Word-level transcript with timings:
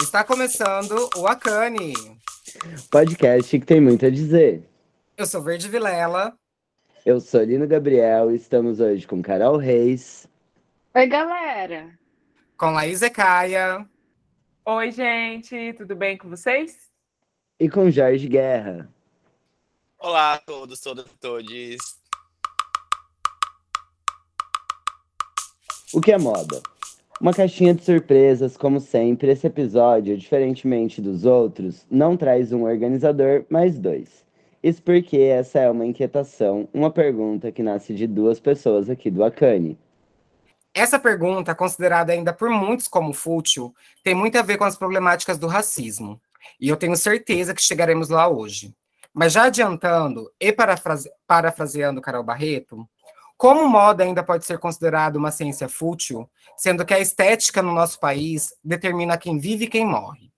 Está 0.00 0.22
começando 0.22 1.10
o 1.16 1.26
Acane. 1.26 1.92
Podcast 2.88 3.58
que 3.58 3.66
tem 3.66 3.80
muito 3.80 4.06
a 4.06 4.10
dizer. 4.10 4.62
Eu 5.16 5.26
sou 5.26 5.42
Verde 5.42 5.68
Vilela. 5.68 6.38
Eu 7.04 7.20
sou 7.20 7.42
Lino 7.42 7.66
Gabriel 7.66 8.30
e 8.30 8.36
estamos 8.36 8.78
hoje 8.78 9.06
com 9.06 9.20
Carol 9.20 9.56
Reis. 9.56 10.28
Oi, 10.94 11.06
galera. 11.06 11.98
Com 12.56 12.70
Laís 12.70 13.02
Ecaia. 13.02 13.84
Oi, 14.64 14.92
gente, 14.92 15.72
tudo 15.74 15.96
bem 15.96 16.16
com 16.16 16.28
vocês? 16.28 16.90
E 17.58 17.68
com 17.68 17.90
Jorge 17.90 18.28
Guerra. 18.28 18.88
Olá 19.98 20.34
a 20.34 20.38
todos, 20.38 20.80
todas 20.80 21.06
e 21.06 21.18
todes. 21.18 21.98
O 25.92 26.00
que 26.00 26.12
é 26.12 26.18
moda? 26.18 26.62
Uma 27.20 27.34
caixinha 27.34 27.74
de 27.74 27.84
surpresas, 27.84 28.56
como 28.56 28.78
sempre, 28.78 29.32
esse 29.32 29.44
episódio, 29.44 30.16
diferentemente 30.16 31.02
dos 31.02 31.24
outros, 31.24 31.84
não 31.90 32.16
traz 32.16 32.52
um 32.52 32.62
organizador, 32.62 33.44
mas 33.50 33.76
dois. 33.76 34.24
Isso 34.62 34.80
porque 34.82 35.18
essa 35.18 35.58
é 35.58 35.68
uma 35.68 35.84
inquietação, 35.84 36.68
uma 36.72 36.92
pergunta 36.92 37.50
que 37.50 37.62
nasce 37.62 37.92
de 37.92 38.06
duas 38.06 38.38
pessoas 38.38 38.88
aqui 38.88 39.10
do 39.10 39.24
Acane. 39.24 39.76
Essa 40.72 40.96
pergunta, 40.96 41.56
considerada 41.56 42.12
ainda 42.12 42.32
por 42.32 42.50
muitos 42.50 42.86
como 42.86 43.12
fútil, 43.12 43.74
tem 44.04 44.14
muito 44.14 44.38
a 44.38 44.42
ver 44.42 44.56
com 44.56 44.64
as 44.64 44.76
problemáticas 44.76 45.38
do 45.38 45.48
racismo. 45.48 46.20
E 46.60 46.68
eu 46.68 46.76
tenho 46.76 46.96
certeza 46.96 47.52
que 47.52 47.62
chegaremos 47.62 48.08
lá 48.08 48.28
hoje. 48.28 48.72
Mas 49.12 49.32
já 49.32 49.44
adiantando 49.44 50.30
e 50.38 50.52
parafrase 50.52 51.10
parafraseando 51.26 52.00
Carol 52.00 52.22
Barreto, 52.22 52.88
como 53.38 53.68
moda 53.68 54.02
ainda 54.02 54.24
pode 54.24 54.44
ser 54.44 54.58
considerada 54.58 55.16
uma 55.16 55.30
ciência 55.30 55.68
fútil, 55.68 56.28
sendo 56.56 56.84
que 56.84 56.92
a 56.92 56.98
estética 56.98 57.62
no 57.62 57.72
nosso 57.72 58.00
país 58.00 58.52
determina 58.64 59.16
quem 59.16 59.38
vive 59.38 59.66
e 59.66 59.68
quem 59.68 59.86
morre? 59.86 60.28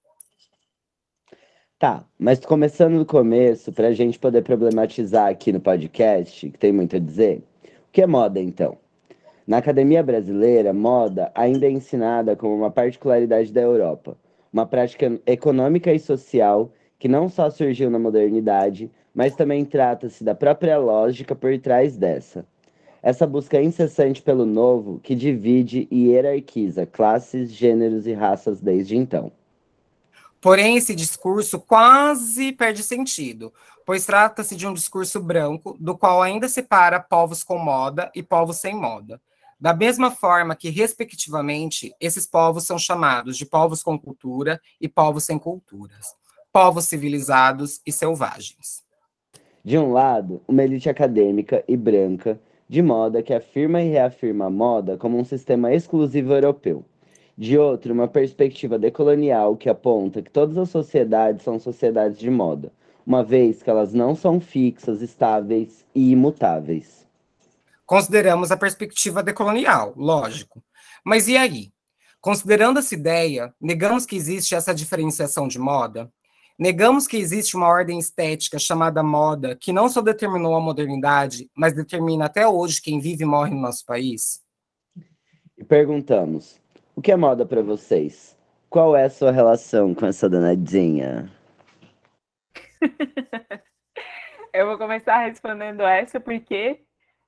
Tá, 1.79 2.05
mas 2.19 2.39
começando 2.41 2.99
do 2.99 3.07
começo, 3.07 3.73
para 3.73 3.89
a 3.89 3.93
gente 3.93 4.19
poder 4.19 4.43
problematizar 4.43 5.31
aqui 5.31 5.51
no 5.51 5.61
podcast, 5.61 6.51
que 6.51 6.59
tem 6.59 6.73
muito 6.73 6.95
a 6.95 6.99
dizer, 6.99 7.43
o 7.65 7.91
que 7.91 8.03
é 8.03 8.07
moda 8.07 8.39
então? 8.39 8.77
Na 9.47 9.57
academia 9.57 10.03
brasileira, 10.03 10.75
moda 10.75 11.33
ainda 11.35 11.65
é 11.65 11.71
ensinada 11.71 12.37
como 12.37 12.55
uma 12.55 12.71
particularidade 12.71 13.51
da 13.51 13.63
Europa, 13.63 14.15
uma 14.53 14.67
prática 14.67 15.19
econômica 15.25 15.91
e 15.91 15.99
social 15.99 16.71
que 16.99 17.09
não 17.09 17.31
só 17.31 17.49
surgiu 17.49 17.89
na 17.89 17.99
modernidade, 17.99 18.91
mas 19.15 19.35
também 19.35 19.65
trata-se 19.65 20.23
da 20.23 20.35
própria 20.35 20.77
lógica 20.77 21.35
por 21.35 21.59
trás 21.59 21.97
dessa 21.97 22.45
essa 23.03 23.27
busca 23.27 23.61
incessante 23.61 24.21
pelo 24.21 24.45
novo 24.45 25.01
que 25.01 25.15
divide 25.15 25.89
e 25.91 26.09
hierarquiza 26.09 26.87
classes, 26.87 27.51
gêneros 27.51 28.07
e 28.07 28.13
raças 28.13 28.61
desde 28.61 28.97
então. 28.97 29.33
Porém, 30.41 30.77
esse 30.77 30.95
discurso 30.95 31.61
quase 31.61 32.53
perde 32.53 32.83
sentido, 32.83 33.53
pois 33.85 34.07
trata-se 34.07 34.57
de 34.57 34.67
um 34.67 34.73
discurso 34.73 35.21
branco, 35.21 35.77
do 35.79 35.97
qual 35.97 36.23
ainda 36.23 36.49
separa 36.49 36.99
povos 36.99 37.43
com 37.43 37.59
moda 37.59 38.11
e 38.15 38.23
povos 38.23 38.57
sem 38.57 38.75
moda. 38.75 39.21
Da 39.61 39.75
mesma 39.75 40.11
forma 40.11 40.57
que, 40.57 40.71
respectivamente, 40.71 41.95
esses 42.01 42.27
povos 42.27 42.65
são 42.65 42.79
chamados 42.79 43.37
de 43.37 43.45
povos 43.45 43.83
com 43.83 43.99
cultura 43.99 44.59
e 44.81 44.89
povos 44.89 45.25
sem 45.25 45.39
culturas, 45.39 46.15
povos 46.51 46.87
civilizados 46.87 47.81
e 47.85 47.93
selvagens. 47.93 48.83
De 49.63 49.77
um 49.77 49.93
lado, 49.93 50.41
uma 50.49 50.65
elite 50.65 50.89
acadêmica 50.89 51.63
e 51.69 51.77
branca 51.77 52.41
de 52.71 52.83
moda 52.83 53.21
que 53.21 53.35
afirma 53.35 53.83
e 53.83 53.89
reafirma 53.89 54.45
a 54.45 54.51
moda 54.51 54.97
como 54.97 55.19
um 55.19 55.25
sistema 55.25 55.75
exclusivo 55.75 56.33
europeu. 56.33 56.85
De 57.37 57.59
outro, 57.59 57.93
uma 57.93 58.07
perspectiva 58.07 58.79
decolonial 58.79 59.57
que 59.57 59.69
aponta 59.69 60.23
que 60.23 60.31
todas 60.31 60.57
as 60.57 60.71
sociedades 60.71 61.43
são 61.43 61.59
sociedades 61.59 62.17
de 62.17 62.31
moda, 62.31 62.73
uma 63.05 63.25
vez 63.25 63.61
que 63.61 63.69
elas 63.69 63.93
não 63.93 64.15
são 64.15 64.41
fixas, 64.41 65.03
estáveis 65.03 65.85
e 65.93 66.13
imutáveis. 66.13 67.05
Consideramos 67.85 68.53
a 68.53 68.57
perspectiva 68.57 69.21
decolonial, 69.21 69.93
lógico. 69.97 70.63
Mas 71.05 71.27
e 71.27 71.37
aí? 71.37 71.73
Considerando 72.21 72.79
essa 72.79 72.95
ideia, 72.95 73.53
negamos 73.61 74.07
que 74.07 74.15
existe 74.15 74.55
essa 74.55 74.73
diferenciação 74.73 75.49
de 75.49 75.59
moda? 75.59 76.09
Negamos 76.61 77.07
que 77.07 77.17
existe 77.17 77.57
uma 77.57 77.69
ordem 77.69 77.99
estética 77.99 78.59
chamada 78.59 79.03
moda, 79.03 79.57
que 79.57 79.73
não 79.73 79.89
só 79.89 80.03
determinou 80.03 80.55
a 80.55 80.61
modernidade, 80.61 81.51
mas 81.57 81.73
determina 81.73 82.27
até 82.27 82.47
hoje 82.47 82.83
quem 82.83 83.01
vive 83.01 83.25
e 83.25 83.27
morre 83.27 83.55
no 83.55 83.63
nosso 83.63 83.83
país? 83.87 84.43
E 85.57 85.65
perguntamos: 85.65 86.61
o 86.95 87.01
que 87.01 87.13
é 87.13 87.17
moda 87.17 87.47
para 87.47 87.63
vocês? 87.63 88.37
Qual 88.69 88.95
é 88.95 89.05
a 89.05 89.11
sua 89.11 89.31
relação 89.31 89.95
com 89.95 90.05
essa 90.05 90.29
danadinha? 90.29 91.33
eu 94.53 94.67
vou 94.67 94.77
começar 94.77 95.25
respondendo 95.25 95.81
essa 95.81 96.21
porque 96.21 96.83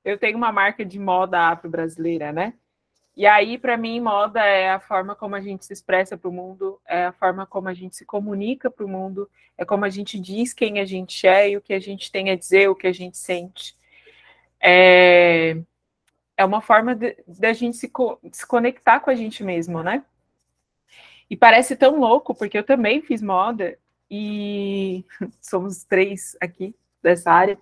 eu 0.04 0.18
tenho 0.18 0.36
uma 0.36 0.52
marca 0.52 0.84
de 0.84 0.98
moda 0.98 1.48
afro-brasileira, 1.48 2.32
né? 2.32 2.52
E 3.16 3.26
aí, 3.26 3.58
para 3.58 3.76
mim, 3.76 4.00
moda 4.00 4.40
é 4.40 4.70
a 4.70 4.80
forma 4.80 5.14
como 5.14 5.34
a 5.34 5.40
gente 5.40 5.66
se 5.66 5.72
expressa 5.72 6.16
para 6.16 6.28
o 6.28 6.32
mundo, 6.32 6.80
é 6.86 7.06
a 7.06 7.12
forma 7.12 7.46
como 7.46 7.68
a 7.68 7.74
gente 7.74 7.94
se 7.94 8.06
comunica 8.06 8.70
para 8.70 8.86
o 8.86 8.88
mundo, 8.88 9.28
é 9.56 9.64
como 9.64 9.84
a 9.84 9.90
gente 9.90 10.18
diz 10.18 10.54
quem 10.54 10.80
a 10.80 10.84
gente 10.84 11.26
é 11.26 11.50
e 11.50 11.56
o 11.56 11.60
que 11.60 11.74
a 11.74 11.80
gente 11.80 12.10
tem 12.10 12.30
a 12.30 12.36
dizer, 12.36 12.70
o 12.70 12.74
que 12.74 12.86
a 12.86 12.92
gente 12.92 13.18
sente. 13.18 13.76
É, 14.60 15.56
é 16.36 16.44
uma 16.44 16.62
forma 16.62 16.98
da 17.26 17.52
gente 17.52 17.76
se, 17.76 17.88
co 17.88 18.18
se 18.32 18.46
conectar 18.46 19.00
com 19.00 19.10
a 19.10 19.14
gente 19.14 19.44
mesmo, 19.44 19.82
né? 19.82 20.04
E 21.28 21.36
parece 21.36 21.76
tão 21.76 21.98
louco, 21.98 22.34
porque 22.34 22.58
eu 22.58 22.64
também 22.64 23.02
fiz 23.02 23.22
moda 23.22 23.78
e 24.10 25.04
somos 25.40 25.84
três 25.84 26.36
aqui 26.40 26.74
dessa 27.02 27.30
área. 27.30 27.58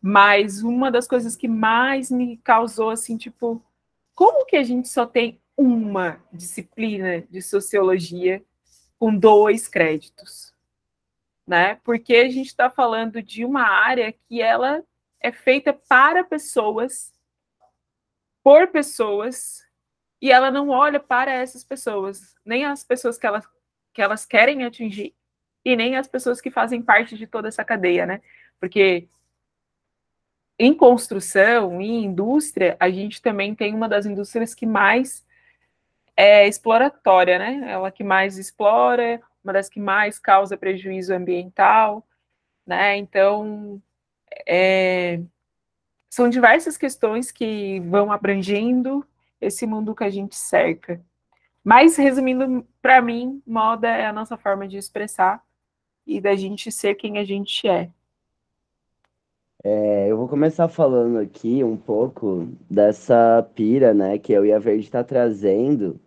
Mas 0.00 0.62
uma 0.62 0.90
das 0.90 1.08
coisas 1.08 1.36
que 1.36 1.48
mais 1.48 2.10
me 2.10 2.36
causou, 2.38 2.90
assim, 2.90 3.16
tipo, 3.16 3.62
como 4.18 4.44
que 4.44 4.56
a 4.56 4.64
gente 4.64 4.88
só 4.88 5.06
tem 5.06 5.40
uma 5.56 6.20
disciplina 6.32 7.20
de 7.30 7.40
sociologia 7.40 8.44
com 8.98 9.16
dois 9.16 9.68
créditos? 9.68 10.52
Né? 11.46 11.76
Porque 11.84 12.16
a 12.16 12.28
gente 12.28 12.48
está 12.48 12.68
falando 12.68 13.22
de 13.22 13.44
uma 13.44 13.62
área 13.62 14.12
que 14.12 14.42
ela 14.42 14.82
é 15.20 15.30
feita 15.30 15.72
para 15.72 16.24
pessoas, 16.24 17.14
por 18.42 18.66
pessoas, 18.66 19.64
e 20.20 20.32
ela 20.32 20.50
não 20.50 20.68
olha 20.70 20.98
para 20.98 21.30
essas 21.30 21.62
pessoas, 21.62 22.34
nem 22.44 22.64
as 22.64 22.82
pessoas 22.82 23.16
que 23.16 23.24
elas, 23.24 23.48
que 23.94 24.02
elas 24.02 24.26
querem 24.26 24.64
atingir, 24.64 25.14
e 25.64 25.76
nem 25.76 25.94
as 25.94 26.08
pessoas 26.08 26.40
que 26.40 26.50
fazem 26.50 26.82
parte 26.82 27.16
de 27.16 27.28
toda 27.28 27.46
essa 27.46 27.64
cadeia, 27.64 28.04
né? 28.04 28.20
Porque 28.58 29.08
em 30.58 30.74
construção, 30.74 31.80
em 31.80 32.04
indústria, 32.04 32.76
a 32.80 32.90
gente 32.90 33.22
também 33.22 33.54
tem 33.54 33.74
uma 33.74 33.88
das 33.88 34.06
indústrias 34.06 34.54
que 34.54 34.66
mais 34.66 35.24
é 36.16 36.48
exploratória, 36.48 37.38
né? 37.38 37.70
Ela 37.70 37.92
que 37.92 38.02
mais 38.02 38.38
explora, 38.38 39.20
uma 39.44 39.52
das 39.52 39.68
que 39.68 39.78
mais 39.78 40.18
causa 40.18 40.56
prejuízo 40.56 41.14
ambiental, 41.14 42.04
né? 42.66 42.96
Então, 42.96 43.80
é, 44.46 45.20
são 46.10 46.28
diversas 46.28 46.76
questões 46.76 47.30
que 47.30 47.80
vão 47.80 48.10
abrangendo 48.10 49.06
esse 49.40 49.66
mundo 49.66 49.94
que 49.94 50.04
a 50.04 50.10
gente 50.10 50.34
cerca. 50.34 51.00
Mas, 51.62 51.96
resumindo, 51.96 52.66
para 52.82 53.00
mim, 53.00 53.42
moda 53.46 53.88
é 53.88 54.06
a 54.06 54.12
nossa 54.12 54.36
forma 54.36 54.66
de 54.66 54.76
expressar 54.76 55.40
e 56.06 56.20
da 56.20 56.34
gente 56.34 56.72
ser 56.72 56.94
quem 56.96 57.18
a 57.18 57.24
gente 57.24 57.68
é. 57.68 57.90
É, 59.64 60.06
eu 60.08 60.16
vou 60.16 60.28
começar 60.28 60.68
falando 60.68 61.18
aqui 61.18 61.64
um 61.64 61.76
pouco 61.76 62.48
dessa 62.70 63.42
pira, 63.54 63.92
né, 63.92 64.16
que 64.18 64.32
eu 64.32 64.46
e 64.46 64.52
a 64.52 64.58
Verde 64.58 64.84
está 64.84 65.02
trazendo, 65.02 66.00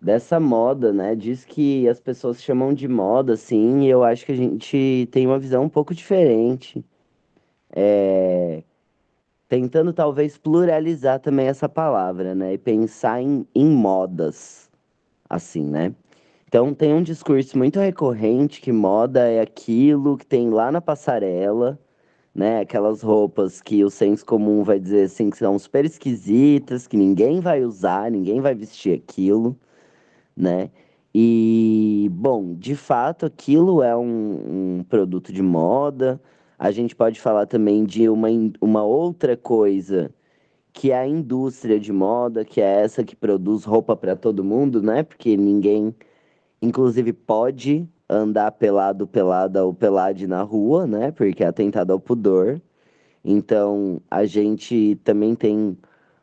dessa 0.00 0.38
moda, 0.38 0.92
né? 0.92 1.14
Diz 1.14 1.44
que 1.44 1.88
as 1.88 2.00
pessoas 2.00 2.42
chamam 2.42 2.74
de 2.74 2.86
moda, 2.88 3.34
assim, 3.34 3.84
e 3.84 3.90
eu 3.90 4.04
acho 4.04 4.26
que 4.26 4.32
a 4.32 4.36
gente 4.36 5.08
tem 5.10 5.26
uma 5.26 5.38
visão 5.38 5.64
um 5.64 5.68
pouco 5.68 5.94
diferente. 5.94 6.84
É, 7.70 8.62
tentando 9.48 9.92
talvez 9.92 10.38
pluralizar 10.38 11.20
também 11.20 11.46
essa 11.46 11.68
palavra, 11.68 12.34
né? 12.34 12.54
E 12.54 12.58
pensar 12.58 13.22
em, 13.22 13.46
em 13.54 13.66
modas, 13.66 14.70
assim, 15.28 15.64
né? 15.64 15.94
Então 16.48 16.74
tem 16.74 16.94
um 16.94 17.02
discurso 17.02 17.58
muito 17.58 17.80
recorrente 17.80 18.60
que 18.60 18.72
moda 18.72 19.28
é 19.28 19.40
aquilo 19.40 20.18
que 20.18 20.26
tem 20.26 20.50
lá 20.50 20.70
na 20.72 20.80
passarela 20.80 21.78
né? 22.34 22.60
Aquelas 22.60 23.02
roupas 23.02 23.60
que 23.60 23.84
o 23.84 23.90
senso 23.90 24.24
comum 24.26 24.62
vai 24.64 24.78
dizer 24.80 25.04
assim 25.04 25.30
que 25.30 25.38
são 25.38 25.58
super 25.58 25.84
esquisitas, 25.84 26.86
que 26.86 26.96
ninguém 26.96 27.40
vai 27.40 27.62
usar, 27.64 28.10
ninguém 28.10 28.40
vai 28.40 28.54
vestir 28.54 28.94
aquilo, 28.94 29.58
né? 30.36 30.70
E, 31.14 32.08
bom, 32.12 32.54
de 32.54 32.74
fato, 32.76 33.26
aquilo 33.26 33.82
é 33.82 33.96
um, 33.96 34.78
um 34.80 34.84
produto 34.84 35.32
de 35.32 35.42
moda. 35.42 36.20
A 36.58 36.70
gente 36.72 36.96
pode 36.96 37.20
falar 37.20 37.46
também 37.46 37.84
de 37.84 38.08
uma, 38.08 38.28
uma 38.60 38.82
outra 38.84 39.36
coisa 39.36 40.12
que 40.72 40.90
é 40.90 40.98
a 40.98 41.06
indústria 41.06 41.78
de 41.78 41.92
moda, 41.92 42.44
que 42.44 42.60
é 42.60 42.82
essa 42.82 43.04
que 43.04 43.14
produz 43.16 43.64
roupa 43.64 43.96
para 43.96 44.16
todo 44.16 44.44
mundo, 44.44 44.82
né? 44.82 45.04
Porque 45.04 45.36
ninguém 45.36 45.94
inclusive 46.60 47.12
pode 47.12 47.88
andar 48.08 48.52
pelado, 48.52 49.06
pelada 49.06 49.64
ou 49.64 49.74
pelade 49.74 50.26
na 50.26 50.42
rua, 50.42 50.86
né? 50.86 51.10
Porque 51.10 51.44
é 51.44 51.46
atentado 51.46 51.92
ao 51.92 52.00
pudor. 52.00 52.60
Então, 53.24 54.00
a 54.10 54.26
gente 54.26 54.96
também 55.04 55.34
tem 55.34 55.76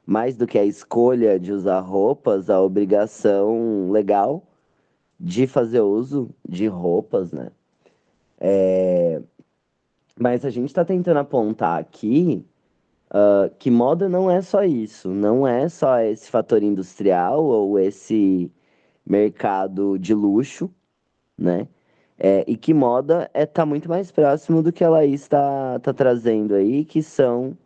mais 0.06 0.36
do 0.36 0.48
que 0.48 0.60
a 0.60 0.66
escolha 0.66 1.39
de 1.39 1.51
usar 1.51 1.80
roupas, 1.80 2.50
a 2.50 2.62
obrigação 2.62 3.92
legal 3.92 4.44
de 5.19 5.48
fazer 5.48 5.81
uso 5.81 6.30
de 6.48 6.68
roupas, 6.68 7.31
né? 7.31 7.51
É... 8.39 9.22
Mas 10.19 10.45
a 10.45 10.50
gente 10.50 10.69
está 10.69 10.84
tentando 10.86 11.18
apontar 11.19 11.80
aqui 11.80 12.45
uh, 13.12 13.54
que 13.60 13.72
moda 13.72 14.10
não 14.10 14.30
é 14.30 14.42
só 14.42 14.63
isso, 14.63 15.10
não 15.10 15.48
é 15.48 15.69
só 15.69 16.00
esse 16.00 16.30
fator 16.30 16.63
industrial 16.63 17.44
ou 17.44 17.80
esse 17.80 18.51
mercado 19.06 19.98
de 19.98 20.13
luxo, 20.13 20.69
né? 21.41 21.67
É, 22.19 22.43
e 22.47 22.55
que 22.55 22.73
moda 22.73 23.29
é 23.33 23.45
tá 23.47 23.65
muito 23.65 23.89
mais 23.89 24.11
próximo 24.11 24.61
do 24.61 24.71
que 24.71 24.83
a 24.83 24.89
Laís 24.89 25.21
está 25.21 25.79
tá 25.79 25.91
trazendo 25.91 26.53
aí, 26.53 26.85
que 26.85 27.01
são 27.01 27.57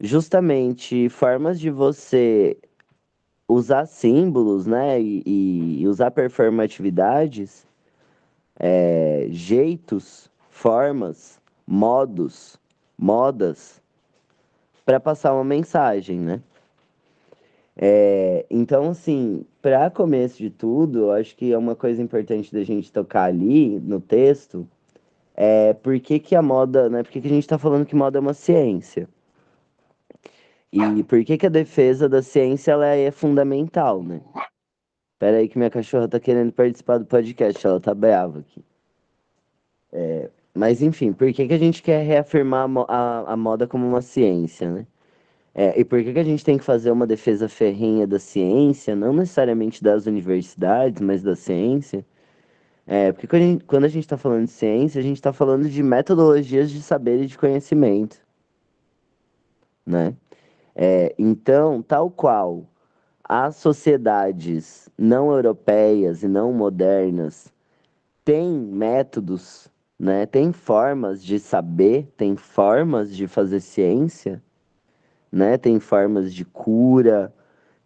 justamente 0.00 1.08
formas 1.08 1.60
de 1.60 1.70
você 1.70 2.58
usar 3.48 3.86
símbolos, 3.86 4.66
né, 4.66 5.00
e, 5.00 5.80
e 5.80 5.86
usar 5.86 6.10
performatividades, 6.10 7.66
é, 8.58 9.26
jeitos, 9.30 10.30
formas, 10.48 11.40
modos, 11.66 12.58
modas, 12.98 13.80
para 14.84 14.98
passar 14.98 15.34
uma 15.34 15.44
mensagem, 15.44 16.18
né? 16.18 16.42
É, 17.76 18.44
então, 18.50 18.90
assim, 18.90 19.44
para 19.62 19.90
começo 19.90 20.38
de 20.38 20.50
tudo, 20.50 21.12
acho 21.12 21.36
que 21.36 21.52
é 21.52 21.56
uma 21.58 21.76
coisa 21.76 22.02
importante 22.02 22.52
da 22.52 22.64
gente 22.64 22.92
tocar 22.92 23.24
ali 23.24 23.80
no 23.80 24.00
texto 24.00 24.68
é 25.34 25.72
por 25.72 25.98
que, 26.00 26.18
que 26.18 26.34
a 26.36 26.42
moda, 26.42 26.88
né? 26.90 27.02
Por 27.02 27.10
que, 27.10 27.20
que 27.20 27.26
a 27.26 27.30
gente 27.30 27.44
está 27.44 27.58
falando 27.58 27.86
que 27.86 27.96
moda 27.96 28.18
é 28.18 28.20
uma 28.20 28.34
ciência? 28.34 29.08
E 30.72 31.02
por 31.04 31.24
que, 31.24 31.36
que 31.36 31.46
a 31.46 31.50
defesa 31.50 32.08
da 32.08 32.22
ciência 32.22 32.72
ela 32.72 32.86
é 32.86 33.10
fundamental, 33.10 34.02
né? 34.02 34.20
Espera 35.14 35.38
aí 35.38 35.48
que 35.48 35.58
minha 35.58 35.70
cachorra 35.70 36.08
tá 36.08 36.18
querendo 36.18 36.52
participar 36.52 36.98
do 36.98 37.06
podcast, 37.06 37.66
ela 37.66 37.80
tá 37.80 37.94
brava 37.94 38.40
aqui. 38.40 38.64
É, 39.92 40.30
mas 40.54 40.82
enfim, 40.82 41.12
por 41.12 41.32
que, 41.32 41.46
que 41.46 41.54
a 41.54 41.58
gente 41.58 41.82
quer 41.82 42.02
reafirmar 42.04 42.68
a, 42.88 42.94
a, 42.94 43.32
a 43.32 43.36
moda 43.36 43.66
como 43.66 43.86
uma 43.86 44.02
ciência, 44.02 44.70
né? 44.70 44.86
É, 45.54 45.78
e 45.78 45.84
por 45.84 46.02
que, 46.02 46.12
que 46.12 46.18
a 46.18 46.24
gente 46.24 46.44
tem 46.44 46.56
que 46.56 46.64
fazer 46.64 46.90
uma 46.90 47.06
defesa 47.06 47.48
ferrenha 47.48 48.06
da 48.06 48.18
ciência, 48.18 48.96
não 48.96 49.12
necessariamente 49.12 49.82
das 49.82 50.06
universidades, 50.06 51.00
mas 51.02 51.22
da 51.22 51.36
ciência? 51.36 52.04
É, 52.86 53.12
porque 53.12 53.28
quando 53.66 53.84
a 53.84 53.88
gente 53.88 54.04
está 54.04 54.16
falando 54.16 54.46
de 54.46 54.50
ciência, 54.52 54.98
a 55.00 55.02
gente 55.02 55.16
está 55.16 55.32
falando 55.32 55.68
de 55.68 55.82
metodologias 55.82 56.70
de 56.70 56.82
saber 56.82 57.22
e 57.22 57.26
de 57.26 57.38
conhecimento, 57.38 58.18
né? 59.86 60.16
É, 60.74 61.14
então, 61.18 61.82
tal 61.82 62.10
qual 62.10 62.66
as 63.24 63.56
sociedades 63.56 64.88
não 64.98 65.30
europeias 65.32 66.22
e 66.22 66.28
não 66.28 66.52
modernas 66.52 67.52
têm 68.24 68.48
métodos, 68.50 69.68
né? 69.98 70.26
Têm 70.26 70.52
formas 70.52 71.22
de 71.24 71.38
saber, 71.38 72.06
têm 72.16 72.36
formas 72.36 73.14
de 73.14 73.28
fazer 73.28 73.60
ciência 73.60 74.42
né? 75.32 75.56
Tem 75.56 75.80
formas 75.80 76.32
de 76.34 76.44
cura, 76.44 77.34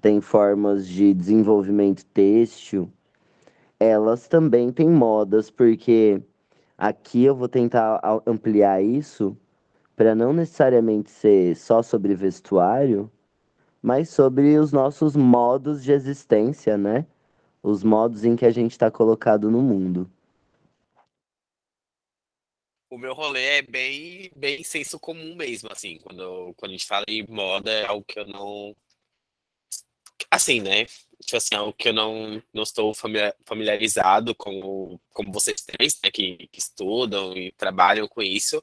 tem 0.01 0.21
formas 0.21 0.87
de 0.87 1.15
desenvolvimento 1.15 2.05
têxtil. 2.07 2.91
Elas 3.79 4.29
também 4.29 4.73
têm 4.73 4.91
modas, 4.91 5.51
porque 5.51 6.21
aqui 6.77 7.25
eu 7.25 7.37
vou 7.37 7.49
tentar 7.49 8.01
ampliar 8.27 8.83
isso 8.83 9.37
para 9.95 10.15
não 10.15 10.33
necessariamente 10.33 11.11
ser 11.11 11.57
só 11.57 11.83
sobre 11.83 12.15
vestuário, 12.15 13.11
mas 13.83 14.09
sobre 14.11 14.59
os 14.59 14.73
nossos 14.73 15.17
modos 15.17 15.83
de 15.85 15.93
existência, 15.93 16.77
né? 16.77 17.07
Os 17.63 17.85
modos 17.85 18.25
em 18.25 18.37
que 18.37 18.47
a 18.47 18.51
gente 18.51 18.73
está 18.73 18.91
colocado 18.91 19.51
no 19.51 19.63
mundo 19.63 20.11
o 22.91 22.99
meu 22.99 23.15
rolê 23.15 23.59
é 23.59 23.63
bem, 23.63 24.31
bem 24.37 24.63
senso 24.63 24.99
comum 24.99 25.35
mesmo, 25.35 25.69
assim, 25.73 25.99
quando, 25.99 26.55
quando 26.57 26.71
a 26.71 26.73
gente 26.73 26.87
fala 26.87 27.05
em 27.09 27.27
moda, 27.29 27.71
é 27.71 27.87
algo 27.87 28.05
que 28.05 28.19
eu 28.19 28.27
não. 28.27 28.77
Assim, 30.31 30.61
né? 30.61 30.87
Tipo 31.21 31.37
assim, 31.37 31.55
algo 31.55 31.73
que 31.73 31.89
eu 31.89 31.93
não, 31.93 32.43
não 32.53 32.63
estou 32.63 32.93
familiarizado 33.45 34.35
com, 34.35 34.99
como 35.13 35.33
vocês 35.33 35.63
três, 35.63 35.99
né, 36.03 36.11
que, 36.11 36.49
que 36.49 36.59
estudam 36.59 37.37
e 37.37 37.53
trabalham 37.53 38.09
com 38.09 38.23
isso. 38.23 38.63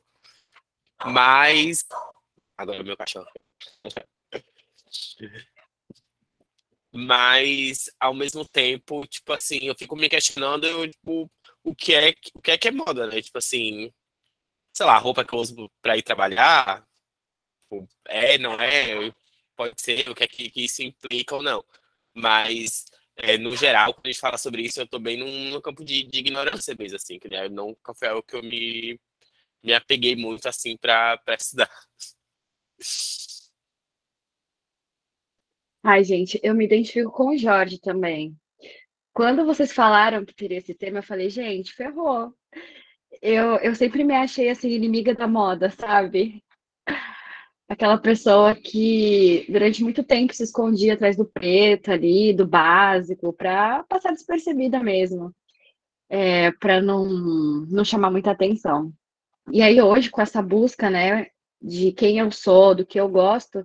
Mas. 1.06 1.86
Agora 2.58 2.80
é 2.80 2.84
meu 2.84 2.98
cachorro. 2.98 3.28
Mas, 6.96 7.90
ao 8.00 8.14
mesmo 8.14 8.48
tempo, 8.48 9.06
tipo 9.08 9.34
assim, 9.34 9.58
eu 9.64 9.76
fico 9.76 9.96
me 9.96 10.08
questionando, 10.08 10.88
tipo, 10.88 11.30
o 11.64 11.74
que 11.74 11.96
é 11.96 12.14
o 12.36 12.42
que 12.42 12.52
é 12.52 12.58
que 12.58 12.68
é 12.68 12.72
moda, 12.72 13.08
né? 13.08 13.20
Tipo 13.20 13.40
assim, 13.40 13.92
sei 14.74 14.86
lá, 14.86 14.96
a 14.96 15.00
roupa 15.00 15.24
que 15.24 15.34
eu 15.34 15.40
uso 15.40 15.72
para 15.82 15.98
ir 15.98 16.04
trabalhar, 16.04 16.86
tipo, 17.64 17.88
é, 18.08 18.38
não 18.38 18.56
é, 18.60 19.14
pode 19.56 19.80
ser, 19.82 20.10
o 20.10 20.16
que 20.16 20.24
é 20.24 20.28
que, 20.28 20.50
que 20.50 20.66
isso 20.66 20.82
implica 20.84 21.36
ou 21.36 21.44
não. 21.44 21.64
Mas, 22.14 22.86
é, 23.16 23.38
no 23.38 23.56
geral, 23.56 23.94
quando 23.94 24.08
a 24.08 24.10
gente 24.12 24.20
fala 24.20 24.38
sobre 24.38 24.64
isso, 24.64 24.82
eu 24.82 24.88
tô 24.88 25.00
bem 25.00 25.18
num, 25.18 25.52
num 25.52 25.62
campo 25.62 25.84
de, 25.86 26.04
de, 26.04 26.20
ignorância 26.20 26.76
mesmo, 26.78 26.98
assim, 26.98 27.20
que 27.20 27.30
né, 27.30 27.50
nunca 27.50 27.94
foi 27.94 28.08
algo 28.10 28.24
que 28.24 28.36
eu 28.36 28.44
me, 28.44 29.00
me 29.64 29.74
apeguei 29.74 30.16
muito, 30.16 30.48
assim, 30.48 30.78
para 30.78 31.20
estudar. 31.40 31.70
Ai, 35.84 36.04
gente, 36.04 36.40
eu 36.44 36.56
me 36.56 36.66
identifico 36.66 37.12
com 37.12 37.30
o 37.30 37.38
Jorge 37.38 37.80
também. 37.80 38.36
Quando 39.14 39.46
vocês 39.46 39.72
falaram 39.74 40.26
que 40.26 40.34
teria 40.34 40.58
esse 40.58 40.74
tema, 40.74 41.00
eu 41.00 41.04
falei, 41.04 41.30
gente, 41.30 41.74
ferrou 41.74 42.34
eu, 43.24 43.56
eu 43.60 43.74
sempre 43.74 44.04
me 44.04 44.14
achei 44.14 44.50
assim, 44.50 44.70
inimiga 44.70 45.16
da 45.16 45.26
moda, 45.26 45.70
sabe? 45.70 46.44
Aquela 47.70 47.98
pessoa 47.98 48.54
que 48.54 49.46
durante 49.50 49.82
muito 49.82 50.04
tempo 50.04 50.34
se 50.34 50.44
escondia 50.44 50.94
atrás 50.94 51.16
do 51.16 51.26
preto 51.26 51.90
ali, 51.90 52.34
do 52.34 52.46
básico, 52.46 53.32
para 53.32 53.82
passar 53.84 54.12
despercebida 54.12 54.84
mesmo, 54.84 55.34
é, 56.10 56.52
para 56.52 56.82
não, 56.82 57.06
não 57.70 57.86
chamar 57.86 58.12
muita 58.12 58.32
atenção. 58.32 58.92
E 59.54 59.62
aí 59.62 59.82
hoje, 59.82 60.10
com 60.10 60.22
essa 60.22 60.42
busca, 60.42 60.90
né, 60.90 61.28
de 61.62 61.94
quem 61.94 62.20
eu 62.20 62.30
sou, 62.30 62.76
do 62.76 62.86
que 62.86 63.00
eu 63.00 63.08
gosto, 63.08 63.64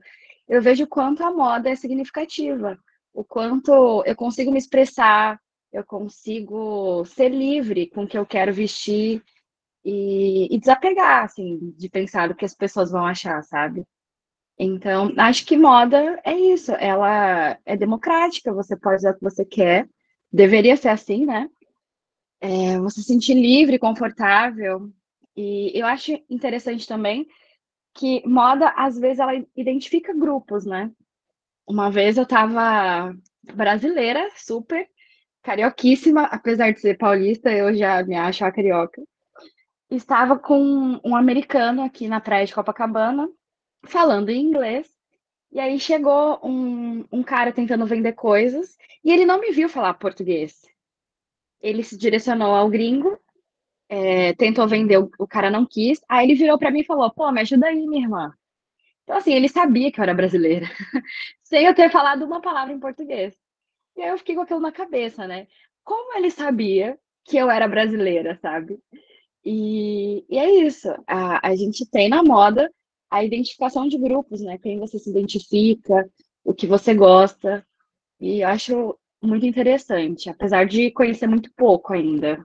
eu 0.48 0.62
vejo 0.62 0.86
quanto 0.86 1.24
a 1.24 1.32
moda 1.32 1.68
é 1.68 1.74
significativa, 1.74 2.78
o 3.12 3.24
quanto 3.24 4.04
eu 4.06 4.14
consigo 4.14 4.52
me 4.52 4.58
expressar, 4.58 5.40
eu 5.72 5.84
consigo 5.84 7.04
ser 7.06 7.30
livre 7.30 7.88
com 7.88 8.04
o 8.04 8.06
que 8.06 8.16
eu 8.16 8.24
quero 8.24 8.54
vestir, 8.54 9.20
e, 9.90 10.54
e 10.54 10.58
desapegar, 10.58 11.24
assim, 11.24 11.72
de 11.78 11.88
pensar 11.88 12.30
o 12.30 12.34
que 12.34 12.44
as 12.44 12.54
pessoas 12.54 12.90
vão 12.90 13.06
achar, 13.06 13.42
sabe? 13.42 13.86
Então, 14.58 15.14
acho 15.16 15.46
que 15.46 15.56
moda 15.56 16.20
é 16.26 16.34
isso, 16.38 16.72
ela 16.72 17.58
é 17.64 17.74
democrática, 17.74 18.52
você 18.52 18.76
pode 18.76 18.96
usar 18.96 19.12
o 19.12 19.14
que 19.14 19.22
você 19.22 19.46
quer, 19.46 19.88
deveria 20.30 20.76
ser 20.76 20.90
assim, 20.90 21.24
né? 21.24 21.48
É, 22.38 22.78
você 22.78 23.00
se 23.00 23.06
sentir 23.06 23.32
livre, 23.32 23.78
confortável. 23.78 24.92
E 25.34 25.72
eu 25.74 25.86
acho 25.86 26.12
interessante 26.28 26.86
também 26.86 27.26
que 27.94 28.22
moda, 28.26 28.68
às 28.76 28.98
vezes, 28.98 29.20
ela 29.20 29.42
identifica 29.56 30.12
grupos, 30.12 30.66
né? 30.66 30.90
Uma 31.66 31.90
vez 31.90 32.18
eu 32.18 32.26
tava 32.26 33.16
brasileira, 33.54 34.28
super, 34.36 34.86
carioquíssima, 35.42 36.24
apesar 36.24 36.72
de 36.72 36.80
ser 36.80 36.98
paulista, 36.98 37.50
eu 37.50 37.74
já 37.74 38.02
me 38.02 38.16
acho 38.16 38.44
a 38.44 38.52
carioca 38.52 39.02
estava 39.90 40.38
com 40.38 41.00
um 41.04 41.16
americano 41.16 41.82
aqui 41.82 42.08
na 42.08 42.20
praia 42.20 42.46
de 42.46 42.54
Copacabana, 42.54 43.28
falando 43.84 44.30
em 44.30 44.40
inglês. 44.40 44.88
E 45.50 45.58
aí 45.58 45.80
chegou 45.80 46.38
um, 46.44 47.04
um 47.10 47.22
cara 47.22 47.52
tentando 47.52 47.86
vender 47.86 48.12
coisas 48.12 48.76
e 49.02 49.10
ele 49.10 49.24
não 49.24 49.40
me 49.40 49.50
viu 49.50 49.68
falar 49.68 49.94
português. 49.94 50.60
Ele 51.60 51.82
se 51.82 51.96
direcionou 51.96 52.54
ao 52.54 52.68
gringo, 52.68 53.18
é, 53.88 54.34
tentou 54.34 54.68
vender, 54.68 54.98
o, 54.98 55.10
o 55.18 55.26
cara 55.26 55.50
não 55.50 55.66
quis. 55.66 56.00
Aí 56.08 56.26
ele 56.26 56.34
virou 56.34 56.58
para 56.58 56.70
mim 56.70 56.80
e 56.80 56.84
falou: 56.84 57.10
pô, 57.10 57.30
me 57.32 57.40
ajuda 57.40 57.68
aí, 57.68 57.86
minha 57.86 58.02
irmã. 58.02 58.32
Então, 59.04 59.16
assim, 59.16 59.32
ele 59.32 59.48
sabia 59.48 59.90
que 59.90 59.98
eu 59.98 60.02
era 60.02 60.12
brasileira, 60.12 60.66
sem 61.42 61.64
eu 61.64 61.74
ter 61.74 61.90
falado 61.90 62.24
uma 62.26 62.42
palavra 62.42 62.74
em 62.74 62.78
português. 62.78 63.34
E 63.96 64.02
aí 64.02 64.10
eu 64.10 64.18
fiquei 64.18 64.34
com 64.34 64.42
aquilo 64.42 64.60
na 64.60 64.70
cabeça, 64.70 65.26
né? 65.26 65.46
Como 65.82 66.14
ele 66.16 66.30
sabia 66.30 66.98
que 67.24 67.38
eu 67.38 67.50
era 67.50 67.66
brasileira, 67.66 68.38
sabe? 68.42 68.78
E, 69.50 70.26
e 70.28 70.38
é 70.38 70.66
isso. 70.66 70.88
A, 71.06 71.48
a 71.48 71.56
gente 71.56 71.86
tem 71.86 72.06
na 72.10 72.22
moda 72.22 72.70
a 73.10 73.24
identificação 73.24 73.88
de 73.88 73.96
grupos, 73.96 74.42
né? 74.42 74.58
Quem 74.58 74.78
você 74.78 74.98
se 74.98 75.08
identifica, 75.08 76.06
o 76.44 76.52
que 76.52 76.66
você 76.66 76.92
gosta. 76.92 77.66
E 78.20 78.42
acho 78.42 78.98
muito 79.22 79.46
interessante, 79.46 80.28
apesar 80.28 80.66
de 80.66 80.90
conhecer 80.90 81.26
muito 81.26 81.50
pouco 81.56 81.94
ainda. 81.94 82.44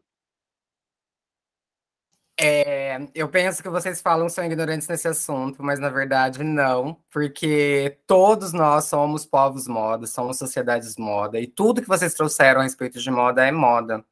É, 2.39 2.97
eu 3.13 3.27
penso 3.27 3.61
que 3.61 3.69
vocês 3.69 4.01
falam 4.01 4.29
são 4.29 4.45
ignorantes 4.45 4.87
nesse 4.87 5.07
assunto, 5.07 5.61
mas 5.61 5.79
na 5.79 5.89
verdade 5.89 6.41
não, 6.41 6.97
porque 7.11 7.99
todos 8.07 8.53
nós 8.53 8.85
somos 8.85 9.25
povos 9.25 9.67
moda, 9.67 10.07
somos 10.07 10.37
sociedades 10.37 10.95
moda, 10.97 11.39
e 11.39 11.47
tudo 11.47 11.81
que 11.81 11.87
vocês 11.87 12.13
trouxeram 12.13 12.61
a 12.61 12.63
respeito 12.63 12.99
de 12.99 13.11
moda 13.11 13.45
é 13.45 13.51
moda. 13.51 14.03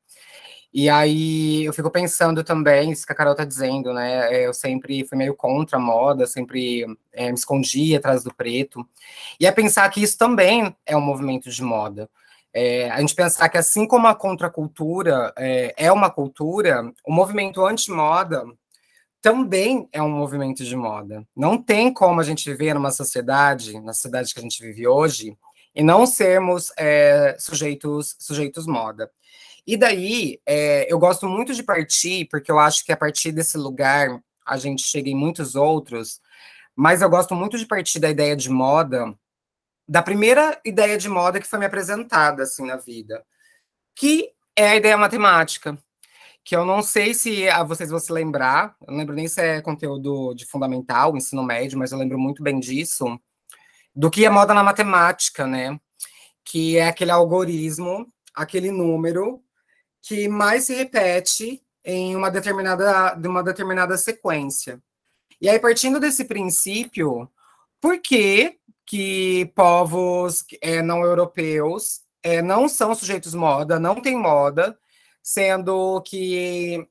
E 0.74 0.90
aí 0.90 1.66
eu 1.66 1.74
fico 1.74 1.92
pensando 1.92 2.44
também, 2.44 2.92
isso 2.92 3.06
que 3.06 3.12
a 3.12 3.16
Carol 3.16 3.36
tá 3.36 3.44
dizendo, 3.44 3.94
né? 3.94 4.34
É, 4.34 4.48
eu 4.48 4.54
sempre 4.54 5.06
fui 5.06 5.18
meio 5.18 5.36
contra 5.36 5.78
a 5.78 5.82
moda, 5.82 6.26
sempre 6.26 6.86
é, 7.12 7.28
me 7.28 7.34
escondia 7.38 7.98
atrás 7.98 8.24
do 8.24 8.34
preto. 8.34 8.88
E 9.40 9.46
é 9.46 9.52
pensar 9.52 9.90
que 9.90 10.02
isso 10.02 10.18
também 10.18 10.74
é 10.86 10.96
um 10.96 11.02
movimento 11.02 11.50
de 11.50 11.62
moda. 11.62 12.10
É, 12.54 12.90
a 12.90 13.00
gente 13.00 13.16
pensar 13.16 13.50
que 13.50 13.58
assim 13.58 13.88
como 13.88 14.08
a 14.08 14.16
contracultura 14.16 15.34
é, 15.38 15.74
é 15.78 15.92
uma 15.92 16.10
cultura, 16.10 16.92
o 17.06 17.12
movimento 17.12 17.66
anti-moda 17.66 18.46
também 19.22 19.88
é 19.92 20.02
um 20.02 20.10
movimento 20.10 20.64
de 20.64 20.76
moda. 20.76 21.26
Não 21.36 21.62
tem 21.62 21.94
como 21.94 22.20
a 22.20 22.24
gente 22.24 22.50
viver 22.50 22.74
numa 22.74 22.92
sociedade, 22.92 23.80
na 23.80 23.94
sociedade 23.94 24.34
que 24.34 24.40
a 24.40 24.44
gente 24.44 24.62
vive 24.62 24.88
hoje, 24.88 25.38
e 25.76 25.84
não 25.84 26.06
sermos 26.06 26.74
é, 26.78 27.36
sujeitos, 27.40 28.16
sujeitos 28.20 28.66
moda. 28.66 29.10
E 29.66 29.78
daí, 29.78 30.40
é, 30.46 30.92
eu 30.92 30.98
gosto 31.00 31.28
muito 31.28 31.54
de 31.54 31.64
partir, 31.64 32.28
porque 32.30 32.52
eu 32.52 32.60
acho 32.60 32.84
que 32.86 32.92
a 32.92 32.98
partir 32.98 33.32
desse 33.32 33.58
lugar 33.58 34.22
a 34.46 34.58
gente 34.58 34.84
chega 34.84 35.10
em 35.10 35.16
muitos 35.16 35.56
outros, 35.56 36.20
mas 36.76 37.02
eu 37.02 37.10
gosto 37.10 37.36
muito 37.36 37.58
de 37.58 37.66
partir 37.66 38.00
da 38.00 38.10
ideia 38.10 38.36
de 38.36 38.50
moda 38.50 39.16
da 39.92 40.02
primeira 40.02 40.58
ideia 40.64 40.98
de 40.98 41.10
moda 41.10 41.38
que 41.38 41.46
foi 41.46 41.60
me 41.60 41.66
apresentada 41.66 42.44
assim 42.44 42.66
na 42.66 42.78
vida, 42.78 43.26
que 43.94 44.32
é 44.56 44.70
a 44.70 44.76
ideia 44.78 44.98
matemática, 44.98 45.78
que 46.46 46.56
eu 46.56 46.64
não 46.66 46.82
sei 46.82 47.14
se 47.14 47.50
ah, 47.50 47.62
vocês 47.62 47.90
vão 47.90 48.00
se 48.00 48.10
lembrar, 48.10 48.74
eu 48.82 48.92
não 48.92 49.00
lembro 49.00 49.14
nem 49.14 49.28
se 49.28 49.42
é 49.42 49.62
conteúdo 49.62 50.34
de 50.34 50.46
fundamental, 50.46 51.18
ensino 51.18 51.44
médio, 51.44 51.78
mas 51.78 51.92
eu 51.92 51.98
lembro 51.98 52.18
muito 52.18 52.42
bem 52.42 52.58
disso, 52.58 53.20
do 53.94 54.10
que 54.10 54.26
é 54.26 54.30
moda 54.30 54.54
na 54.54 54.64
matemática, 54.64 55.46
né? 55.46 55.78
Que 56.46 56.78
é 56.78 56.88
aquele 56.88 57.12
algoritmo, 57.12 58.08
aquele 58.34 58.72
número 58.72 59.44
que 60.02 60.28
mais 60.28 60.66
se 60.66 60.74
repete 60.74 61.62
em 61.84 62.16
uma 62.16 62.30
determinada, 62.30 63.16
de 63.16 63.28
uma 63.28 63.44
determinada 63.44 63.98
sequência. 63.98 64.82
E 65.40 65.50
aí, 65.50 65.60
partindo 65.60 66.00
desse 66.00 66.26
princípio, 66.26 67.30
por 67.80 68.00
que 68.00 68.58
que 68.86 69.52
povos 69.56 70.44
é, 70.62 70.82
não 70.82 71.04
europeus 71.04 72.02
é, 72.24 72.42
não 72.42 72.68
são 72.68 72.94
sujeitos 72.94 73.34
moda, 73.34 73.80
não 73.80 74.02
tem 74.02 74.16
moda, 74.18 74.78
sendo 75.24 76.02
que 76.02 76.86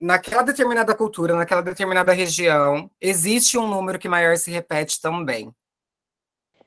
naquela 0.00 0.42
determinada 0.42 0.94
cultura, 0.94 1.34
naquela 1.34 1.62
determinada 1.62 2.12
região, 2.12 2.90
existe 3.00 3.58
um 3.58 3.66
número 3.66 3.98
que 3.98 4.08
maior 4.08 4.36
se 4.36 4.50
repete 4.50 5.00
também. 5.00 5.52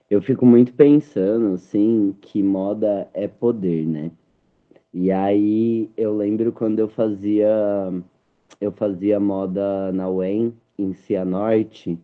Eu 0.10 0.22
fico 0.22 0.46
muito 0.46 0.74
pensando, 0.74 1.54
assim, 1.54 2.14
que 2.20 2.44
moda 2.44 3.10
é 3.14 3.30
poder, 3.30 3.86
né? 3.86 4.12
E 4.94 5.12
aí 5.12 5.90
eu 5.98 6.16
lembro 6.16 6.52
quando 6.52 6.80
eu 6.80 6.88
fazia 6.90 7.48
eu 8.60 8.72
fazia 8.72 9.20
moda 9.20 9.92
na 9.92 10.10
UEM, 10.10 10.54
em 10.78 10.94
Cianorte, 10.94 12.00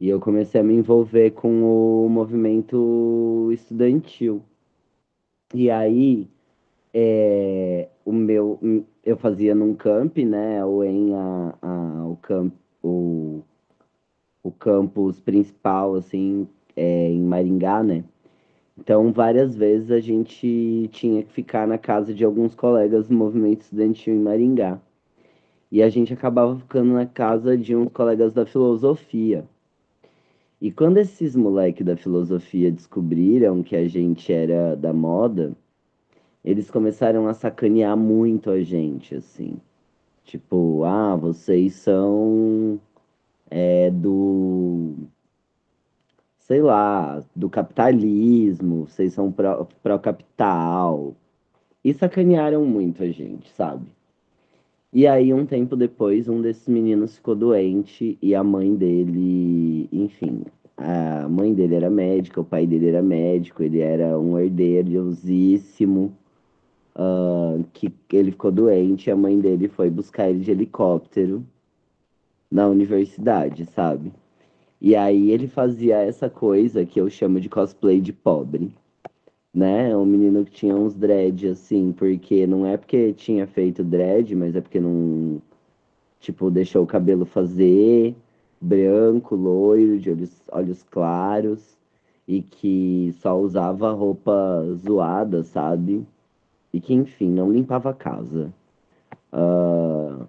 e 0.00 0.08
eu 0.08 0.18
comecei 0.20 0.60
a 0.60 0.64
me 0.64 0.74
envolver 0.74 1.32
com 1.32 1.62
o 1.62 2.08
movimento 2.08 3.50
estudantil. 3.52 4.42
E 5.52 5.70
aí, 5.70 6.28
é, 6.94 7.88
o 8.04 8.12
meu, 8.12 8.58
eu 9.04 9.16
fazia 9.16 9.54
num 9.54 9.74
camp, 9.74 10.16
né, 10.18 10.64
ou 10.64 10.84
em 10.84 11.14
a, 11.14 11.54
a, 11.60 12.06
o, 12.06 12.16
camp, 12.16 12.54
o, 12.82 13.42
o 14.42 14.50
campus 14.52 15.20
principal, 15.20 15.94
assim, 15.96 16.48
é, 16.76 17.10
em 17.10 17.22
Maringá, 17.22 17.82
né? 17.82 18.04
Então, 18.80 19.12
várias 19.12 19.54
vezes 19.54 19.90
a 19.90 20.00
gente 20.00 20.88
tinha 20.90 21.22
que 21.22 21.32
ficar 21.32 21.68
na 21.68 21.76
casa 21.76 22.14
de 22.14 22.24
alguns 22.24 22.54
colegas 22.54 23.08
do 23.08 23.14
movimento 23.14 23.60
estudantil 23.60 24.14
em 24.14 24.18
Maringá. 24.18 24.80
E 25.70 25.82
a 25.82 25.88
gente 25.90 26.14
acabava 26.14 26.56
ficando 26.58 26.94
na 26.94 27.04
casa 27.04 27.56
de 27.58 27.76
uns 27.76 27.92
colegas 27.92 28.32
da 28.32 28.46
filosofia. 28.46 29.44
E 30.60 30.72
quando 30.72 30.96
esses 30.96 31.36
moleques 31.36 31.84
da 31.84 31.96
filosofia 31.96 32.72
descobriram 32.72 33.62
que 33.62 33.76
a 33.76 33.86
gente 33.86 34.32
era 34.32 34.74
da 34.74 34.92
moda, 34.92 35.52
eles 36.42 36.70
começaram 36.70 37.28
a 37.28 37.34
sacanear 37.34 37.96
muito 37.96 38.50
a 38.50 38.62
gente, 38.62 39.14
assim. 39.14 39.58
Tipo, 40.24 40.84
ah, 40.84 41.16
vocês 41.16 41.74
são 41.74 42.80
é, 43.50 43.90
do. 43.90 44.94
Sei 46.50 46.60
lá, 46.60 47.22
do 47.36 47.48
capitalismo, 47.48 48.88
vocês 48.88 49.12
são 49.12 49.32
pró-capital. 49.84 51.14
E 51.84 51.94
sacanearam 51.94 52.64
muito 52.64 53.04
a 53.04 53.06
gente, 53.08 53.48
sabe? 53.52 53.86
E 54.92 55.06
aí, 55.06 55.32
um 55.32 55.46
tempo 55.46 55.76
depois, 55.76 56.28
um 56.28 56.42
desses 56.42 56.66
meninos 56.66 57.14
ficou 57.14 57.36
doente 57.36 58.18
e 58.20 58.34
a 58.34 58.42
mãe 58.42 58.74
dele, 58.74 59.88
enfim, 59.92 60.42
a 60.76 61.28
mãe 61.28 61.54
dele 61.54 61.76
era 61.76 61.88
médica, 61.88 62.40
o 62.40 62.44
pai 62.44 62.66
dele 62.66 62.88
era 62.88 63.00
médico, 63.00 63.62
ele 63.62 63.78
era 63.78 64.18
um 64.18 64.36
herdeirosíssimo, 64.36 66.12
uh, 66.96 67.64
que 67.72 67.94
ele 68.12 68.32
ficou 68.32 68.50
doente 68.50 69.06
e 69.06 69.12
a 69.12 69.16
mãe 69.16 69.38
dele 69.38 69.68
foi 69.68 69.88
buscar 69.88 70.28
ele 70.28 70.40
de 70.40 70.50
helicóptero 70.50 71.46
na 72.50 72.66
universidade, 72.66 73.66
sabe? 73.66 74.12
E 74.80 74.96
aí 74.96 75.30
ele 75.30 75.46
fazia 75.46 75.98
essa 75.98 76.30
coisa 76.30 76.86
que 76.86 77.00
eu 77.00 77.10
chamo 77.10 77.40
de 77.40 77.48
cosplay 77.48 78.00
de 78.00 78.12
pobre 78.12 78.72
né? 79.54 79.96
Um 79.96 80.04
menino 80.06 80.44
que 80.44 80.52
tinha 80.52 80.74
uns 80.76 80.94
dread, 80.94 81.48
assim, 81.48 81.92
porque 81.92 82.46
não 82.46 82.66
é 82.66 82.76
porque 82.76 83.12
tinha 83.12 83.46
feito 83.46 83.84
dread, 83.84 84.34
mas 84.34 84.54
é 84.56 84.60
porque 84.60 84.80
não, 84.80 85.40
tipo, 86.20 86.50
deixou 86.50 86.84
o 86.84 86.86
cabelo 86.86 87.26
fazer, 87.26 88.14
branco, 88.60 89.34
loiro, 89.36 89.98
de 89.98 90.10
olhos, 90.10 90.42
olhos 90.52 90.82
claros, 90.84 91.76
e 92.28 92.42
que 92.42 93.14
só 93.20 93.38
usava 93.38 93.92
roupa 93.92 94.64
zoada, 94.76 95.42
sabe? 95.42 96.06
E 96.72 96.80
que, 96.80 96.94
enfim, 96.94 97.30
não 97.30 97.52
limpava 97.52 97.90
a 97.90 97.94
casa. 97.94 98.52
Uh, 99.32 100.26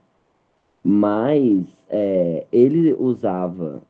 mas 0.83 1.65
é, 1.89 2.45
ele 2.51 2.93
usava 2.93 3.81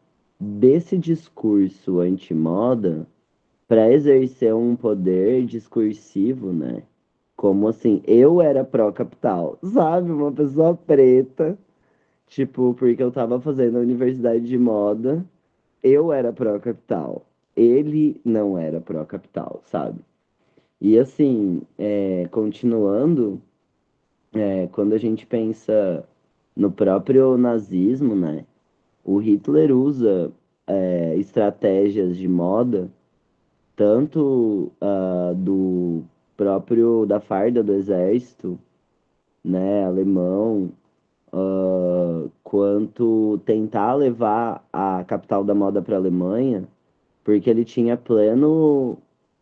desse 0.42 0.98
discurso 0.98 2.00
anti-moda 2.00 3.06
para 3.68 3.94
exercer 3.94 4.56
um 4.56 4.76
poder 4.76 5.46
discursivo, 5.46 6.52
né? 6.52 6.82
Como 7.36 7.68
assim, 7.68 8.02
eu 8.08 8.42
era 8.42 8.64
pró-capital, 8.64 9.60
sabe? 9.64 10.12
Uma 10.12 10.32
pessoa 10.32 10.76
preta, 10.76 11.56
tipo, 12.28 12.74
porque 12.74 13.04
eu 13.04 13.12
tava 13.12 13.40
fazendo 13.40 13.78
a 13.78 13.82
universidade 13.82 14.48
de 14.48 14.58
moda, 14.58 15.24
eu 15.84 16.12
era 16.12 16.34
pró-capital. 16.34 17.24
Ele 17.56 18.20
não 18.26 18.58
era 18.58 18.82
pró-capital, 18.82 19.62
sabe? 19.66 20.00
E 20.80 20.98
assim, 20.98 21.62
é, 21.78 22.28
continuando, 22.32 23.40
é, 24.34 24.68
quando 24.72 24.94
a 24.94 24.98
gente 24.98 25.26
pensa 25.28 26.04
no 26.56 26.72
próprio 26.72 27.38
nazismo, 27.38 28.16
né? 28.16 28.46
O 29.04 29.18
Hitler 29.18 29.76
usa 29.76 30.32
é, 30.68 31.16
estratégias 31.18 32.18
de 32.18 32.28
moda 32.28 32.90
tanto 33.76 34.72
uh, 34.80 35.34
do 35.36 36.04
próprio 36.38 37.06
da 37.06 37.20
farda 37.20 37.64
do 37.64 37.74
exército, 37.74 38.60
né, 39.44 39.86
alemão, 39.86 40.72
uh, 41.34 42.30
quanto 42.44 43.40
tentar 43.46 43.96
levar 43.96 44.64
a 44.72 45.04
capital 45.04 45.44
da 45.44 45.56
moda 45.56 45.82
para 45.82 45.96
a 45.96 46.00
Alemanha, 46.00 46.68
porque 47.24 47.50
ele 47.50 47.66
tinha 47.66 47.98
pleno 47.98 48.98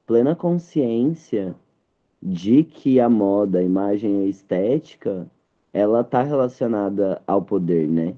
plena 0.06 0.36
consciência 0.36 1.54
de 2.22 2.64
que 2.64 3.00
a 3.00 3.10
moda, 3.10 3.60
a 3.60 3.64
imagem 3.64 4.22
a 4.22 4.26
estética, 4.26 5.30
ela 5.74 6.04
tá 6.04 6.24
relacionada 6.24 7.22
ao 7.28 7.42
poder, 7.42 7.88
né? 7.88 8.16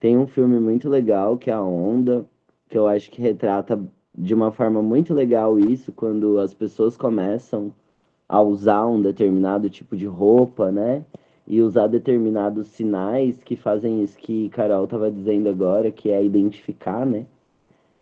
Tem 0.00 0.16
um 0.18 0.26
filme 0.26 0.60
muito 0.60 0.88
legal 0.88 1.38
que 1.38 1.50
é 1.50 1.54
a 1.54 1.62
Onda, 1.62 2.26
que 2.68 2.76
eu 2.78 2.86
acho 2.86 3.10
que 3.10 3.22
retrata 3.22 3.80
de 4.16 4.34
uma 4.34 4.52
forma 4.52 4.82
muito 4.82 5.12
legal 5.12 5.58
isso 5.58 5.92
quando 5.92 6.38
as 6.38 6.54
pessoas 6.54 6.96
começam 6.96 7.72
a 8.28 8.40
usar 8.40 8.86
um 8.86 9.00
determinado 9.00 9.68
tipo 9.68 9.96
de 9.96 10.06
roupa, 10.06 10.70
né? 10.70 11.04
E 11.46 11.60
usar 11.60 11.88
determinados 11.88 12.68
sinais 12.68 13.42
que 13.42 13.56
fazem 13.56 14.02
isso 14.02 14.16
que 14.16 14.48
Carol 14.50 14.84
estava 14.84 15.10
dizendo 15.10 15.48
agora, 15.48 15.90
que 15.90 16.10
é 16.10 16.24
identificar, 16.24 17.04
né? 17.04 17.26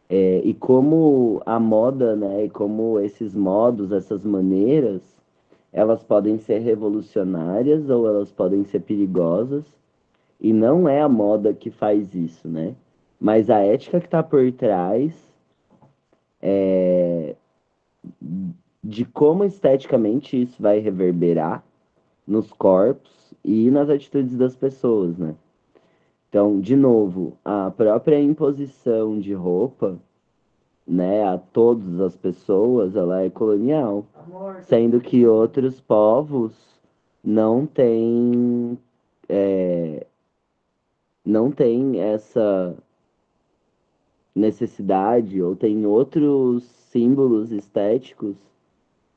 É, 0.09 0.43
e 0.45 0.55
como 0.55 1.43
a 1.47 1.59
moda, 1.59 2.15
né? 2.15 2.45
E 2.45 2.51
como 2.51 3.01
esses 3.01 3.35
modos, 3.35 3.91
essas 3.91 4.25
maneiras, 4.25 5.03
elas 5.73 6.05
podem 6.05 6.39
ser 6.39 6.59
revolucionárias 6.61 7.89
ou 7.89 8.07
elas 8.07 8.31
podem 8.31 8.65
ser 8.65 8.81
perigosas. 8.81 9.65
E 10.43 10.53
não 10.53 10.89
é 10.89 11.01
a 11.01 11.09
moda 11.09 11.55
que 11.55 11.71
faz 11.71 12.17
isso, 12.17 12.49
né? 12.49 12.75
Mas 13.21 13.49
a 13.49 13.61
ética 13.61 14.01
que 14.01 14.07
está 14.07 14.25
por 14.25 14.51
trás 14.51 15.15
é, 16.43 17.37
de 18.83 19.05
como 19.05 19.45
esteticamente 19.45 20.43
isso 20.43 20.61
vai 20.61 20.81
reverberar 20.81 21.63
nos 22.27 22.53
corpos 22.53 23.33
e 23.45 23.71
nas 23.71 23.89
atitudes 23.89 24.37
das 24.37 24.57
pessoas, 24.57 25.17
né? 25.17 25.37
Então, 26.29 26.61
de 26.61 26.75
novo, 26.75 27.37
a 27.45 27.71
própria 27.71 28.21
imposição 28.21 29.21
de 29.21 29.33
roupa, 29.35 29.97
né, 30.85 31.23
a 31.23 31.39
todas 31.39 32.01
as 32.01 32.17
pessoas, 32.17 32.97
ela 32.97 33.23
é 33.23 33.31
colonial, 33.31 34.05
sendo 34.63 35.01
que 35.01 35.25
outros 35.25 35.81
povos 35.81 36.53
não 37.23 37.65
têm 37.65 38.77
é, 39.29 40.07
não 41.25 41.51
tem 41.51 42.01
essa 42.01 42.77
necessidade 44.35 45.41
ou 45.43 45.55
tem 45.55 45.87
outros 45.87 46.65
símbolos 46.65 47.53
estéticos 47.53 48.37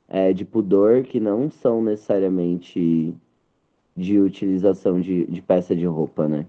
é, 0.07 0.33
de 0.33 0.45
pudor 0.45 1.03
que 1.03 1.19
não 1.19 1.49
são 1.49 1.81
necessariamente 1.81 3.15
de 3.95 4.19
utilização 4.19 4.99
de, 4.99 5.25
de 5.25 5.41
peça 5.41 5.75
de 5.75 5.85
roupa, 5.85 6.27
né? 6.27 6.45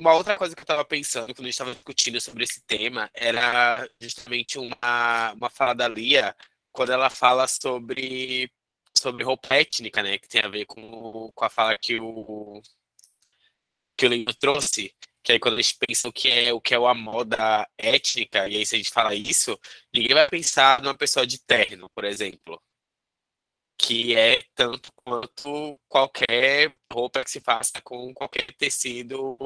Uma 0.00 0.14
outra 0.14 0.36
coisa 0.36 0.54
que 0.54 0.60
eu 0.60 0.64
estava 0.64 0.84
pensando 0.84 1.34
quando 1.34 1.40
a 1.40 1.44
gente 1.44 1.50
estava 1.50 1.74
discutindo 1.74 2.20
sobre 2.20 2.44
esse 2.44 2.60
tema 2.62 3.10
era 3.12 3.88
justamente 4.00 4.58
uma, 4.58 5.32
uma 5.32 5.50
fala 5.50 5.74
da 5.74 5.88
Lia, 5.88 6.34
quando 6.72 6.92
ela 6.92 7.10
fala 7.10 7.48
sobre, 7.48 8.48
sobre 8.96 9.24
roupa 9.24 9.56
étnica, 9.56 10.02
né? 10.02 10.18
Que 10.18 10.28
tem 10.28 10.40
a 10.40 10.48
ver 10.48 10.66
com, 10.66 11.30
com 11.34 11.44
a 11.44 11.50
fala 11.50 11.76
que 11.76 11.98
o, 12.00 12.62
que 13.98 14.06
o 14.06 14.08
Lino 14.08 14.32
trouxe, 14.34 14.94
que 15.22 15.32
aí 15.32 15.40
quando 15.40 15.58
a 15.58 15.62
gente 15.62 15.76
pensa 15.86 16.08
o 16.08 16.12
que 16.12 16.28
é 16.30 16.52
o 16.52 16.60
que 16.60 16.74
é 16.74 16.78
uma 16.78 16.94
moda 16.94 17.68
étnica, 17.76 18.48
e 18.48 18.56
aí 18.56 18.66
se 18.66 18.76
a 18.76 18.78
gente 18.78 18.90
fala 18.92 19.14
isso, 19.14 19.58
ninguém 19.92 20.14
vai 20.14 20.28
pensar 20.28 20.82
numa 20.82 20.96
pessoa 20.96 21.26
de 21.26 21.38
terno, 21.44 21.90
por 21.94 22.04
exemplo. 22.04 22.62
Que 23.80 24.14
é 24.16 24.42
tanto 24.54 24.90
quanto 25.04 25.78
qualquer 25.88 26.74
roupa 26.92 27.24
que 27.24 27.30
se 27.30 27.40
faça 27.40 27.80
com 27.82 28.12
qualquer 28.12 28.52
tecido 28.56 29.36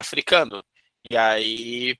africano. 0.00 0.64
E 1.10 1.16
aí, 1.16 1.96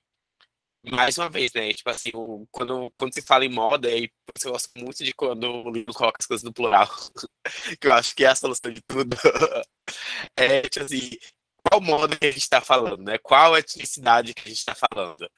mais 0.91 1.17
uma 1.17 1.29
vez, 1.29 1.53
né? 1.53 1.73
Tipo 1.73 1.89
assim, 1.89 2.11
quando, 2.51 2.91
quando 2.97 3.13
se 3.13 3.21
fala 3.21 3.45
em 3.45 3.49
moda, 3.49 3.87
aí 3.89 4.09
eu 4.45 4.51
gosto 4.51 4.69
muito 4.77 5.03
de 5.03 5.13
quando 5.13 5.45
o 5.49 5.71
livro 5.71 5.93
coloca 5.93 6.17
as 6.19 6.25
coisas 6.27 6.43
no 6.43 6.53
plural, 6.53 6.87
que 7.79 7.87
eu 7.87 7.93
acho 7.93 8.15
que 8.15 8.25
é 8.25 8.29
a 8.29 8.35
solução 8.35 8.71
de 8.71 8.81
tudo. 8.81 9.15
É, 10.35 10.61
tipo 10.69 10.85
assim, 10.85 11.11
qual 11.69 11.81
modo 11.81 12.17
que 12.17 12.25
a 12.25 12.31
gente 12.31 12.41
está 12.41 12.61
falando, 12.61 13.03
né? 13.03 13.17
Qual 13.17 13.57
etnicidade 13.57 14.33
que 14.33 14.41
a 14.41 14.49
gente 14.49 14.59
está 14.59 14.75
falando? 14.75 15.29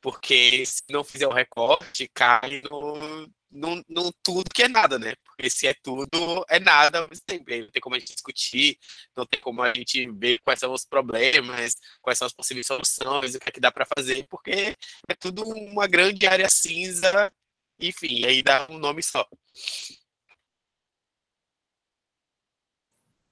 Porque 0.00 0.64
se 0.66 0.82
não 0.90 1.02
fizer 1.04 1.26
o 1.26 1.30
um 1.30 1.34
recorte, 1.34 2.08
cai 2.14 2.62
no, 2.70 3.28
no, 3.50 3.82
no, 3.88 4.12
tudo 4.22 4.50
que 4.54 4.62
é 4.62 4.68
nada, 4.68 4.98
né? 4.98 5.14
Porque 5.24 5.50
se 5.50 5.66
é 5.66 5.74
tudo, 5.82 6.08
é 6.48 6.60
nada 6.60 7.08
tempo. 7.26 7.44
Não 7.50 7.70
tem 7.70 7.80
como 7.82 7.96
a 7.96 7.98
gente 7.98 8.12
discutir, 8.14 8.78
não 9.16 9.26
tem 9.26 9.40
como 9.40 9.62
a 9.62 9.74
gente 9.74 10.10
ver 10.12 10.38
quais 10.40 10.60
são 10.60 10.72
os 10.72 10.84
problemas, 10.84 11.74
quais 12.00 12.18
são 12.18 12.26
as 12.26 12.32
possíveis 12.32 12.66
soluções, 12.66 13.34
o 13.34 13.40
que 13.40 13.48
é 13.48 13.52
que 13.52 13.60
dá 13.60 13.72
para 13.72 13.86
fazer, 13.86 14.26
porque 14.28 14.76
é 15.08 15.14
tudo 15.18 15.42
uma 15.44 15.86
grande 15.86 16.26
área 16.26 16.48
cinza, 16.48 17.32
enfim, 17.80 18.24
aí 18.24 18.42
dá 18.42 18.66
um 18.70 18.78
nome 18.78 19.02
só. 19.02 19.26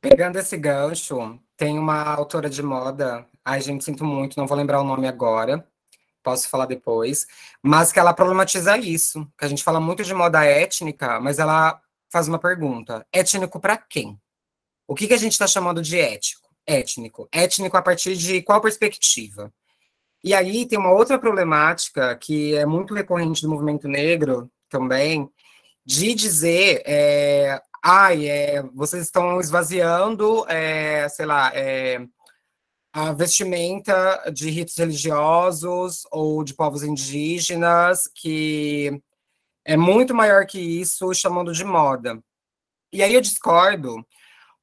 Pegando 0.01 0.39
esse 0.39 0.57
gancho, 0.57 1.41
tem 1.57 1.79
uma 1.79 2.03
autora 2.03 2.51
de 2.51 2.63
moda, 2.63 3.27
ai 3.45 3.61
gente, 3.61 3.85
sinto 3.85 4.05
muito, 4.05 4.37
não 4.37 4.47
vou 4.47 4.57
lembrar 4.57 4.81
o 4.81 4.85
nome 4.85 5.09
agora, 5.09 5.67
posso 6.23 6.49
falar 6.49 6.67
depois, 6.67 7.27
mas 7.63 7.93
que 7.93 7.99
ela 7.99 8.13
problematiza 8.13 8.77
isso, 8.77 9.27
que 9.39 9.45
a 9.45 9.49
gente 9.49 9.65
fala 9.65 9.81
muito 9.81 10.03
de 10.03 10.13
moda 10.13 10.45
étnica, 10.45 11.21
mas 11.21 11.39
ela 11.39 11.81
faz 12.11 12.29
uma 12.29 12.39
pergunta, 12.39 13.07
étnico 13.13 13.61
para 13.61 13.77
quem? 13.77 14.21
O 14.87 14.95
que, 14.95 15.07
que 15.07 15.15
a 15.15 15.19
gente 15.19 15.33
está 15.33 15.47
chamando 15.47 15.83
de 15.83 15.99
ético? 15.99 16.49
Étnico. 16.67 17.29
Étnico 17.33 17.77
a 17.77 17.83
partir 17.83 18.17
de 18.17 18.43
qual 18.43 18.61
perspectiva? 18.61 19.53
E 20.23 20.35
aí 20.35 20.67
tem 20.67 20.79
uma 20.79 20.93
outra 20.93 21.19
problemática 21.19 22.17
que 22.17 22.55
é 22.55 22.67
muito 22.67 22.95
recorrente 22.95 23.43
do 23.43 23.49
movimento 23.49 23.87
negro 23.89 24.51
também, 24.69 25.29
de 25.85 26.15
dizer 26.15 26.83
é, 26.85 27.63
ai, 27.89 28.29
é, 28.29 28.63
vocês 28.75 29.05
estão 29.05 29.39
esvaziando, 29.41 30.45
é, 30.49 31.09
sei 31.09 31.25
lá, 31.25 31.53
é, 31.55 32.05
a 32.93 33.13
vestimenta 33.13 34.29
de 34.33 34.51
ritos 34.51 34.77
religiosos 34.77 36.03
ou 36.11 36.43
de 36.43 36.53
povos 36.53 36.83
indígenas, 36.83 38.11
que 38.13 39.01
é 39.65 39.77
muito 39.77 40.13
maior 40.13 40.47
que 40.47 40.59
isso, 40.59 41.15
chamando 41.15 41.53
de 41.53 41.65
moda. 41.65 42.21
E 42.93 43.05
aí 43.05 43.15
eu 43.15 43.21
discordo, 43.21 44.05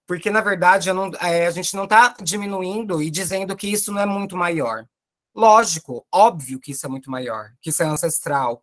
porque 0.05 0.29
na 0.29 0.41
verdade 0.41 0.91
não, 0.91 1.09
é, 1.21 1.47
a 1.47 1.51
gente 1.51 1.73
não 1.77 1.85
está 1.85 2.15
diminuindo 2.21 3.01
e 3.01 3.09
dizendo 3.09 3.55
que 3.55 3.67
isso 3.71 3.93
não 3.93 4.01
é 4.01 4.05
muito 4.05 4.35
maior. 4.35 4.85
Lógico, 5.33 6.05
óbvio 6.11 6.59
que 6.59 6.71
isso 6.71 6.85
é 6.85 6.89
muito 6.89 7.09
maior, 7.09 7.53
que 7.61 7.69
isso 7.69 7.81
é 7.81 7.85
ancestral. 7.85 8.61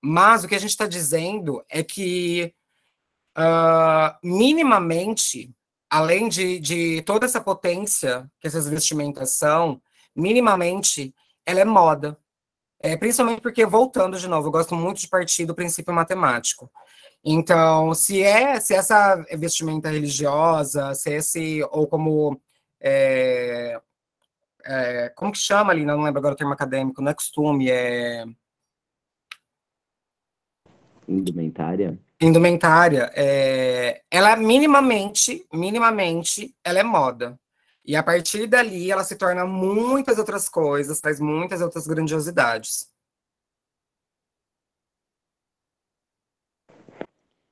Mas 0.00 0.44
o 0.44 0.48
que 0.48 0.54
a 0.54 0.60
gente 0.60 0.70
está 0.70 0.86
dizendo 0.86 1.64
é 1.68 1.82
que 1.82 2.54
uh, 3.36 4.16
minimamente, 4.22 5.54
além 5.88 6.28
de, 6.28 6.58
de 6.60 7.02
toda 7.02 7.26
essa 7.26 7.40
potência 7.40 8.30
que 8.40 8.46
essas 8.46 8.68
vestimentas 8.68 9.32
são, 9.32 9.80
minimamente, 10.14 11.14
ela 11.44 11.60
é 11.60 11.64
moda. 11.64 12.18
É, 12.82 12.96
principalmente 12.96 13.42
porque, 13.42 13.66
voltando 13.66 14.18
de 14.18 14.26
novo, 14.26 14.48
eu 14.48 14.52
gosto 14.52 14.74
muito 14.74 15.00
de 15.00 15.08
partir 15.08 15.44
do 15.44 15.54
princípio 15.54 15.92
matemático. 15.92 16.70
Então, 17.22 17.92
se 17.94 18.22
é 18.22 18.58
se 18.58 18.74
essa 18.74 19.16
vestimenta 19.36 19.90
religiosa, 19.90 20.94
se 20.94 21.10
esse, 21.12 21.62
ou 21.70 21.86
como. 21.86 22.40
É, 22.80 23.78
é, 24.64 25.08
como 25.10 25.32
que 25.32 25.38
chama 25.38 25.72
ali? 25.72 25.84
Não 25.84 26.02
lembro 26.02 26.18
agora 26.18 26.34
o 26.34 26.36
termo 26.36 26.52
acadêmico, 26.52 27.02
não 27.02 27.10
é 27.10 27.14
costume, 27.14 27.70
é. 27.70 28.24
Indumentária? 31.06 31.98
Indumentária, 32.20 33.10
é, 33.14 34.02
ela 34.10 34.36
minimamente, 34.36 35.46
minimamente, 35.52 36.54
ela 36.62 36.78
é 36.78 36.82
moda. 36.82 37.38
E 37.84 37.96
a 37.96 38.02
partir 38.02 38.46
dali 38.46 38.90
ela 38.90 39.02
se 39.02 39.16
torna 39.16 39.46
muitas 39.46 40.18
outras 40.18 40.48
coisas, 40.48 41.00
traz 41.00 41.18
muitas 41.18 41.62
outras 41.62 41.86
grandiosidades. 41.86 42.88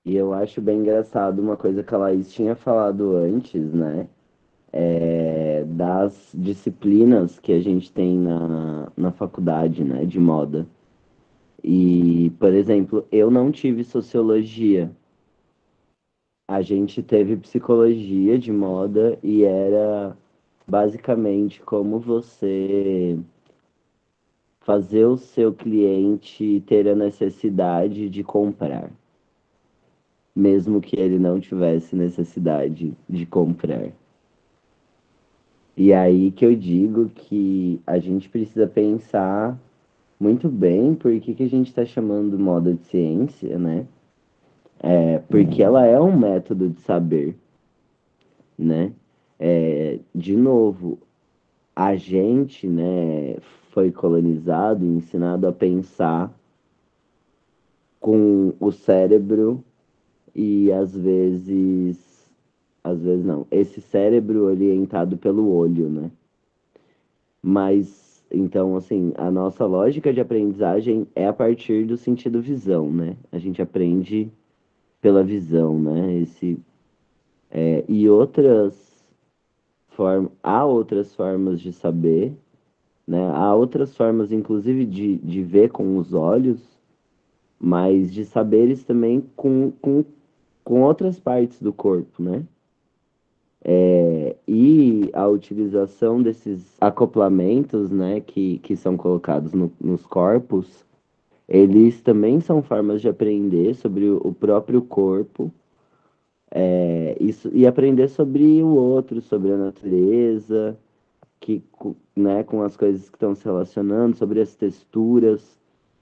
E 0.04 0.16
eu 0.16 0.33
acho 0.33 0.61
bem 0.61 0.78
engraçado 0.78 1.38
uma 1.40 1.57
coisa 1.57 1.83
que 1.83 1.94
a 1.94 1.98
Laís 1.98 2.33
tinha 2.33 2.57
falado 2.57 3.16
antes, 3.16 3.72
né? 3.72 4.09
É, 4.72 5.64
das 5.64 6.31
disciplinas 6.35 7.38
que 7.38 7.52
a 7.52 7.61
gente 7.61 7.90
tem 7.90 8.18
na, 8.18 8.92
na 8.96 9.12
faculdade, 9.12 9.83
né, 9.83 10.04
de 10.04 10.18
moda. 10.18 10.66
E, 11.62 12.30
por 12.38 12.52
exemplo, 12.52 13.06
eu 13.10 13.30
não 13.30 13.50
tive 13.50 13.82
sociologia. 13.84 14.90
A 16.48 16.62
gente 16.62 17.02
teve 17.02 17.36
psicologia 17.36 18.38
de 18.38 18.52
moda 18.52 19.18
e 19.22 19.44
era 19.44 20.16
basicamente 20.66 21.60
como 21.60 21.98
você 21.98 23.18
fazer 24.60 25.06
o 25.06 25.16
seu 25.16 25.52
cliente 25.52 26.62
ter 26.66 26.86
a 26.88 26.94
necessidade 26.94 28.08
de 28.08 28.22
comprar, 28.22 28.90
mesmo 30.36 30.80
que 30.80 30.98
ele 30.98 31.18
não 31.18 31.40
tivesse 31.40 31.96
necessidade 31.96 32.94
de 33.08 33.26
comprar. 33.26 33.90
E 35.76 35.92
aí 35.94 36.30
que 36.30 36.44
eu 36.44 36.54
digo 36.54 37.08
que 37.08 37.80
a 37.86 37.98
gente 37.98 38.28
precisa 38.28 38.66
pensar 38.66 39.58
muito 40.18 40.48
bem 40.48 40.94
por 40.94 41.18
que, 41.20 41.35
que 41.35 41.42
a 41.44 41.48
gente 41.48 41.68
está 41.68 41.85
chamando 41.85 42.38
moda 42.38 42.74
de 42.74 42.85
ciência, 42.87 43.59
né? 43.59 43.87
É, 44.81 45.18
porque 45.18 45.62
ela 45.62 45.85
é 45.85 46.00
um 46.00 46.16
método 46.16 46.68
de 46.68 46.81
saber, 46.81 47.37
né? 48.59 48.92
É, 49.38 49.98
de 50.14 50.37
novo, 50.37 50.98
a 51.74 51.94
gente, 51.94 52.66
né, 52.66 53.37
foi 53.70 53.92
colonizado 53.92 54.85
e 54.85 54.88
ensinado 54.88 55.46
a 55.46 55.52
pensar 55.52 56.37
com 58.00 58.52
o 58.59 58.72
cérebro 58.72 59.62
e 60.35 60.72
às 60.72 60.96
vezes, 60.96 62.28
às 62.83 63.00
vezes 63.00 63.24
não, 63.24 63.46
esse 63.50 63.81
cérebro 63.81 64.44
orientado 64.44 65.16
pelo 65.16 65.48
olho, 65.52 65.88
né? 65.88 66.11
Mas 67.42 68.07
então, 68.30 68.76
assim, 68.76 69.12
a 69.16 69.30
nossa 69.30 69.64
lógica 69.64 70.12
de 70.12 70.20
aprendizagem 70.20 71.06
é 71.14 71.26
a 71.26 71.32
partir 71.32 71.86
do 71.86 71.96
sentido 71.96 72.42
visão, 72.42 72.90
né? 72.90 73.16
A 73.32 73.38
gente 73.38 73.62
aprende 73.62 74.30
pela 75.00 75.22
visão, 75.24 75.78
né? 75.78 76.14
Esse, 76.18 76.58
é, 77.50 77.84
e 77.88 78.08
outras 78.08 79.06
formas, 79.88 80.30
há 80.42 80.64
outras 80.64 81.14
formas 81.14 81.60
de 81.60 81.72
saber, 81.72 82.34
né? 83.06 83.30
Há 83.32 83.54
outras 83.54 83.96
formas, 83.96 84.30
inclusive, 84.30 84.84
de, 84.84 85.16
de 85.16 85.42
ver 85.42 85.70
com 85.70 85.96
os 85.96 86.12
olhos, 86.12 86.78
mas 87.58 88.12
de 88.12 88.24
saberes 88.26 88.84
também 88.84 89.22
com, 89.34 89.72
com, 89.80 90.04
com 90.62 90.82
outras 90.82 91.18
partes 91.18 91.62
do 91.62 91.72
corpo, 91.72 92.22
né? 92.22 92.44
É, 93.64 94.36
e 94.46 95.10
a 95.12 95.26
utilização 95.26 96.22
desses 96.22 96.76
acoplamentos, 96.80 97.90
né, 97.90 98.20
que, 98.20 98.58
que 98.58 98.76
são 98.76 98.96
colocados 98.96 99.52
no, 99.52 99.70
nos 99.80 100.06
corpos, 100.06 100.84
eles 101.48 102.00
também 102.02 102.40
são 102.40 102.62
formas 102.62 103.00
de 103.00 103.08
aprender 103.08 103.74
sobre 103.74 104.08
o 104.08 104.32
próprio 104.32 104.82
corpo. 104.82 105.52
É, 106.50 107.16
isso, 107.20 107.50
e 107.52 107.66
aprender 107.66 108.08
sobre 108.08 108.62
o 108.62 108.68
outro, 108.68 109.20
sobre 109.20 109.52
a 109.52 109.56
natureza, 109.56 110.78
que, 111.40 111.62
né, 112.16 112.42
com 112.42 112.62
as 112.62 112.76
coisas 112.76 113.08
que 113.08 113.16
estão 113.16 113.34
se 113.34 113.44
relacionando, 113.44 114.16
sobre 114.16 114.40
as 114.40 114.54
texturas, 114.54 115.58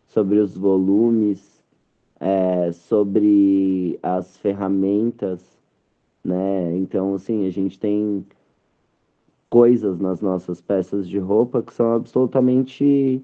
sobre 0.07 0.39
os 0.39 0.57
volumes, 0.57 1.63
é, 2.21 2.73
sobre 2.73 3.99
as 4.03 4.37
ferramentas, 4.39 5.56
né? 6.27 6.77
Então, 6.77 7.15
assim, 7.15 7.47
a 7.47 7.51
gente 7.51 7.79
tem 7.79 8.27
coisas 9.49 9.99
nas 9.99 10.21
nossas 10.21 10.61
peças 10.61 11.09
de 11.09 11.19
roupa 11.19 11.63
que 11.63 11.73
são 11.73 11.93
absolutamente 11.93 13.23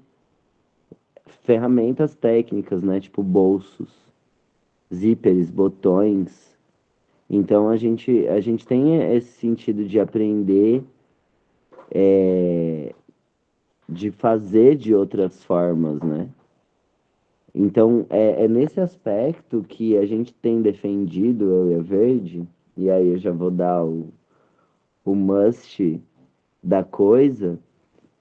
ferramentas 1.41 2.15
técnicas, 2.15 2.81
né? 2.81 2.99
Tipo 2.99 3.21
bolsos, 3.21 3.93
zíperes, 4.93 5.49
botões. 5.49 6.57
Então 7.29 7.69
a 7.69 7.75
gente, 7.75 8.27
a 8.27 8.39
gente 8.39 8.65
tem 8.65 9.01
esse 9.15 9.33
sentido 9.33 9.85
de 9.85 9.99
aprender, 9.99 10.83
é, 11.91 12.93
de 13.89 14.11
fazer 14.11 14.75
de 14.75 14.95
outras 14.95 15.43
formas, 15.43 16.01
né? 16.01 16.29
Então 17.53 18.05
é, 18.09 18.45
é 18.45 18.47
nesse 18.47 18.79
aspecto 18.79 19.63
que 19.67 19.97
a 19.97 20.05
gente 20.05 20.33
tem 20.33 20.61
defendido, 20.61 21.45
eu 21.45 21.71
e 21.71 21.75
a 21.75 21.81
Verde, 21.81 22.47
e 22.75 22.89
aí 22.89 23.09
eu 23.09 23.17
já 23.17 23.31
vou 23.31 23.51
dar 23.51 23.83
o, 23.85 24.11
o 25.05 25.15
must 25.15 26.01
da 26.61 26.83
coisa, 26.83 27.59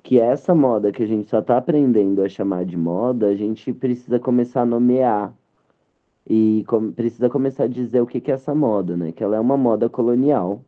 que 0.03 0.19
essa 0.19 0.55
moda 0.55 0.93
que 0.93 1.03
a 1.03 1.07
gente 1.07 1.29
só 1.29 1.39
está 1.39 1.57
aprendendo 1.57 2.23
a 2.23 2.29
chamar 2.29 2.65
de 2.65 2.77
moda, 2.77 3.29
a 3.29 3.35
gente 3.35 3.73
precisa 3.73 4.19
começar 4.19 4.63
a 4.63 4.67
nomear. 4.67 5.33
E 6.29 6.65
com, 6.69 6.93
precisa 6.93 7.29
começar 7.29 7.65
a 7.65 7.69
dizer 7.69 8.01
o 8.01 8.07
que, 8.07 8.21
que 8.21 8.31
é 8.31 8.35
essa 8.35 8.55
moda, 8.55 8.97
né? 8.97 9.13
Que 9.13 9.25
ela 9.25 9.37
é 9.37 9.41
uma 9.41 9.57
moda 9.57 9.89
colonial, 9.89 10.65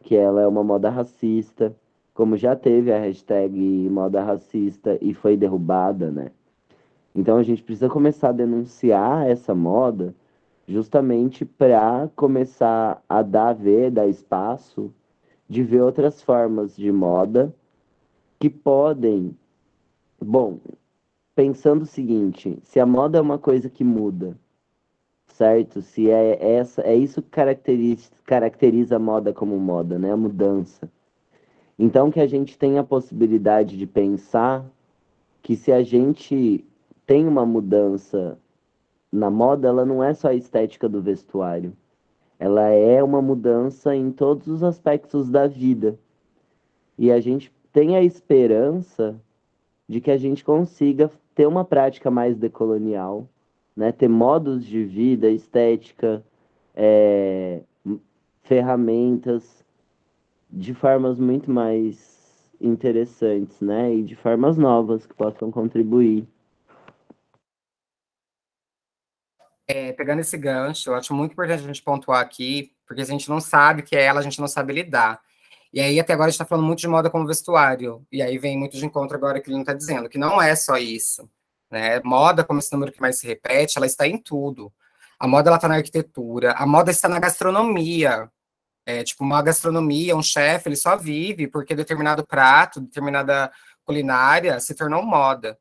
que 0.00 0.16
ela 0.16 0.42
é 0.42 0.46
uma 0.46 0.64
moda 0.64 0.90
racista, 0.90 1.74
como 2.14 2.36
já 2.36 2.56
teve 2.56 2.92
a 2.92 2.98
hashtag 2.98 3.88
moda 3.90 4.22
racista 4.22 4.98
e 5.00 5.14
foi 5.14 5.36
derrubada, 5.36 6.10
né? 6.10 6.30
Então 7.14 7.36
a 7.36 7.42
gente 7.42 7.62
precisa 7.62 7.88
começar 7.88 8.30
a 8.30 8.32
denunciar 8.32 9.28
essa 9.28 9.54
moda 9.54 10.14
justamente 10.70 11.44
para 11.44 12.08
começar 12.14 13.02
a 13.08 13.22
dar 13.22 13.52
ver, 13.54 13.90
dar 13.90 14.06
espaço 14.06 14.92
de 15.48 15.64
ver 15.64 15.82
outras 15.82 16.22
formas 16.22 16.76
de 16.76 16.92
moda 16.92 17.52
que 18.38 18.48
podem. 18.48 19.36
Bom, 20.20 20.60
pensando 21.34 21.82
o 21.82 21.86
seguinte, 21.86 22.56
se 22.62 22.78
a 22.78 22.86
moda 22.86 23.18
é 23.18 23.20
uma 23.20 23.38
coisa 23.38 23.68
que 23.68 23.82
muda, 23.82 24.38
certo? 25.26 25.82
Se 25.82 26.08
é 26.08 26.38
essa, 26.54 26.82
é 26.82 26.94
isso 26.94 27.20
que 27.20 27.30
caracteriza, 27.30 28.10
caracteriza 28.24 28.96
a 28.96 29.00
moda 29.00 29.32
como 29.32 29.58
moda, 29.58 29.98
né? 29.98 30.12
A 30.12 30.16
mudança. 30.16 30.88
Então 31.76 32.12
que 32.12 32.20
a 32.20 32.26
gente 32.28 32.56
tem 32.56 32.78
a 32.78 32.84
possibilidade 32.84 33.76
de 33.76 33.86
pensar 33.86 34.64
que 35.42 35.56
se 35.56 35.72
a 35.72 35.82
gente 35.82 36.64
tem 37.06 37.26
uma 37.26 37.44
mudança 37.44 38.38
na 39.12 39.30
moda, 39.30 39.68
ela 39.68 39.84
não 39.84 40.02
é 40.02 40.14
só 40.14 40.28
a 40.28 40.34
estética 40.34 40.88
do 40.88 41.02
vestuário. 41.02 41.76
Ela 42.38 42.68
é 42.68 43.02
uma 43.02 43.20
mudança 43.20 43.94
em 43.94 44.10
todos 44.10 44.46
os 44.46 44.62
aspectos 44.62 45.28
da 45.28 45.46
vida. 45.46 45.98
E 46.96 47.10
a 47.10 47.20
gente 47.20 47.52
tem 47.72 47.96
a 47.96 48.02
esperança 48.02 49.20
de 49.88 50.00
que 50.00 50.10
a 50.10 50.16
gente 50.16 50.44
consiga 50.44 51.10
ter 51.34 51.46
uma 51.46 51.64
prática 51.64 52.10
mais 52.10 52.36
decolonial, 52.36 53.28
né? 53.76 53.92
ter 53.92 54.08
modos 54.08 54.64
de 54.64 54.84
vida, 54.84 55.28
estética, 55.28 56.24
é, 56.74 57.62
ferramentas 58.42 59.64
de 60.50 60.74
formas 60.74 61.18
muito 61.18 61.50
mais 61.50 62.50
interessantes, 62.60 63.60
né? 63.60 63.94
E 63.94 64.02
de 64.02 64.14
formas 64.16 64.58
novas 64.58 65.06
que 65.06 65.14
possam 65.14 65.50
contribuir 65.50 66.26
É, 69.72 69.92
pegando 69.92 70.18
esse 70.18 70.36
gancho, 70.36 70.90
eu 70.90 70.94
acho 70.96 71.14
muito 71.14 71.30
importante 71.30 71.62
a 71.62 71.66
gente 71.66 71.80
pontuar 71.80 72.20
aqui, 72.20 72.72
porque 72.86 73.02
a 73.02 73.04
gente 73.04 73.28
não 73.28 73.40
sabe 73.40 73.82
que 73.82 73.94
é 73.94 74.02
ela, 74.02 74.18
a 74.18 74.22
gente 74.22 74.40
não 74.40 74.48
sabe 74.48 74.72
lidar. 74.72 75.20
E 75.72 75.80
aí, 75.80 76.00
até 76.00 76.12
agora, 76.12 76.26
a 76.26 76.30
gente 76.30 76.34
está 76.34 76.44
falando 76.44 76.66
muito 76.66 76.80
de 76.80 76.88
moda 76.88 77.08
como 77.08 77.24
vestuário. 77.24 78.04
E 78.10 78.20
aí 78.20 78.36
vem 78.36 78.58
muito 78.58 78.76
de 78.76 78.84
encontro 78.84 79.16
agora 79.16 79.40
que 79.40 79.48
ele 79.48 79.54
não 79.54 79.62
está 79.62 79.72
dizendo, 79.72 80.08
que 80.08 80.18
não 80.18 80.42
é 80.42 80.56
só 80.56 80.76
isso. 80.76 81.30
Né? 81.70 82.00
Moda, 82.04 82.42
como 82.42 82.58
esse 82.58 82.72
número 82.72 82.90
que 82.90 83.00
mais 83.00 83.18
se 83.18 83.26
repete, 83.28 83.78
ela 83.78 83.86
está 83.86 84.08
em 84.08 84.18
tudo. 84.18 84.72
A 85.20 85.28
moda 85.28 85.54
está 85.54 85.68
na 85.68 85.76
arquitetura, 85.76 86.52
a 86.52 86.66
moda 86.66 86.90
está 86.90 87.08
na 87.08 87.20
gastronomia. 87.20 88.28
É, 88.84 89.04
tipo, 89.04 89.22
uma 89.22 89.40
gastronomia, 89.40 90.16
um 90.16 90.22
chefe, 90.22 90.68
ele 90.68 90.76
só 90.76 90.96
vive 90.96 91.46
porque 91.46 91.76
determinado 91.76 92.26
prato, 92.26 92.80
determinada 92.80 93.52
culinária 93.84 94.58
se 94.58 94.74
tornou 94.74 95.04
moda. 95.04 95.56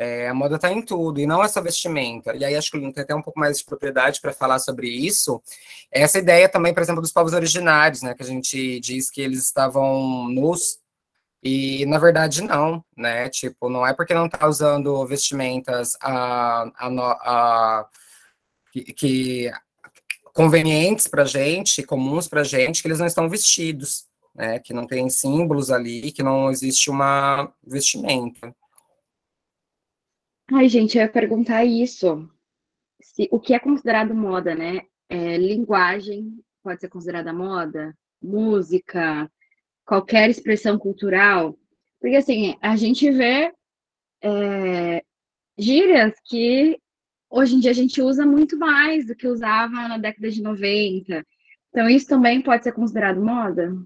É, 0.00 0.28
a 0.28 0.34
moda 0.34 0.54
está 0.54 0.72
em 0.72 0.80
tudo, 0.80 1.18
e 1.18 1.26
não 1.26 1.42
é 1.42 1.48
só 1.48 1.60
vestimenta. 1.60 2.36
E 2.36 2.44
aí 2.44 2.54
acho 2.54 2.70
que 2.70 2.76
o 2.76 2.80
Lino 2.80 2.92
tem 2.92 3.02
até 3.02 3.12
um 3.12 3.20
pouco 3.20 3.40
mais 3.40 3.58
de 3.58 3.64
propriedade 3.64 4.20
para 4.20 4.32
falar 4.32 4.60
sobre 4.60 4.88
isso. 4.88 5.42
Essa 5.90 6.20
ideia 6.20 6.48
também, 6.48 6.72
por 6.72 6.80
exemplo, 6.80 7.02
dos 7.02 7.10
povos 7.10 7.32
originários, 7.32 8.00
né? 8.02 8.14
Que 8.14 8.22
a 8.22 8.26
gente 8.26 8.78
diz 8.78 9.10
que 9.10 9.20
eles 9.20 9.44
estavam 9.44 10.28
nus, 10.28 10.78
e 11.42 11.84
na 11.86 11.98
verdade 11.98 12.42
não, 12.42 12.84
né? 12.96 13.28
Tipo, 13.28 13.68
não 13.68 13.84
é 13.84 13.92
porque 13.92 14.14
não 14.14 14.26
está 14.26 14.46
usando 14.46 15.04
vestimentas 15.06 15.96
a, 16.00 16.70
a, 16.76 16.88
a 16.88 17.88
que, 18.72 18.92
que 18.92 19.52
convenientes 20.32 21.08
para 21.08 21.24
gente, 21.24 21.82
comuns 21.82 22.28
para 22.28 22.44
gente, 22.44 22.82
que 22.82 22.88
eles 22.88 23.00
não 23.00 23.06
estão 23.06 23.28
vestidos, 23.28 24.06
né? 24.34 24.60
Que 24.60 24.72
não 24.72 24.86
tem 24.86 25.10
símbolos 25.10 25.72
ali, 25.72 26.12
que 26.12 26.22
não 26.22 26.50
existe 26.50 26.88
uma 26.88 27.52
vestimenta. 27.66 28.54
Ai, 30.50 30.66
gente, 30.68 30.96
eu 30.96 31.02
ia 31.02 31.08
perguntar 31.10 31.64
isso. 31.64 32.26
Se, 33.02 33.28
o 33.30 33.38
que 33.38 33.52
é 33.52 33.58
considerado 33.58 34.14
moda, 34.14 34.54
né? 34.54 34.80
É, 35.08 35.36
linguagem 35.36 36.42
pode 36.62 36.80
ser 36.80 36.88
considerada 36.88 37.32
moda? 37.34 37.94
Música? 38.20 39.30
Qualquer 39.84 40.30
expressão 40.30 40.78
cultural? 40.78 41.58
Porque, 42.00 42.16
assim, 42.16 42.56
a 42.62 42.76
gente 42.76 43.10
vê 43.10 43.52
é, 44.22 45.04
gírias 45.58 46.14
que 46.24 46.80
hoje 47.28 47.56
em 47.56 47.60
dia 47.60 47.70
a 47.70 47.74
gente 47.74 48.00
usa 48.00 48.24
muito 48.24 48.58
mais 48.58 49.06
do 49.06 49.14
que 49.14 49.28
usava 49.28 49.86
na 49.86 49.98
década 49.98 50.30
de 50.30 50.42
90. 50.42 51.26
Então, 51.68 51.90
isso 51.90 52.08
também 52.08 52.40
pode 52.40 52.64
ser 52.64 52.72
considerado 52.72 53.20
moda? 53.20 53.76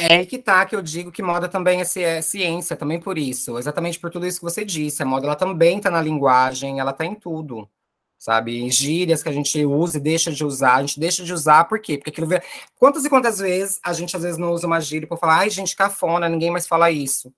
É 0.00 0.24
que 0.24 0.38
tá, 0.38 0.64
que 0.64 0.76
eu 0.76 0.80
digo 0.80 1.10
que 1.10 1.20
moda 1.20 1.48
também 1.48 1.80
é, 1.80 1.82
é 1.82 2.22
ciência, 2.22 2.76
também 2.76 3.00
por 3.00 3.18
isso, 3.18 3.58
exatamente 3.58 3.98
por 3.98 4.10
tudo 4.10 4.28
isso 4.28 4.38
que 4.38 4.44
você 4.44 4.64
disse. 4.64 5.02
A 5.02 5.06
moda 5.06 5.26
ela 5.26 5.34
também 5.34 5.80
tá 5.80 5.90
na 5.90 6.00
linguagem, 6.00 6.78
ela 6.78 6.92
tá 6.92 7.04
em 7.04 7.16
tudo, 7.16 7.68
sabe? 8.16 8.70
Gírias 8.70 9.24
que 9.24 9.28
a 9.28 9.32
gente 9.32 9.64
usa 9.64 9.98
e 9.98 10.00
deixa 10.00 10.30
de 10.30 10.44
usar, 10.44 10.76
a 10.76 10.80
gente 10.82 11.00
deixa 11.00 11.24
de 11.24 11.32
usar, 11.32 11.64
por 11.64 11.80
quê? 11.80 11.98
Porque 11.98 12.10
aquilo. 12.10 12.28
Quantas 12.76 13.04
e 13.04 13.10
quantas 13.10 13.40
vezes 13.40 13.80
a 13.84 13.92
gente 13.92 14.16
às 14.16 14.22
vezes 14.22 14.38
não 14.38 14.52
usa 14.52 14.68
uma 14.68 14.80
gíria 14.80 15.08
por 15.08 15.18
falar, 15.18 15.38
ai, 15.40 15.50
gente, 15.50 15.74
cafona, 15.74 16.28
ninguém 16.28 16.52
mais 16.52 16.68
fala 16.68 16.92
isso. 16.92 17.34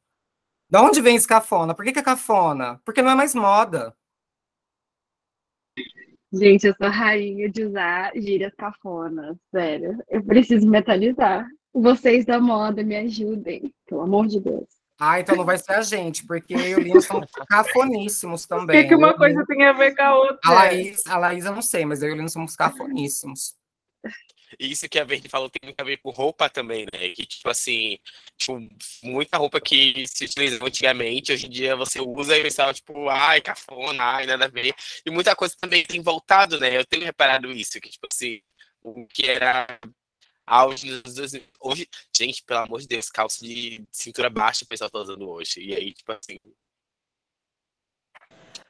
Da 0.69 0.83
onde 0.83 1.01
vem 1.01 1.17
esse 1.17 1.27
cafona? 1.27 1.75
Por 1.75 1.85
que, 1.85 1.93
que 1.93 1.99
é 1.99 2.03
cafona? 2.03 2.79
Porque 2.85 3.01
não 3.01 3.11
é 3.11 3.15
mais 3.15 3.35
moda. 3.35 3.97
Gente, 6.33 6.67
eu 6.67 6.75
sou 6.75 6.91
rainha 6.91 7.51
de 7.51 7.65
usar 7.65 8.13
gírias 8.15 8.55
cafonas, 8.55 9.37
sério. 9.51 9.99
Eu 10.09 10.23
preciso 10.23 10.69
metalizar. 10.69 11.47
Vocês 11.73 12.25
da 12.25 12.41
moda 12.41 12.83
me 12.83 12.97
ajudem, 12.97 13.73
pelo 13.87 14.03
amor 14.03 14.27
de 14.27 14.41
Deus. 14.41 14.81
Ah, 15.03 15.19
então 15.19 15.35
não 15.35 15.47
vai 15.47 15.57
ser 15.57 15.73
a 15.73 15.81
gente, 15.81 16.27
porque 16.27 16.53
eu 16.53 16.61
e 16.61 16.75
o 16.75 16.81
Lino 16.81 17.01
são 17.01 17.23
cafoníssimos 17.49 18.45
também. 18.45 18.81
O 18.81 18.83
que, 18.83 18.89
que 18.89 18.95
uma 18.95 19.17
coisa 19.17 19.43
tem 19.47 19.65
a 19.65 19.73
ver 19.73 19.97
com 19.97 20.03
a 20.03 20.15
outra? 20.15 20.39
A 20.45 20.53
Laís, 20.53 21.07
a 21.07 21.17
Laís 21.17 21.47
eu 21.47 21.55
não 21.55 21.63
sei, 21.63 21.87
mas 21.87 22.03
eu 22.03 22.11
e 22.11 22.13
o 22.13 22.17
Lino 22.17 22.29
somos 22.29 22.55
cafoníssimos. 22.55 23.55
isso 24.59 24.87
que 24.91 24.99
a 24.99 25.05
Verde 25.05 25.27
falou 25.27 25.49
tem 25.49 25.61
muito 25.65 25.81
a 25.81 25.85
ver 25.85 25.97
com 25.99 26.11
roupa 26.11 26.51
também, 26.51 26.85
né? 26.93 27.09
Que, 27.15 27.25
tipo 27.25 27.49
assim, 27.49 27.99
tipo, 28.37 28.61
muita 29.03 29.39
roupa 29.39 29.59
que 29.59 30.07
se 30.07 30.27
utilizava 30.27 30.67
antigamente, 30.67 31.33
hoje 31.33 31.47
em 31.47 31.51
dia 31.51 31.75
você 31.75 31.99
usa 31.99 32.37
e 32.37 32.51
você 32.51 32.75
tipo, 32.75 33.09
ai, 33.09 33.41
cafona, 33.41 34.05
ai, 34.05 34.27
nada 34.27 34.45
a 34.45 34.49
ver. 34.49 34.75
E 35.07 35.11
muita 35.11 35.35
coisa 35.35 35.55
também 35.59 35.83
tem 35.83 36.03
voltado, 36.03 36.61
né? 36.61 36.77
Eu 36.77 36.85
tenho 36.85 37.07
reparado 37.07 37.51
isso, 37.51 37.81
que, 37.81 37.89
tipo 37.89 38.07
assim, 38.13 38.43
o 38.83 39.07
que 39.07 39.27
era 39.31 39.67
2000. 40.47 41.43
Hoje, 41.61 41.89
gente, 42.17 42.43
pelo 42.45 42.61
amor 42.61 42.81
de 42.81 42.89
Deus, 42.89 43.11
calça 43.11 43.45
de 43.45 43.85
cintura 43.93 44.29
baixa 44.29 44.65
o 44.65 44.69
pessoal 44.69 44.91
tá 44.91 44.99
usando 44.99 45.29
hoje. 45.29 45.61
E 45.61 45.75
aí, 45.75 45.93
tipo 45.93 46.13
assim, 46.13 46.39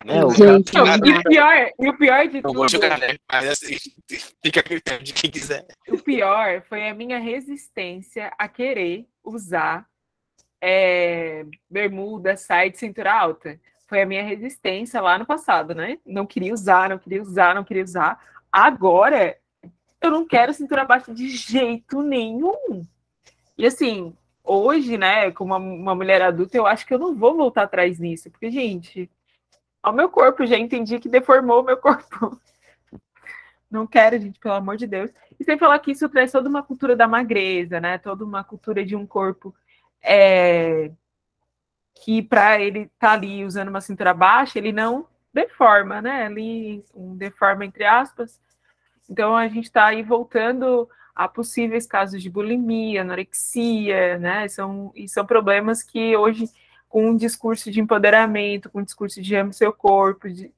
É, 0.06 0.24
o 0.24 0.30
Gente, 0.30 0.72
e 0.74 1.12
o 1.12 1.22
pior, 1.22 1.72
e 1.78 1.88
o 1.88 1.96
pior 1.96 2.26
de 2.26 2.34
não 2.34 2.42
tudo, 2.42 2.54
vou 2.54 2.68
jogar, 2.68 2.98
né? 2.98 3.16
Mas 3.30 3.48
assim, 3.48 3.76
fica 4.42 4.60
a 4.60 4.62
critério 4.62 5.04
de 5.04 5.12
quem 5.12 5.30
quiser. 5.30 5.66
o 5.88 5.98
pior 5.98 6.62
foi 6.62 6.88
a 6.88 6.94
minha 6.94 7.18
resistência 7.18 8.32
a 8.38 8.48
querer 8.48 9.06
usar 9.22 9.86
é, 10.60 11.44
bermuda, 11.68 12.36
saia 12.36 12.70
de 12.70 12.78
cintura 12.78 13.12
alta. 13.12 13.60
Foi 13.86 14.02
a 14.02 14.06
minha 14.06 14.22
resistência 14.22 15.00
lá 15.00 15.18
no 15.18 15.26
passado, 15.26 15.74
né? 15.74 15.98
Não 16.06 16.26
queria 16.26 16.54
usar, 16.54 16.88
não 16.88 16.98
queria 16.98 17.20
usar, 17.20 17.54
não 17.54 17.64
queria 17.64 17.82
usar. 17.82 18.18
Agora, 18.52 19.36
eu 20.00 20.10
não 20.10 20.26
quero 20.26 20.54
cintura 20.54 20.84
baixa 20.84 21.12
de 21.12 21.28
jeito 21.28 22.02
nenhum. 22.02 22.84
E 23.56 23.66
assim, 23.66 24.14
hoje, 24.42 24.96
né, 24.96 25.30
como 25.32 25.54
uma, 25.56 25.94
mulher 25.94 26.22
adulta, 26.22 26.56
eu 26.56 26.66
acho 26.66 26.86
que 26.86 26.94
eu 26.94 26.98
não 26.98 27.14
vou 27.14 27.36
voltar 27.36 27.64
atrás 27.64 27.98
nisso, 27.98 28.30
porque, 28.30 28.50
gente, 28.50 29.10
ao 29.82 29.92
meu 29.92 30.08
corpo, 30.08 30.46
já 30.46 30.58
entendi 30.58 30.98
que 30.98 31.08
deformou 31.08 31.60
o 31.60 31.64
meu 31.64 31.76
corpo. 31.76 32.40
Não 33.70 33.86
quero, 33.86 34.18
gente, 34.18 34.40
pelo 34.40 34.54
amor 34.54 34.76
de 34.76 34.84
Deus. 34.84 35.12
E 35.38 35.44
sem 35.44 35.56
falar 35.56 35.78
que 35.78 35.92
isso 35.92 36.08
traz 36.08 36.32
toda 36.32 36.48
uma 36.48 36.60
cultura 36.60 36.96
da 36.96 37.06
magreza, 37.06 37.80
né? 37.80 37.98
Toda 37.98 38.24
uma 38.24 38.42
cultura 38.42 38.84
de 38.84 38.96
um 38.96 39.06
corpo 39.06 39.54
é, 40.02 40.90
que, 41.94 42.20
para 42.20 42.60
ele 42.60 42.80
estar 42.80 42.94
tá 42.98 43.12
ali 43.12 43.44
usando 43.44 43.68
uma 43.68 43.80
cintura 43.80 44.12
baixa, 44.12 44.58
ele 44.58 44.72
não 44.72 45.06
deforma, 45.32 46.02
né? 46.02 46.24
Ali, 46.24 46.84
um 46.92 47.16
deforma 47.16 47.64
entre 47.64 47.84
aspas. 47.84 48.40
Então, 49.10 49.36
a 49.36 49.48
gente 49.48 49.64
está 49.64 49.86
aí 49.86 50.04
voltando 50.04 50.88
a 51.14 51.26
possíveis 51.26 51.84
casos 51.84 52.22
de 52.22 52.30
bulimia, 52.30 53.02
anorexia, 53.02 54.16
né? 54.18 54.46
São, 54.46 54.92
e 54.94 55.08
são 55.08 55.26
problemas 55.26 55.82
que 55.82 56.16
hoje 56.16 56.48
com 56.88 57.10
um 57.10 57.16
discurso 57.16 57.70
de 57.70 57.80
empoderamento, 57.80 58.70
com 58.70 58.80
um 58.80 58.84
discurso 58.84 59.20
de 59.20 59.34
ame 59.34 59.52
seu 59.52 59.72
corpo, 59.72 60.28
de, 60.28 60.52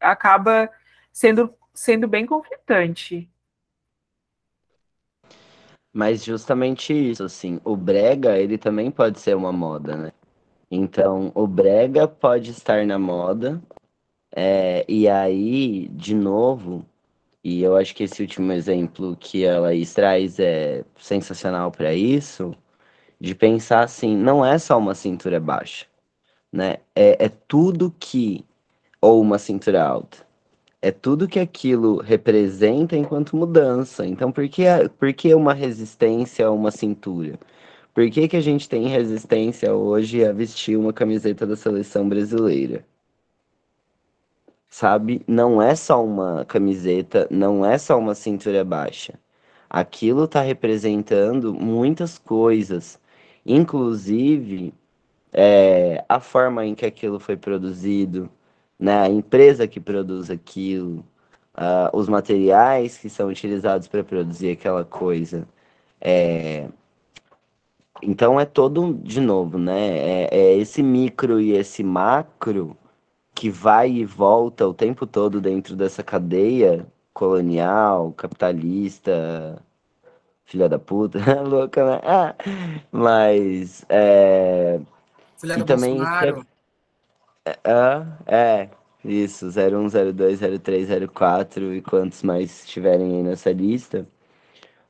acaba 0.00 0.70
sendo, 1.12 1.52
sendo 1.72 2.06
bem 2.06 2.26
conflitante. 2.26 3.28
Mas 5.92 6.24
justamente 6.24 6.92
isso, 6.92 7.24
assim, 7.24 7.60
o 7.64 7.76
brega, 7.76 8.36
ele 8.38 8.58
também 8.58 8.90
pode 8.90 9.20
ser 9.20 9.36
uma 9.36 9.52
moda, 9.52 9.96
né? 9.96 10.12
Então, 10.70 11.30
o 11.34 11.46
brega 11.46 12.08
pode 12.08 12.50
estar 12.50 12.84
na 12.84 12.98
moda, 12.98 13.62
é, 14.34 14.84
e 14.88 15.08
aí, 15.08 15.86
de 15.88 16.14
novo, 16.14 16.84
e 17.44 17.62
eu 17.62 17.76
acho 17.76 17.94
que 17.94 18.04
esse 18.04 18.22
último 18.22 18.52
exemplo 18.52 19.16
que 19.20 19.44
ela 19.44 19.70
traz 19.94 20.38
é 20.40 20.84
sensacional 20.98 21.70
para 21.70 21.94
isso, 21.94 22.54
de 23.20 23.34
pensar 23.34 23.84
assim, 23.84 24.16
não 24.16 24.44
é 24.44 24.58
só 24.58 24.78
uma 24.78 24.94
cintura 24.94 25.40
baixa, 25.40 25.86
né? 26.52 26.78
É, 26.94 27.26
é 27.26 27.28
tudo 27.28 27.94
que, 28.00 28.44
ou 29.00 29.20
uma 29.22 29.38
cintura 29.38 29.84
alta, 29.84 30.26
é 30.82 30.90
tudo 30.92 31.28
que 31.28 31.40
aquilo 31.40 31.98
representa 32.02 32.96
enquanto 32.96 33.36
mudança. 33.36 34.06
Então, 34.06 34.32
por 34.32 34.48
que, 34.48 34.64
por 34.98 35.12
que 35.14 35.34
uma 35.34 35.54
resistência 35.54 36.46
a 36.46 36.50
uma 36.52 36.70
cintura? 36.70 37.38
Por 37.94 38.10
que, 38.10 38.28
que 38.28 38.36
a 38.36 38.40
gente 38.42 38.68
tem 38.68 38.88
resistência 38.88 39.74
hoje 39.74 40.24
a 40.24 40.32
vestir 40.32 40.76
uma 40.78 40.92
camiseta 40.92 41.46
da 41.46 41.56
seleção 41.56 42.08
brasileira? 42.08 42.84
Sabe? 44.74 45.22
Não 45.28 45.62
é 45.62 45.76
só 45.76 46.04
uma 46.04 46.44
camiseta, 46.44 47.28
não 47.30 47.64
é 47.64 47.78
só 47.78 47.96
uma 47.96 48.14
cintura 48.14 48.64
baixa. 48.64 49.14
Aquilo 49.70 50.24
está 50.24 50.40
representando 50.42 51.54
muitas 51.54 52.18
coisas 52.18 52.98
inclusive 53.46 54.74
é, 55.32 56.04
a 56.08 56.20
forma 56.20 56.64
em 56.66 56.74
que 56.74 56.86
aquilo 56.86 57.20
foi 57.20 57.36
produzido, 57.36 58.30
né, 58.78 59.02
a 59.02 59.08
empresa 59.08 59.68
que 59.68 59.80
produz 59.80 60.30
aquilo, 60.30 61.04
uh, 61.56 61.96
os 61.96 62.08
materiais 62.08 62.98
que 62.98 63.08
são 63.10 63.28
utilizados 63.28 63.88
para 63.88 64.04
produzir 64.04 64.50
aquela 64.52 64.84
coisa. 64.84 65.46
É, 66.00 66.68
então 68.02 68.40
é 68.40 68.44
todo, 68.44 68.94
de 69.02 69.20
novo, 69.20 69.58
né? 69.58 69.98
É, 69.98 70.28
é, 70.32 70.56
esse 70.56 70.82
micro 70.82 71.40
e 71.40 71.52
esse 71.52 71.82
macro 71.82 72.76
que 73.34 73.50
vai 73.50 73.90
e 73.90 74.04
volta 74.04 74.66
o 74.66 74.74
tempo 74.74 75.06
todo 75.06 75.40
dentro 75.40 75.74
dessa 75.76 76.02
cadeia 76.02 76.86
colonial, 77.12 78.12
capitalista, 78.12 79.62
filha 80.44 80.68
da 80.68 80.78
puta, 80.78 81.18
louca, 81.42 81.84
né? 81.84 82.00
Ah, 82.04 82.34
mas, 82.92 83.84
é... 83.88 84.80
Filha 85.38 85.54
e 85.54 85.58
do 85.58 85.64
também 85.64 85.96
Bolsonaro. 85.96 86.46
Ah, 87.64 88.06
é, 88.26 88.70
isso, 89.04 89.46
01, 89.48 89.88
02, 90.14 90.40
03, 90.62 90.88
04 91.12 91.74
e 91.74 91.82
quantos 91.82 92.22
mais 92.22 92.62
estiverem 92.64 93.16
aí 93.16 93.22
nessa 93.22 93.52
lista. 93.52 94.06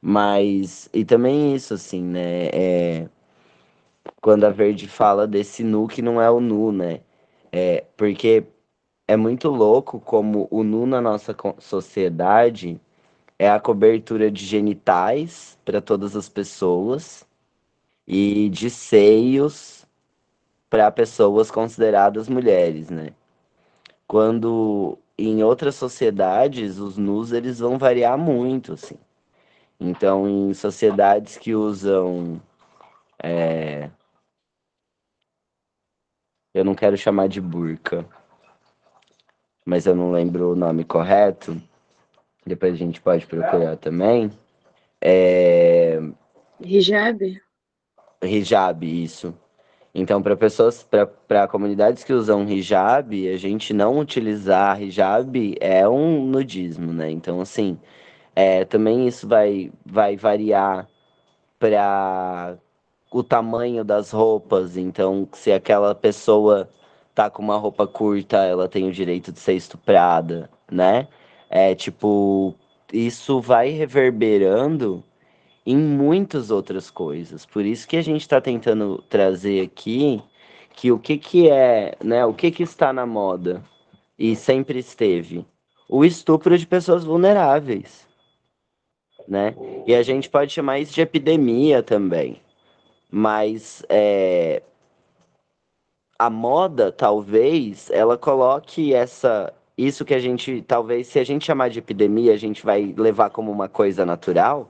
Mas, 0.00 0.88
e 0.92 1.04
também 1.04 1.54
isso, 1.54 1.74
assim, 1.74 2.02
né? 2.02 2.48
É, 2.52 3.08
quando 4.20 4.44
a 4.44 4.50
Verde 4.50 4.88
fala 4.88 5.26
desse 5.26 5.64
nu 5.64 5.88
que 5.88 6.02
não 6.02 6.20
é 6.20 6.30
o 6.30 6.40
nu, 6.40 6.72
né? 6.72 7.00
É, 7.56 7.84
porque 7.96 8.42
é 9.06 9.16
muito 9.16 9.48
louco 9.48 10.00
como 10.00 10.48
o 10.50 10.64
nu 10.64 10.86
na 10.86 11.00
nossa 11.00 11.36
sociedade 11.60 12.80
é 13.38 13.48
a 13.48 13.60
cobertura 13.60 14.28
de 14.28 14.44
genitais 14.44 15.56
para 15.64 15.80
todas 15.80 16.16
as 16.16 16.28
pessoas 16.28 17.24
e 18.08 18.48
de 18.48 18.68
seios 18.68 19.86
para 20.68 20.90
pessoas 20.90 21.48
consideradas 21.48 22.28
mulheres, 22.28 22.90
né? 22.90 23.10
Quando 24.04 24.98
em 25.16 25.44
outras 25.44 25.76
sociedades 25.76 26.80
os 26.80 26.98
nus 26.98 27.30
eles 27.30 27.60
vão 27.60 27.78
variar 27.78 28.18
muito, 28.18 28.72
assim. 28.72 28.98
Então, 29.78 30.28
em 30.28 30.52
sociedades 30.54 31.38
que 31.38 31.54
usam 31.54 32.42
é, 33.22 33.90
eu 36.54 36.64
não 36.64 36.74
quero 36.74 36.96
chamar 36.96 37.28
de 37.28 37.40
burca, 37.40 38.06
mas 39.66 39.86
eu 39.86 39.94
não 39.94 40.12
lembro 40.12 40.52
o 40.52 40.56
nome 40.56 40.84
correto. 40.84 41.60
Depois 42.46 42.74
a 42.74 42.76
gente 42.76 43.00
pode 43.00 43.26
procurar 43.26 43.76
também. 43.76 44.30
É... 45.00 45.98
Hijab? 46.60 47.40
Hijab, 48.22 49.02
isso. 49.02 49.34
Então, 49.94 50.22
para 50.22 50.36
pessoas, 50.36 50.86
para 51.28 51.46
comunidades 51.46 52.02
que 52.02 52.12
usam 52.12 52.48
hijab, 52.48 53.28
a 53.28 53.36
gente 53.36 53.72
não 53.72 53.98
utilizar 53.98 54.82
hijab 54.82 55.56
é 55.60 55.88
um 55.88 56.24
nudismo, 56.24 56.92
né? 56.92 57.10
Então, 57.10 57.40
assim, 57.40 57.78
é, 58.34 58.64
também 58.64 59.06
isso 59.06 59.28
vai, 59.28 59.70
vai 59.86 60.16
variar 60.16 60.88
para 61.58 62.58
o 63.14 63.22
tamanho 63.22 63.84
das 63.84 64.10
roupas. 64.10 64.76
Então, 64.76 65.28
se 65.32 65.52
aquela 65.52 65.94
pessoa 65.94 66.68
tá 67.14 67.30
com 67.30 67.40
uma 67.40 67.56
roupa 67.56 67.86
curta, 67.86 68.38
ela 68.38 68.68
tem 68.68 68.88
o 68.88 68.92
direito 68.92 69.30
de 69.30 69.38
ser 69.38 69.54
estuprada, 69.54 70.50
né? 70.68 71.06
É 71.48 71.76
tipo, 71.76 72.56
isso 72.92 73.40
vai 73.40 73.68
reverberando 73.70 75.04
em 75.64 75.76
muitas 75.76 76.50
outras 76.50 76.90
coisas. 76.90 77.46
Por 77.46 77.64
isso 77.64 77.86
que 77.86 77.96
a 77.96 78.02
gente 78.02 78.22
está 78.22 78.40
tentando 78.40 79.00
trazer 79.08 79.60
aqui 79.64 80.20
que 80.74 80.90
o 80.90 80.98
que, 80.98 81.16
que 81.16 81.48
é, 81.48 81.96
né? 82.02 82.26
O 82.26 82.34
que, 82.34 82.50
que 82.50 82.64
está 82.64 82.92
na 82.92 83.06
moda 83.06 83.62
e 84.18 84.34
sempre 84.34 84.80
esteve? 84.80 85.46
O 85.88 86.04
estupro 86.04 86.58
de 86.58 86.66
pessoas 86.66 87.04
vulneráveis, 87.04 88.08
né? 89.28 89.54
E 89.86 89.94
a 89.94 90.02
gente 90.02 90.28
pode 90.28 90.52
chamar 90.52 90.80
isso 90.80 90.92
de 90.92 91.00
epidemia 91.00 91.80
também. 91.80 92.42
Mas 93.16 93.84
é, 93.88 94.60
a 96.18 96.28
moda, 96.28 96.90
talvez, 96.90 97.88
ela 97.92 98.18
coloque 98.18 98.92
essa 98.92 99.54
isso 99.78 100.04
que 100.04 100.14
a 100.14 100.18
gente, 100.18 100.62
talvez, 100.62 101.06
se 101.06 101.20
a 101.20 101.24
gente 101.24 101.44
chamar 101.44 101.70
de 101.70 101.78
epidemia, 101.78 102.32
a 102.32 102.36
gente 102.36 102.64
vai 102.64 102.92
levar 102.96 103.30
como 103.30 103.52
uma 103.52 103.68
coisa 103.68 104.04
natural. 104.04 104.68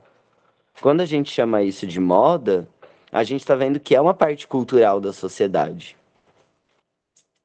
Quando 0.79 1.01
a 1.01 1.05
gente 1.05 1.31
chama 1.31 1.63
isso 1.63 1.87
de 1.87 1.99
moda, 1.99 2.67
a 3.11 3.23
gente 3.23 3.41
está 3.41 3.55
vendo 3.55 3.79
que 3.79 3.95
é 3.95 4.01
uma 4.01 4.13
parte 4.13 4.47
cultural 4.47 5.01
da 5.01 5.11
sociedade. 5.11 5.97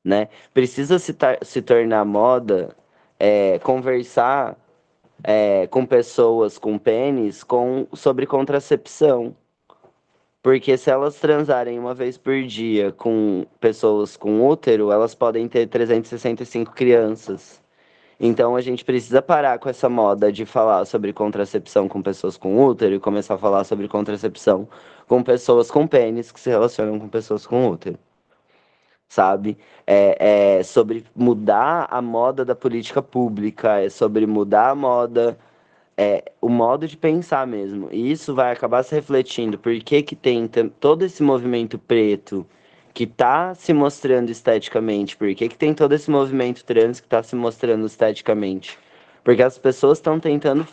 Né? 0.04 0.28
Precisa 0.52 0.98
se, 0.98 1.16
se 1.42 1.62
tornar 1.62 2.04
moda 2.04 2.76
é, 3.18 3.58
conversar 3.60 4.54
é, 5.24 5.66
com 5.68 5.86
pessoas 5.86 6.58
com 6.58 6.78
pênis 6.78 7.42
com, 7.42 7.86
sobre 7.94 8.26
contracepção. 8.26 9.34
Porque 10.42 10.76
se 10.78 10.90
elas 10.90 11.16
transarem 11.16 11.78
uma 11.78 11.94
vez 11.94 12.16
por 12.16 12.42
dia 12.42 12.92
com 12.92 13.46
pessoas 13.60 14.16
com 14.16 14.46
útero, 14.46 14.90
elas 14.90 15.14
podem 15.14 15.46
ter 15.46 15.66
365 15.66 16.72
crianças. 16.72 17.60
Então 18.18 18.56
a 18.56 18.60
gente 18.60 18.84
precisa 18.84 19.22
parar 19.22 19.58
com 19.58 19.68
essa 19.68 19.88
moda 19.88 20.32
de 20.32 20.46
falar 20.46 20.84
sobre 20.86 21.12
contracepção 21.12 21.88
com 21.88 22.02
pessoas 22.02 22.36
com 22.36 22.62
útero 22.64 22.94
e 22.94 23.00
começar 23.00 23.34
a 23.34 23.38
falar 23.38 23.64
sobre 23.64 23.88
contracepção 23.88 24.68
com 25.08 25.22
pessoas 25.22 25.70
com 25.70 25.86
pênis 25.86 26.32
que 26.32 26.40
se 26.40 26.50
relacionam 26.50 26.98
com 26.98 27.08
pessoas 27.08 27.46
com 27.46 27.68
útero. 27.68 27.98
Sabe? 29.08 29.58
É, 29.86 30.58
é 30.58 30.62
sobre 30.62 31.04
mudar 31.14 31.88
a 31.90 32.00
moda 32.00 32.44
da 32.44 32.54
política 32.54 33.02
pública, 33.02 33.80
é 33.80 33.90
sobre 33.90 34.26
mudar 34.26 34.70
a 34.70 34.74
moda 34.74 35.38
é, 36.02 36.32
o 36.40 36.48
modo 36.48 36.88
de 36.88 36.96
pensar 36.96 37.46
mesmo. 37.46 37.90
E 37.92 38.10
isso 38.10 38.34
vai 38.34 38.50
acabar 38.52 38.82
se 38.82 38.94
refletindo. 38.94 39.58
Por 39.58 39.78
que, 39.80 40.02
que 40.02 40.16
tem 40.16 40.48
todo 40.80 41.04
esse 41.04 41.22
movimento 41.22 41.78
preto 41.78 42.46
que 42.94 43.04
está 43.04 43.54
se 43.54 43.74
mostrando 43.74 44.30
esteticamente? 44.30 45.14
Por 45.14 45.34
que, 45.34 45.46
que 45.46 45.58
tem 45.58 45.74
todo 45.74 45.92
esse 45.92 46.10
movimento 46.10 46.64
trans 46.64 47.00
que 47.00 47.06
está 47.06 47.22
se 47.22 47.36
mostrando 47.36 47.84
esteticamente? 47.84 48.78
Porque 49.22 49.42
as 49.42 49.58
pessoas 49.58 49.98
estão 49.98 50.18
tentando 50.18 50.66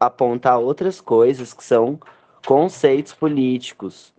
apontar 0.00 0.58
outras 0.58 0.98
coisas 0.98 1.52
que 1.52 1.62
são 1.62 2.00
conceitos 2.46 3.12
políticos, 3.12 4.14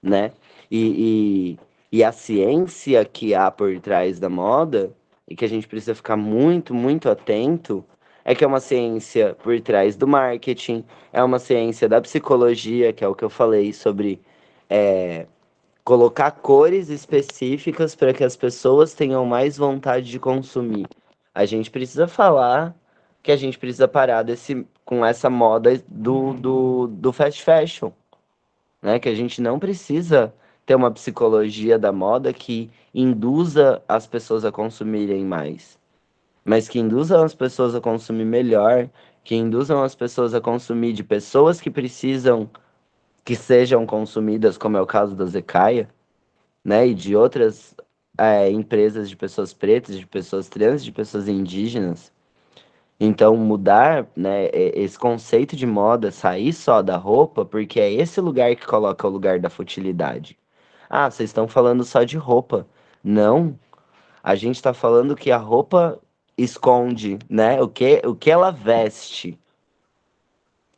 né? 0.00 0.30
E, 0.70 1.58
e, 1.90 1.98
e 1.98 2.04
a 2.04 2.12
ciência 2.12 3.04
que 3.04 3.34
há 3.34 3.50
por 3.50 3.80
trás 3.80 4.20
da 4.20 4.28
moda, 4.28 4.92
e 5.28 5.34
que 5.34 5.44
a 5.44 5.48
gente 5.48 5.66
precisa 5.66 5.96
ficar 5.96 6.16
muito, 6.16 6.72
muito 6.72 7.10
atento, 7.10 7.84
é 8.30 8.34
que 8.34 8.44
é 8.44 8.46
uma 8.46 8.60
ciência 8.60 9.34
por 9.42 9.60
trás 9.60 9.96
do 9.96 10.06
marketing, 10.06 10.84
é 11.12 11.20
uma 11.20 11.40
ciência 11.40 11.88
da 11.88 12.00
psicologia, 12.00 12.92
que 12.92 13.02
é 13.02 13.08
o 13.08 13.14
que 13.14 13.24
eu 13.24 13.28
falei 13.28 13.72
sobre 13.72 14.20
é, 14.68 15.26
colocar 15.82 16.30
cores 16.30 16.90
específicas 16.90 17.96
para 17.96 18.14
que 18.14 18.22
as 18.22 18.36
pessoas 18.36 18.94
tenham 18.94 19.26
mais 19.26 19.56
vontade 19.56 20.08
de 20.08 20.20
consumir. 20.20 20.86
A 21.34 21.44
gente 21.44 21.72
precisa 21.72 22.06
falar 22.06 22.72
que 23.20 23.32
a 23.32 23.36
gente 23.36 23.58
precisa 23.58 23.88
parar 23.88 24.22
desse, 24.22 24.64
com 24.84 25.04
essa 25.04 25.28
moda 25.28 25.82
do, 25.88 26.32
do, 26.34 26.86
do 26.86 27.12
fast 27.12 27.42
fashion. 27.42 27.90
Né? 28.80 29.00
Que 29.00 29.08
a 29.08 29.14
gente 29.14 29.42
não 29.42 29.58
precisa 29.58 30.32
ter 30.64 30.76
uma 30.76 30.92
psicologia 30.92 31.76
da 31.76 31.90
moda 31.90 32.32
que 32.32 32.70
induza 32.94 33.82
as 33.88 34.06
pessoas 34.06 34.44
a 34.44 34.52
consumirem 34.52 35.24
mais 35.24 35.79
mas 36.44 36.68
que 36.68 36.78
induzam 36.78 37.22
as 37.24 37.34
pessoas 37.34 37.74
a 37.74 37.80
consumir 37.80 38.24
melhor, 38.24 38.88
que 39.24 39.34
induzam 39.34 39.82
as 39.82 39.94
pessoas 39.94 40.34
a 40.34 40.40
consumir 40.40 40.92
de 40.92 41.04
pessoas 41.04 41.60
que 41.60 41.70
precisam 41.70 42.48
que 43.24 43.36
sejam 43.36 43.86
consumidas, 43.86 44.58
como 44.58 44.76
é 44.76 44.80
o 44.80 44.86
caso 44.86 45.14
da 45.14 45.26
Zecaia, 45.26 45.88
né, 46.64 46.88
e 46.88 46.94
de 46.94 47.14
outras 47.14 47.74
é, 48.18 48.50
empresas 48.50 49.08
de 49.08 49.16
pessoas 49.16 49.52
pretas, 49.52 49.98
de 49.98 50.06
pessoas 50.06 50.48
trans, 50.48 50.84
de 50.84 50.92
pessoas 50.92 51.28
indígenas. 51.28 52.12
Então, 52.98 53.36
mudar 53.36 54.06
né, 54.14 54.50
esse 54.52 54.98
conceito 54.98 55.56
de 55.56 55.66
moda, 55.66 56.10
sair 56.10 56.52
só 56.52 56.82
da 56.82 56.96
roupa, 56.96 57.44
porque 57.46 57.80
é 57.80 57.90
esse 57.92 58.20
lugar 58.20 58.54
que 58.56 58.66
coloca 58.66 59.06
o 59.06 59.10
lugar 59.10 59.38
da 59.40 59.48
futilidade. 59.48 60.38
Ah, 60.88 61.10
vocês 61.10 61.30
estão 61.30 61.48
falando 61.48 61.84
só 61.84 62.04
de 62.04 62.18
roupa. 62.18 62.66
Não. 63.02 63.58
A 64.22 64.34
gente 64.34 64.56
está 64.56 64.74
falando 64.74 65.16
que 65.16 65.30
a 65.30 65.38
roupa 65.38 65.98
esconde, 66.42 67.18
né? 67.28 67.60
O 67.60 67.68
que, 67.68 68.02
o 68.06 68.14
que 68.14 68.30
ela 68.30 68.50
veste. 68.50 69.38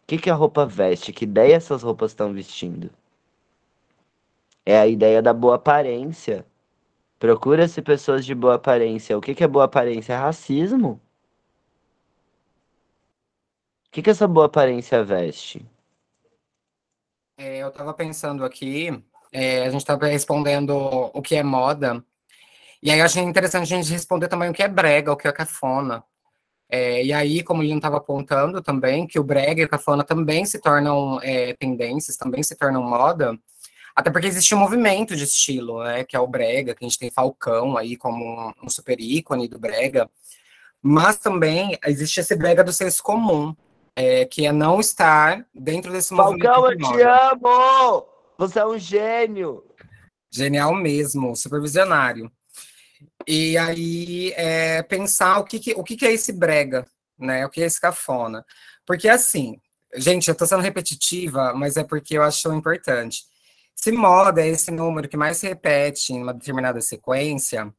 O 0.03 0.07
que, 0.07 0.19
que 0.19 0.31
a 0.31 0.35
roupa 0.35 0.67
veste? 0.67 1.13
Que 1.13 1.25
ideia 1.25 1.57
essas 1.57 1.83
roupas 1.83 2.11
estão 2.11 2.33
vestindo? 2.33 2.91
É 4.65 4.79
a 4.79 4.87
ideia 4.87 5.23
da 5.23 5.33
boa 5.33 5.57
aparência. 5.57 6.45
Procura-se 7.19 7.81
pessoas 7.81 8.25
de 8.25 8.35
boa 8.35 8.57
aparência. 8.57 9.17
O 9.17 9.21
que, 9.21 9.35
que 9.35 9.45
é 9.45 9.49
boa 9.49 9.65
aparência? 9.65 10.13
É 10.13 10.17
racismo. 10.17 11.01
O 13.87 13.91
que, 13.93 14.03
que 14.03 14.11
essa 14.11 14.27
boa 14.27 14.47
aparência 14.47 15.05
veste? 15.05 15.65
É, 17.37 17.59
eu 17.59 17.69
estava 17.69 17.95
pensando 17.95 18.45
aqui, 18.45 18.89
é, 19.33 19.67
a 19.67 19.71
gente 19.71 19.81
estava 19.81 20.07
respondendo 20.07 20.71
o 20.73 21.23
que 21.23 21.35
é 21.35 21.43
moda, 21.43 22.05
e 22.83 22.91
aí 22.91 22.99
eu 22.99 23.05
achei 23.05 23.23
interessante 23.23 23.73
a 23.73 23.77
gente 23.77 23.93
responder 23.93 24.29
também 24.29 24.51
o 24.51 24.53
que 24.53 24.63
é 24.63 24.69
brega, 24.69 25.13
o 25.13 25.17
que 25.17 25.29
é 25.29 25.33
cafona. 25.33 26.03
É, 26.69 27.05
e 27.05 27.13
aí, 27.13 27.43
como 27.43 27.63
ele 27.63 27.71
não 27.71 27.77
estava 27.77 27.99
apontando 27.99 28.63
também, 28.63 29.07
que 29.07 29.19
o 29.21 29.23
brega 29.25 29.61
e 29.61 29.65
o 29.65 29.69
cafona 29.69 30.03
também 30.03 30.47
se 30.47 30.59
tornam 30.59 31.21
é, 31.23 31.53
tendências, 31.55 32.17
também 32.17 32.43
se 32.43 32.57
tornam 32.57 32.83
moda, 32.83 33.39
até 33.95 34.11
porque 34.11 34.27
existe 34.27 34.55
um 34.55 34.59
movimento 34.59 35.15
de 35.15 35.25
estilo, 35.25 35.85
né, 35.85 36.03
que 36.03 36.17
é 36.17 36.19
o 36.19 36.27
brega, 36.27 36.75
que 36.75 36.83
a 36.83 36.89
gente 36.89 36.99
tem 36.99 37.11
Falcão 37.11 37.77
aí 37.77 37.97
como 37.97 38.55
um 38.63 38.71
super 38.71 38.99
ícone 38.99 39.49
do 39.49 39.59
brega, 39.59 40.11
mas 40.81 41.19
também 41.19 41.79
existe 41.87 42.21
esse 42.21 42.35
brega 42.35 42.65
do 42.65 42.73
senso 42.73 43.03
comum, 43.03 43.55
é, 43.95 44.25
que 44.25 44.47
é 44.47 44.51
não 44.51 44.81
estar 44.81 45.47
dentro 45.55 45.93
desse 45.93 46.17
Falcão, 46.17 46.63
movimento. 46.63 46.87
Falcão, 46.87 46.99
eu 46.99 46.99
te 46.99 47.03
amo! 47.03 48.07
Você 48.39 48.59
é 48.59 48.67
um 48.67 48.79
gênio! 48.79 49.63
Genial 50.31 50.75
mesmo, 50.75 51.37
supervisionário. 51.37 52.33
E 53.27 53.57
aí 53.57 54.33
é, 54.37 54.83
pensar 54.83 55.39
o 55.39 55.45
que, 55.45 55.59
que 55.59 55.73
o 55.73 55.85
que, 55.85 55.97
que, 55.97 56.07
é 56.07 56.13
esse 56.13 56.33
brega, 56.33 56.87
né? 57.19 57.47
O 57.47 57.51
que 57.51 57.63
é 57.63 57.67
esse 57.67 57.81
cafona. 57.81 58.45
Porque 58.87 59.09
assim, 59.09 59.59
gente, 59.97 60.29
eu 60.29 60.35
tô 60.35 60.47
sendo 60.47 60.63
repetitiva, 60.63 61.53
mas 61.55 61.77
é 61.77 61.85
porque 61.85 62.17
eu 62.17 62.23
acho 62.23 62.53
importante. 62.53 63.25
Se 63.75 63.93
moda 63.93 64.43
é 64.43 64.49
esse 64.49 64.71
número 64.71 65.09
que 65.09 65.17
mais 65.17 65.39
se 65.39 65.49
repete 65.49 66.13
em 66.13 66.23
uma 66.23 66.35
determinada 66.35 66.81
sequência, 66.81 67.73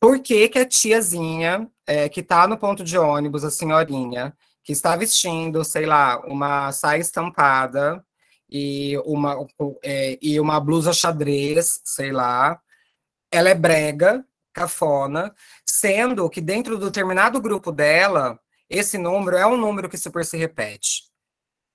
por 0.00 0.20
que, 0.20 0.48
que 0.48 0.58
a 0.58 0.66
tiazinha 0.66 1.68
é, 1.86 2.08
que 2.08 2.22
tá 2.22 2.46
no 2.46 2.58
ponto 2.58 2.84
de 2.84 2.98
ônibus, 2.98 3.44
a 3.44 3.50
senhorinha, 3.50 4.36
que 4.62 4.72
está 4.72 4.96
vestindo, 4.96 5.64
sei 5.64 5.86
lá, 5.86 6.20
uma 6.26 6.72
saia 6.72 7.00
estampada 7.00 8.04
e 8.50 8.96
uma, 9.04 9.46
é, 9.82 10.18
e 10.20 10.40
uma 10.40 10.60
blusa 10.60 10.92
xadrez, 10.92 11.80
sei 11.84 12.12
lá, 12.12 12.60
ela 13.30 13.50
é 13.50 13.54
brega, 13.54 14.24
cafona, 14.54 15.34
sendo 15.66 16.30
que 16.30 16.40
dentro 16.40 16.78
do 16.78 16.86
determinado 16.86 17.40
grupo 17.40 17.70
dela, 17.70 18.40
esse 18.70 18.96
número 18.96 19.36
é 19.36 19.46
um 19.46 19.56
número 19.56 19.88
que 19.88 19.98
super 19.98 20.24
se 20.24 20.36
repete. 20.36 21.02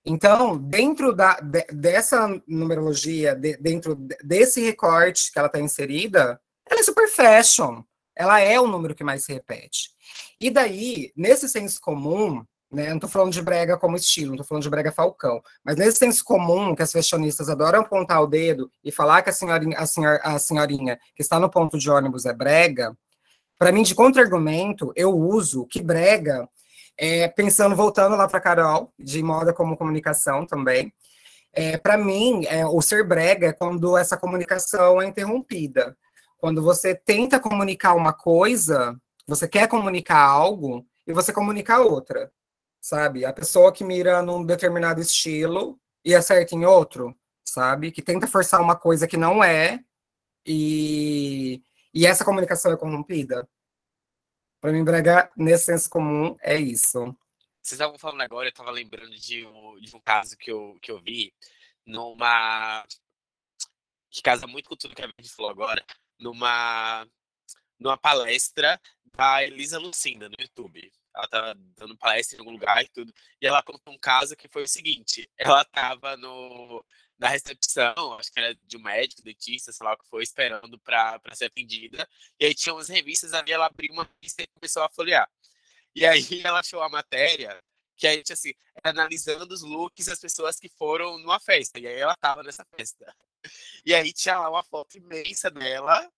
Então, 0.05 0.57
dentro 0.57 1.13
da, 1.13 1.39
de, 1.39 1.63
dessa 1.71 2.27
numerologia, 2.47 3.35
de, 3.35 3.57
dentro 3.57 3.95
desse 4.23 4.61
recorte 4.61 5.31
que 5.31 5.37
ela 5.37 5.47
está 5.47 5.59
inserida, 5.59 6.41
ela 6.67 6.79
é 6.79 6.83
super 6.83 7.07
fashion. 7.09 7.83
Ela 8.15 8.39
é 8.39 8.59
o 8.59 8.67
número 8.67 8.95
que 8.95 9.03
mais 9.03 9.23
se 9.23 9.33
repete. 9.33 9.91
E 10.41 10.49
daí, 10.49 11.11
nesse 11.15 11.47
senso 11.47 11.79
comum, 11.79 12.43
né, 12.71 12.89
não 12.89 12.97
estou 12.97 13.09
falando 13.09 13.33
de 13.33 13.41
brega 13.41 13.77
como 13.77 13.95
estilo, 13.95 14.27
não 14.27 14.35
estou 14.35 14.45
falando 14.45 14.63
de 14.63 14.69
brega 14.69 14.91
falcão, 14.91 15.41
mas 15.63 15.75
nesse 15.75 15.97
senso 15.97 16.23
comum 16.23 16.75
que 16.75 16.83
as 16.83 16.91
fashionistas 16.91 17.49
adoram 17.49 17.81
apontar 17.81 18.21
o 18.21 18.27
dedo 18.27 18.71
e 18.83 18.91
falar 18.91 19.21
que 19.21 19.29
a 19.29 19.33
senhorinha, 19.33 19.77
a, 19.77 19.85
senhor, 19.85 20.19
a 20.23 20.37
senhorinha 20.37 20.99
que 21.15 21.21
está 21.21 21.39
no 21.39 21.49
ponto 21.49 21.77
de 21.77 21.89
ônibus 21.89 22.25
é 22.25 22.33
brega, 22.33 22.95
para 23.57 23.73
mim, 23.73 23.83
de 23.83 23.93
contra-argumento, 23.93 24.93
eu 24.95 25.13
uso 25.13 25.65
que 25.65 25.81
brega, 25.81 26.47
é, 26.97 27.27
pensando, 27.27 27.75
voltando 27.75 28.15
lá 28.15 28.25
para 28.27 28.39
Carol, 28.39 28.93
de 28.97 29.21
moda 29.21 29.51
como 29.51 29.75
comunicação 29.75 30.45
também, 30.45 30.93
é, 31.51 31.77
para 31.77 31.97
mim, 31.97 32.45
é, 32.45 32.65
o 32.65 32.81
ser 32.81 33.05
brega 33.05 33.47
é 33.47 33.53
quando 33.53 33.97
essa 33.97 34.15
comunicação 34.15 35.01
é 35.01 35.07
interrompida. 35.07 35.97
Quando 36.37 36.61
você 36.61 36.95
tenta 36.95 37.39
comunicar 37.39 37.95
uma 37.95 38.13
coisa, 38.13 38.95
você 39.27 39.47
quer 39.47 39.67
comunicar 39.67 40.21
algo, 40.21 40.85
e 41.05 41.11
você 41.11 41.33
comunica 41.33 41.79
outra 41.79 42.31
sabe? 42.81 43.25
A 43.25 43.33
pessoa 43.33 43.73
que 43.73 43.83
mira 43.83 44.21
num 44.21 44.45
determinado 44.45 45.01
estilo 45.01 45.79
e 46.03 46.15
acerta 46.15 46.55
em 46.55 46.65
outro, 46.65 47.17
sabe? 47.43 47.91
Que 47.91 48.01
tenta 48.01 48.27
forçar 48.27 48.61
uma 48.61 48.75
coisa 48.75 49.07
que 49.07 49.17
não 49.17 49.43
é 49.43 49.83
e, 50.45 51.61
e 51.93 52.05
essa 52.05 52.25
comunicação 52.25 52.71
é 52.71 52.77
corrompida. 52.77 53.47
Para 54.61 54.71
mim, 54.71 54.83
brega 54.83 55.31
nesse 55.37 55.65
senso 55.65 55.89
comum 55.89 56.35
é 56.41 56.57
isso. 56.57 56.99
Vocês 57.61 57.79
estavam 57.79 57.97
falando 57.97 58.21
agora, 58.21 58.47
eu 58.47 58.51
estava 58.51 58.71
lembrando 58.71 59.15
de 59.15 59.45
um, 59.45 59.79
de 59.79 59.95
um 59.95 59.99
caso 60.01 60.37
que 60.37 60.51
eu, 60.51 60.77
que 60.81 60.91
eu 60.91 60.99
vi 60.99 61.33
numa. 61.85 62.85
que 64.09 64.21
casa 64.21 64.47
muito 64.47 64.69
com 64.69 64.75
tudo 64.75 64.95
que 64.95 65.01
a 65.01 65.07
gente 65.07 65.29
falou 65.29 65.51
agora, 65.51 65.85
numa, 66.19 67.07
numa 67.77 67.97
palestra 67.97 68.79
da 69.13 69.43
Elisa 69.43 69.77
Lucinda 69.79 70.27
no 70.29 70.35
YouTube 70.39 70.91
ela 71.15 71.27
tava 71.27 71.53
dando 71.75 71.97
palestra 71.97 72.37
em 72.37 72.39
algum 72.39 72.51
lugar 72.51 72.83
e 72.83 72.87
tudo. 72.89 73.13
E 73.41 73.47
ela 73.47 73.63
contou 73.63 73.93
um 73.93 73.97
caso 73.97 74.35
que 74.35 74.47
foi 74.47 74.63
o 74.63 74.67
seguinte: 74.67 75.29
ela 75.37 75.63
tava 75.65 76.15
no, 76.17 76.83
na 77.17 77.27
recepção, 77.27 78.13
acho 78.19 78.31
que 78.31 78.39
era 78.39 78.55
de 78.63 78.77
um 78.77 78.81
médico, 78.81 79.21
dentista, 79.21 79.71
sei 79.71 79.85
lá 79.85 79.97
que 79.97 80.07
foi, 80.07 80.23
esperando 80.23 80.79
para 80.79 81.19
ser 81.33 81.45
atendida. 81.45 82.07
E 82.39 82.45
aí 82.45 82.55
tinha 82.55 82.73
umas 82.73 82.87
revistas 82.87 83.33
ali, 83.33 83.51
ela 83.51 83.65
abriu 83.65 83.91
uma 83.93 84.09
revista 84.15 84.43
e 84.43 84.47
começou 84.47 84.83
a 84.83 84.89
folhear. 84.89 85.29
E 85.93 86.05
aí 86.05 86.23
ela 86.45 86.59
achou 86.59 86.81
a 86.81 86.89
matéria 86.89 87.61
que 87.97 88.07
a 88.07 88.13
gente, 88.13 88.31
assim, 88.31 88.53
analisando 88.81 89.53
os 89.53 89.61
looks 89.61 90.05
das 90.05 90.19
pessoas 90.19 90.57
que 90.57 90.69
foram 90.69 91.17
numa 91.17 91.39
festa. 91.39 91.77
E 91.79 91.85
aí 91.87 91.99
ela 91.99 92.15
tava 92.15 92.41
nessa 92.43 92.65
festa. 92.75 93.13
E 93.85 93.95
aí 93.95 94.11
tinha 94.11 94.37
lá 94.37 94.49
uma 94.49 94.63
foto 94.63 94.97
imensa 94.97 95.49
dela. 95.49 96.11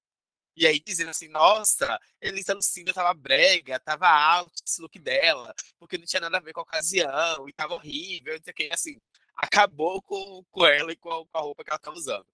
E 0.55 0.67
aí 0.67 0.79
dizendo 0.79 1.09
assim, 1.09 1.27
nossa, 1.29 1.99
Elisa 2.21 2.53
Lucinda 2.53 2.93
tava 2.93 3.13
brega, 3.13 3.79
tava 3.79 4.07
alto 4.09 4.61
esse 4.65 4.81
look 4.81 4.99
dela, 4.99 5.53
porque 5.79 5.97
não 5.97 6.05
tinha 6.05 6.19
nada 6.19 6.37
a 6.37 6.41
ver 6.41 6.53
com 6.53 6.59
a 6.59 6.63
ocasião, 6.63 7.47
e 7.47 7.53
tava 7.53 7.75
horrível, 7.75 8.33
não 8.33 8.43
sei 8.43 8.51
o 8.51 8.55
que, 8.55 8.69
assim, 8.71 8.99
acabou 9.35 10.01
com, 10.01 10.43
com 10.51 10.65
ela 10.65 10.91
e 10.91 10.95
com 10.95 11.11
a, 11.11 11.25
com 11.25 11.37
a 11.37 11.41
roupa 11.41 11.63
que 11.63 11.69
ela 11.69 11.79
tava 11.79 11.97
usando. 11.97 12.27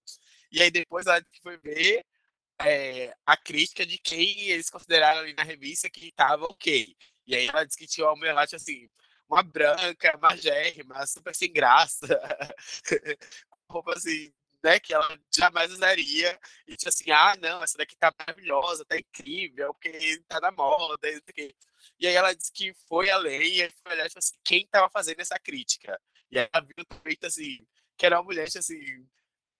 E 0.50 0.62
aí 0.62 0.70
depois 0.70 1.06
ela 1.06 1.22
foi 1.42 1.56
ver 1.58 2.04
é, 2.60 3.14
a 3.26 3.36
crítica 3.36 3.86
de 3.86 3.98
quem 3.98 4.48
eles 4.48 4.70
consideraram 4.70 5.20
ali 5.20 5.34
na 5.34 5.42
revista 5.42 5.90
que 5.90 6.12
tava 6.12 6.44
ok. 6.46 6.96
E 7.26 7.34
aí 7.34 7.46
ela 7.46 7.64
disse 7.64 7.78
que 7.78 7.86
tinha 7.86 8.06
uma 8.06 8.16
mulher 8.16 8.32
lá, 8.32 8.42
assim, 8.44 8.88
uma 9.28 9.42
branca, 9.42 10.18
magérrima, 10.18 11.06
super 11.06 11.34
sem 11.34 11.52
graça, 11.52 12.06
roupa 13.70 13.92
assim, 13.94 14.32
né, 14.62 14.80
que 14.80 14.92
ela 14.92 15.18
jamais 15.34 15.72
usaria, 15.72 16.38
e 16.66 16.76
tinha 16.76 16.88
assim, 16.90 17.10
ah, 17.10 17.36
não, 17.40 17.62
essa 17.62 17.78
daqui 17.78 17.96
tá 17.96 18.12
maravilhosa, 18.18 18.84
tá 18.84 18.98
incrível, 18.98 19.72
porque 19.74 20.22
tá 20.28 20.40
na 20.40 20.50
moda, 20.50 21.08
e, 21.98 22.06
aí 22.06 22.14
ela 22.14 22.34
disse 22.34 22.52
que 22.52 22.72
foi 22.88 23.10
além, 23.10 23.60
e 23.60 23.70
foi 23.82 23.92
olhar, 23.92 24.08
tipo 24.08 24.18
assim, 24.18 24.34
quem 24.44 24.66
tava 24.66 24.88
fazendo 24.90 25.20
essa 25.20 25.38
crítica? 25.38 26.00
E 26.30 26.38
aí 26.38 26.48
ela 26.52 26.64
viu 26.64 26.74
no 26.76 26.84
tweet, 26.84 27.24
assim, 27.26 27.66
que 27.96 28.06
era 28.06 28.16
uma 28.16 28.24
mulher, 28.24 28.46
tipo 28.46 28.58
assim, 28.58 29.06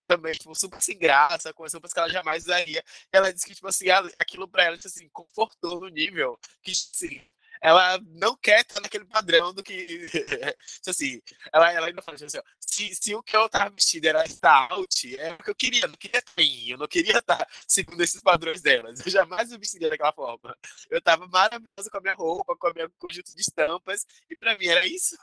também, 0.07 0.33
tipo, 0.33 0.55
super 0.55 0.81
sem 0.83 0.99
graça, 0.99 1.53
com 1.53 1.67
roupas 1.67 1.93
que 1.93 1.99
ela 1.99 2.09
jamais 2.09 2.45
usaria. 2.45 2.83
E 3.13 3.17
ela 3.17 3.33
disse 3.33 3.47
que, 3.47 3.55
tipo 3.55 3.69
assim, 3.69 3.87
aquilo 4.19 4.49
pra 4.49 4.65
ela, 4.65 4.77
tipo 4.77 4.89
assim, 4.89 5.09
confortou 5.11 5.81
no 5.81 5.89
nível 5.89 6.39
que, 6.63 6.73
tipo 6.73 6.91
assim, 6.95 7.31
ela 7.61 7.99
não 8.07 8.37
quer 8.37 8.61
estar 8.61 8.81
naquele 8.81 9.05
padrão 9.05 9.53
do 9.53 9.63
que. 9.63 9.87
Tipo 10.81 10.91
assim, 10.91 11.21
ela, 11.53 11.73
ela 11.73 11.87
ainda 11.87 12.03
fala 12.03 12.17
assim: 12.17 12.39
ó, 12.39 12.43
se, 12.59 12.95
se 12.95 13.15
o 13.15 13.23
que 13.23 13.37
eu 13.37 13.49
tava 13.49 13.71
vestido 13.71 14.07
era 14.07 14.25
estar 14.25 14.71
out, 14.71 15.19
é 15.19 15.33
o 15.35 15.39
que 15.39 15.51
eu 15.51 15.55
queria, 15.55 15.85
eu 15.85 15.89
não 15.89 15.97
queria 15.97 16.23
em, 16.37 16.71
eu 16.71 16.79
não 16.79 16.87
queria 16.87 17.19
estar 17.19 17.47
segundo 17.67 18.01
esses 18.03 18.21
padrões 18.21 18.61
delas. 18.61 19.05
Eu 19.05 19.11
jamais 19.11 19.51
me 19.51 19.59
vestiria 19.59 19.91
daquela 19.91 20.13
forma. 20.13 20.57
Eu 20.91 21.01
tava 21.01 21.27
maravilhosa 21.27 21.91
com 21.91 21.99
a 21.99 22.01
minha 22.01 22.15
roupa, 22.15 22.57
com 22.57 22.69
o 22.69 22.75
meu 22.75 22.91
conjunto 22.99 23.35
de 23.35 23.41
estampas, 23.41 24.07
e 24.31 24.37
pra 24.37 24.57
mim 24.59 24.67
era 24.67 24.87
isso. 24.87 25.17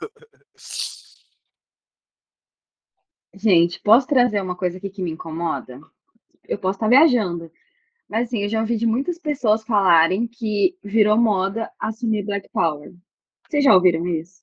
Gente, 3.34 3.80
posso 3.80 4.06
trazer 4.06 4.40
uma 4.40 4.56
coisa 4.56 4.78
aqui 4.78 4.88
que 4.88 5.02
me 5.02 5.10
incomoda? 5.10 5.80
Eu 6.48 6.58
posso 6.58 6.76
estar 6.76 6.88
viajando, 6.88 7.50
mas 8.08 8.28
assim, 8.28 8.42
eu 8.42 8.48
já 8.48 8.60
ouvi 8.60 8.76
de 8.76 8.86
muitas 8.86 9.18
pessoas 9.18 9.64
falarem 9.64 10.26
que 10.26 10.78
virou 10.82 11.16
moda 11.16 11.70
assumir 11.78 12.24
Black 12.24 12.48
Power. 12.50 12.94
Vocês 13.48 13.64
já 13.64 13.74
ouviram 13.74 14.06
isso? 14.06 14.42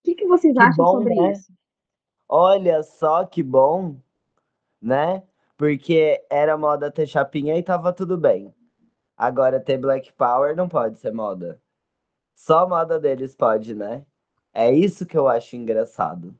O 0.00 0.04
que, 0.04 0.14
que 0.14 0.26
vocês 0.26 0.54
Que 0.54 0.60
acham 0.60 0.84
bom, 0.84 0.92
sobre 0.92 1.14
né? 1.14 1.32
isso? 1.32 1.52
Olha 2.28 2.82
só 2.82 3.24
que 3.24 3.42
bom, 3.42 3.96
né? 4.80 5.22
Porque 5.56 6.24
era 6.30 6.56
moda 6.56 6.90
ter 6.90 7.06
chapinha 7.06 7.56
e 7.56 7.62
tava 7.62 7.92
tudo 7.92 8.18
bem. 8.18 8.52
Agora 9.16 9.60
ter 9.60 9.78
Black 9.78 10.12
Power 10.14 10.56
não 10.56 10.68
pode 10.68 10.98
ser 10.98 11.12
moda. 11.12 11.60
Só 12.34 12.60
a 12.60 12.68
moda 12.68 12.98
deles 12.98 13.36
pode, 13.36 13.74
né? 13.74 14.04
É 14.52 14.72
isso 14.72 15.06
que 15.06 15.16
eu 15.16 15.28
acho 15.28 15.56
engraçado. 15.56 16.36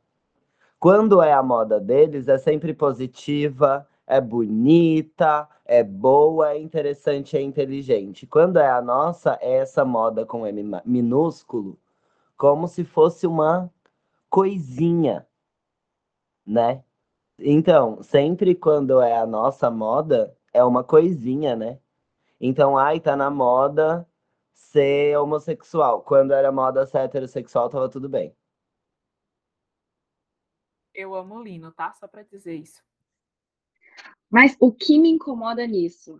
Quando 0.79 1.23
é 1.23 1.33
a 1.33 1.43
moda 1.43 1.81
deles, 1.81 2.27
é 2.29 2.37
sempre 2.39 2.75
positiva, 2.75 3.89
é 4.07 4.21
bonita, 4.21 5.49
é 5.65 5.83
boa, 5.83 6.53
é 6.53 6.59
interessante, 6.59 7.37
é 7.37 7.41
inteligente. 7.41 8.27
Quando 8.27 8.59
é 8.59 8.69
a 8.69 8.83
nossa, 8.83 9.39
é 9.41 9.55
essa 9.55 9.85
moda 9.85 10.27
com 10.27 10.47
M 10.47 10.81
minúsculo, 10.85 11.79
como 12.37 12.69
se 12.69 12.85
fosse 12.85 13.27
uma 13.27 13.71
coisinha, 14.29 15.27
né? 16.47 16.85
Então, 17.39 18.03
sempre 18.03 18.55
quando 18.55 19.01
é 19.01 19.17
a 19.19 19.27
nossa 19.27 19.71
moda, 19.71 20.37
é 20.53 20.63
uma 20.65 20.85
coisinha, 20.85 21.57
né? 21.57 21.79
Então, 22.41 22.77
ai, 22.79 23.01
tá 23.01 23.17
na 23.17 23.31
moda 23.31 24.07
ser 24.53 25.17
homossexual. 25.19 26.03
Quando 26.03 26.33
era 26.33 26.53
moda 26.53 26.87
ser 26.87 26.99
heterossexual, 26.99 27.69
tava 27.71 27.89
tudo 27.89 28.09
bem. 28.09 28.35
Eu 30.95 31.15
amo 31.15 31.37
o 31.37 31.43
Lino, 31.43 31.73
tá? 31.73 31.93
Só 31.93 32.07
pra 32.07 32.23
dizer 32.23 32.55
isso. 32.55 32.83
Mas 34.33 34.57
o 34.59 34.73
que 34.73 34.99
me 34.99 35.11
incomoda 35.11 35.67
nisso? 35.67 36.19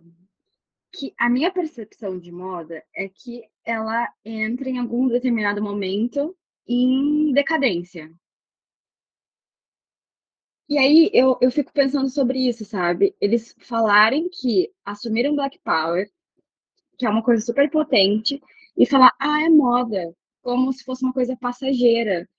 Que 0.91 1.15
a 1.17 1.27
minha 1.27 1.51
percepção 1.51 2.19
de 2.19 2.31
moda 2.31 2.83
é 2.95 3.09
que 3.09 3.43
ela 3.65 4.07
entra 4.23 4.69
em 4.69 4.77
algum 4.77 5.07
determinado 5.07 5.63
momento 5.63 6.35
em 6.67 7.33
decadência. 7.33 8.13
E 10.69 10.77
aí 10.77 11.09
eu, 11.11 11.39
eu 11.41 11.49
fico 11.49 11.73
pensando 11.73 12.07
sobre 12.07 12.47
isso, 12.47 12.63
sabe? 12.63 13.15
Eles 13.19 13.55
falarem 13.59 14.29
que 14.29 14.71
assumiram 14.85 15.35
Black 15.35 15.59
Power, 15.63 16.07
que 16.99 17.07
é 17.07 17.09
uma 17.09 17.23
coisa 17.23 17.43
super 17.43 17.67
potente, 17.71 18.39
e 18.77 18.85
falar, 18.85 19.11
ah, 19.19 19.41
é 19.43 19.49
moda, 19.49 20.15
como 20.43 20.71
se 20.71 20.83
fosse 20.83 21.03
uma 21.03 21.13
coisa 21.13 21.35
passageira. 21.35 22.29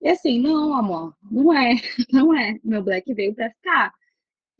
E 0.00 0.08
assim, 0.08 0.40
não, 0.40 0.74
amor, 0.74 1.14
não 1.30 1.52
é, 1.52 1.74
não 2.12 2.34
é. 2.36 2.58
Meu 2.64 2.82
Black 2.82 3.14
veio 3.14 3.34
pra 3.34 3.50
ficar. 3.50 3.94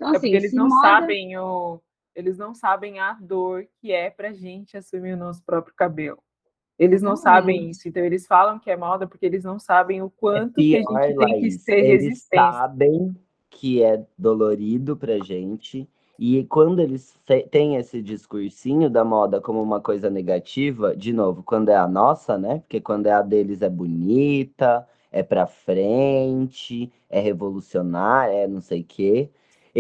Então, 0.01 0.09
É 0.11 0.13
porque 0.15 0.29
assim, 0.29 0.37
eles 0.37 0.55
não 0.55 0.67
moda. 0.69 0.81
sabem 0.81 1.37
o. 1.37 1.79
Eles 2.17 2.39
não 2.39 2.55
sabem 2.55 2.99
a 2.99 3.13
dor 3.21 3.67
que 3.81 3.93
é 3.93 4.09
pra 4.11 4.33
gente 4.33 4.77
assumir 4.77 5.13
o 5.13 5.17
nosso 5.17 5.43
próprio 5.45 5.75
cabelo. 5.77 6.19
Eles 6.79 7.03
não 7.03 7.15
sabem 7.15 7.69
isso, 7.69 7.87
então 7.87 8.03
eles 8.03 8.27
falam 8.27 8.59
que 8.59 8.71
é 8.71 8.77
moda 8.77 9.07
porque 9.07 9.27
eles 9.27 9.45
não 9.45 9.59
sabem 9.59 10.01
o 10.01 10.07
É 10.07 10.11
quanto 10.17 10.55
que 10.55 10.75
a 10.77 10.81
pior, 10.81 11.03
gente 11.03 11.17
tem 11.19 11.27
que 11.29 11.33
Laís. 11.33 11.65
ter 11.65 11.79
Eles 11.79 12.03
resistência. 12.05 12.51
sabem 12.53 13.15
que 13.51 13.83
é 13.83 14.03
dolorido 14.17 14.97
pra 14.97 15.19
gente. 15.19 15.87
E 16.19 16.43
quando 16.45 16.81
eles 16.81 17.19
têm 17.51 17.77
esse 17.77 18.01
discursinho 18.03 18.89
da 18.89 19.05
moda 19.05 19.41
como 19.41 19.63
uma 19.63 19.81
coisa 19.81 20.09
negativa, 20.09 20.97
de 20.97 21.13
novo, 21.13 21.43
quando 21.43 21.69
é 21.69 21.77
a 21.77 21.87
nossa, 21.87 22.39
né? 22.39 22.61
Porque 22.61 22.81
quando 22.81 23.07
é 23.07 23.13
a 23.13 23.23
deles 23.23 23.61
é 23.63 23.69
bonita, 23.69 24.87
é 25.13 25.23
pra 25.23 25.47
frente, 25.47 26.91
é 27.11 27.21
revolucionária, 27.21 28.33
é 28.35 28.47
não 28.49 28.61
sei 28.63 28.81
o 28.81 28.85
quê. 28.85 29.31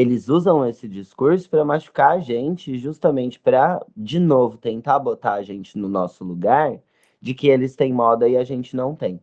Eles 0.00 0.28
usam 0.28 0.66
esse 0.66 0.88
discurso 0.88 1.48
pra 1.50 1.64
machucar 1.64 2.12
a 2.12 2.18
gente, 2.20 2.78
justamente 2.78 3.38
pra, 3.38 3.84
de 3.96 4.18
novo, 4.18 4.56
tentar 4.56 4.98
botar 4.98 5.34
a 5.34 5.42
gente 5.42 5.76
no 5.76 5.88
nosso 5.88 6.24
lugar 6.24 6.80
de 7.20 7.34
que 7.34 7.48
eles 7.48 7.76
têm 7.76 7.92
moda 7.92 8.28
e 8.28 8.36
a 8.36 8.44
gente 8.44 8.74
não 8.74 8.94
tem 8.96 9.20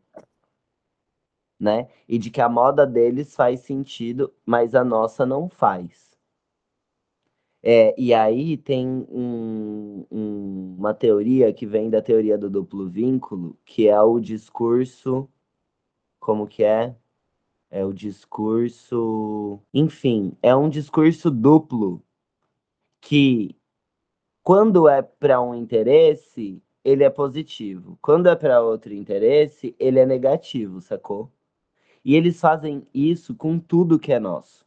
né? 1.59 1.88
E 2.07 2.17
de 2.17 2.30
que 2.30 2.41
a 2.41 2.49
moda 2.49 2.86
deles 2.86 3.36
faz 3.36 3.61
sentido, 3.61 4.34
mas 4.45 4.75
a 4.75 4.84
nossa 4.84 5.25
não 5.25 5.49
faz. 5.49 6.15
É, 7.63 7.93
e 7.99 8.13
aí 8.13 8.55
tem 8.57 8.88
um- 9.09 10.05
um- 10.11 10.75
uma 10.78 10.93
teoria 10.93 11.51
que 11.53 11.65
vem 11.65 11.89
da 11.89 12.01
teoria 12.01 12.38
do 12.38 12.49
duplo 12.49 12.88
vínculo, 12.88 13.57
que 13.65 13.88
é 13.88 13.99
o 14.01 14.19
discurso. 14.19 15.28
Como 16.19 16.47
que 16.47 16.63
é? 16.63 16.95
É 17.70 17.84
o 17.84 17.93
discurso. 17.93 19.59
Enfim, 19.74 20.38
é 20.41 20.55
um 20.55 20.70
discurso 20.70 21.30
duplo 21.30 22.01
que, 23.01 23.55
quando 24.43 24.88
é 24.88 25.01
para 25.01 25.41
um 25.41 25.53
interesse, 25.53 26.63
ele 26.84 27.03
é 27.03 27.09
positivo. 27.09 27.97
Quando 28.01 28.28
é 28.28 28.36
para 28.36 28.61
outro 28.61 28.93
interesse, 28.93 29.76
ele 29.78 29.99
é 29.99 30.05
negativo, 30.05 30.82
sacou? 30.82 31.32
E 32.03 32.15
eles 32.15 32.39
fazem 32.39 32.88
isso 32.93 33.36
com 33.36 33.59
tudo 33.59 33.99
que 33.99 34.13
é 34.13 34.20
nosso. 34.20 34.65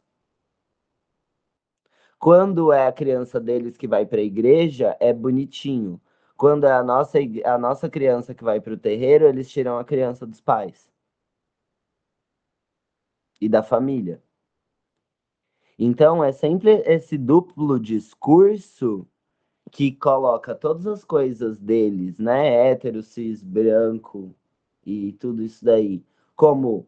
Quando 2.19 2.71
é 2.71 2.85
a 2.87 2.91
criança 2.91 3.39
deles 3.39 3.75
que 3.77 3.87
vai 3.87 4.05
para 4.05 4.19
a 4.19 4.23
igreja, 4.23 4.95
é 4.99 5.11
bonitinho. 5.11 5.99
Quando 6.37 6.65
é 6.67 6.71
a 6.71 6.83
nossa, 6.83 7.17
a 7.45 7.57
nossa 7.57 7.89
criança 7.89 8.35
que 8.35 8.43
vai 8.43 8.61
para 8.61 8.73
o 8.73 8.77
terreiro, 8.77 9.25
eles 9.25 9.49
tiram 9.49 9.79
a 9.79 9.83
criança 9.83 10.25
dos 10.27 10.39
pais 10.39 10.90
e 13.41 13.49
da 13.49 13.63
família. 13.63 14.23
Então 15.77 16.23
é 16.23 16.31
sempre 16.31 16.83
esse 16.85 17.17
duplo 17.17 17.79
discurso 17.79 19.07
que 19.71 19.91
coloca 19.91 20.53
todas 20.53 20.85
as 20.85 21.03
coisas 21.03 21.57
deles, 21.57 22.19
né? 22.19 22.69
Hétero, 22.69 23.01
cis, 23.01 23.43
branco 23.43 24.35
e 24.85 25.13
tudo 25.13 25.41
isso 25.41 25.65
daí, 25.65 26.03
como 26.35 26.87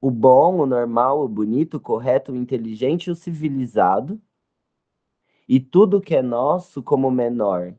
o 0.00 0.10
bom, 0.10 0.60
o 0.60 0.66
normal, 0.66 1.22
o 1.24 1.28
bonito, 1.28 1.76
o 1.76 1.80
correto, 1.80 2.32
o 2.32 2.36
inteligente 2.36 3.10
o 3.10 3.14
civilizado, 3.16 4.20
e 5.48 5.58
tudo 5.58 6.00
que 6.00 6.14
é 6.14 6.22
nosso 6.22 6.82
como 6.82 7.10
menor. 7.10 7.74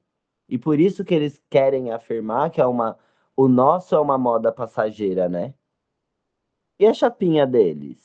E 0.50 0.58
por 0.58 0.80
isso 0.80 1.06
que 1.06 1.14
eles 1.14 1.42
querem 1.50 1.92
afirmar 1.92 2.50
que 2.50 2.60
é 2.60 2.66
uma, 2.66 2.98
o 3.38 3.48
nosso 3.48 3.96
é 3.96 4.00
uma 4.00 4.18
moda 4.18 4.52
passageira, 4.52 5.30
né? 5.30 5.54
E 6.80 6.88
a 6.88 6.94
chapinha 6.94 7.46
deles? 7.46 7.98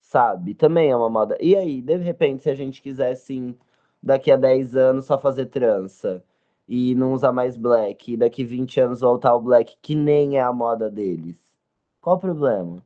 Sabe? 0.00 0.54
Também 0.54 0.90
é 0.90 0.96
uma 0.96 1.10
moda. 1.10 1.36
E 1.40 1.56
aí, 1.56 1.82
de 1.82 1.96
repente, 1.96 2.42
se 2.44 2.50
a 2.50 2.54
gente 2.54 2.80
quiser, 2.82 3.12
assim, 3.12 3.56
daqui 4.02 4.30
a 4.30 4.36
10 4.36 4.76
anos 4.76 5.06
só 5.06 5.18
fazer 5.18 5.46
trança 5.46 6.24
e 6.66 6.94
não 6.94 7.12
usar 7.12 7.32
mais 7.32 7.56
black, 7.56 8.12
e 8.12 8.16
daqui 8.16 8.44
20 8.44 8.80
anos 8.80 9.00
voltar 9.00 9.34
o 9.34 9.40
black, 9.40 9.76
que 9.82 9.94
nem 9.94 10.38
é 10.38 10.42
a 10.42 10.52
moda 10.52 10.90
deles? 10.90 11.36
Qual 12.00 12.16
o 12.16 12.20
problema? 12.20 12.84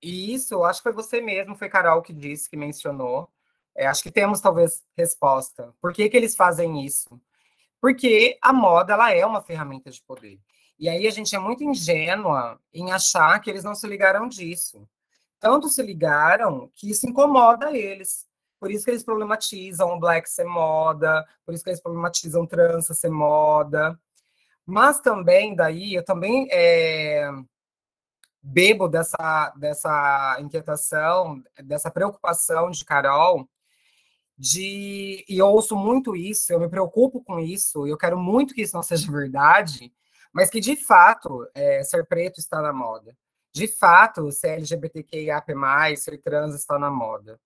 E 0.00 0.34
isso, 0.34 0.64
acho 0.64 0.80
que 0.80 0.84
foi 0.84 0.92
você 0.92 1.20
mesmo, 1.20 1.54
foi 1.56 1.68
Carol 1.68 2.02
que 2.02 2.12
disse, 2.12 2.50
que 2.50 2.56
mencionou. 2.56 3.28
É, 3.74 3.86
acho 3.86 4.02
que 4.02 4.10
temos 4.10 4.40
talvez 4.40 4.84
resposta. 4.96 5.74
Por 5.80 5.92
que, 5.92 6.08
que 6.08 6.16
eles 6.16 6.36
fazem 6.36 6.84
isso? 6.84 7.20
Porque 7.80 8.38
a 8.42 8.52
moda 8.52 8.92
ela 8.94 9.12
é 9.12 9.24
uma 9.26 9.42
ferramenta 9.42 9.90
de 9.90 10.02
poder. 10.02 10.40
E 10.82 10.88
aí 10.88 11.06
a 11.06 11.12
gente 11.12 11.32
é 11.36 11.38
muito 11.38 11.62
ingênua 11.62 12.58
em 12.74 12.90
achar 12.90 13.38
que 13.38 13.48
eles 13.48 13.62
não 13.62 13.72
se 13.72 13.86
ligaram 13.86 14.28
disso. 14.28 14.84
Tanto 15.38 15.68
se 15.68 15.80
ligaram 15.80 16.72
que 16.74 16.90
isso 16.90 17.08
incomoda 17.08 17.70
eles. 17.70 18.26
Por 18.58 18.68
isso 18.68 18.84
que 18.84 18.90
eles 18.90 19.04
problematizam 19.04 19.92
o 19.92 20.00
black 20.00 20.28
ser 20.28 20.44
moda, 20.44 21.24
por 21.46 21.54
isso 21.54 21.62
que 21.62 21.70
eles 21.70 21.80
problematizam 21.80 22.44
trança 22.44 22.94
ser 22.94 23.10
moda. 23.10 23.96
Mas 24.66 24.98
também, 24.98 25.54
daí, 25.54 25.94
eu 25.94 26.04
também 26.04 26.48
é, 26.50 27.30
bebo 28.42 28.88
dessa, 28.88 29.52
dessa 29.56 30.36
inquietação, 30.40 31.40
dessa 31.62 31.92
preocupação 31.92 32.72
de 32.72 32.84
Carol, 32.84 33.48
de, 34.36 35.24
e 35.28 35.40
ouço 35.40 35.76
muito 35.76 36.16
isso, 36.16 36.52
eu 36.52 36.58
me 36.58 36.68
preocupo 36.68 37.22
com 37.22 37.38
isso, 37.38 37.86
eu 37.86 37.96
quero 37.96 38.18
muito 38.18 38.52
que 38.52 38.62
isso 38.62 38.74
não 38.74 38.82
seja 38.82 39.06
verdade, 39.12 39.92
mas 40.32 40.50
que 40.50 40.60
de 40.60 40.76
fato 40.76 41.46
é, 41.54 41.82
ser 41.82 42.06
preto 42.06 42.38
está 42.38 42.60
na 42.62 42.72
moda. 42.72 43.16
De 43.52 43.68
fato, 43.68 44.32
ser 44.32 44.56
LGBTQIAP+, 44.56 45.52
ser 45.96 46.18
trans 46.18 46.54
está 46.54 46.78
na 46.78 46.90
moda. 46.90 47.38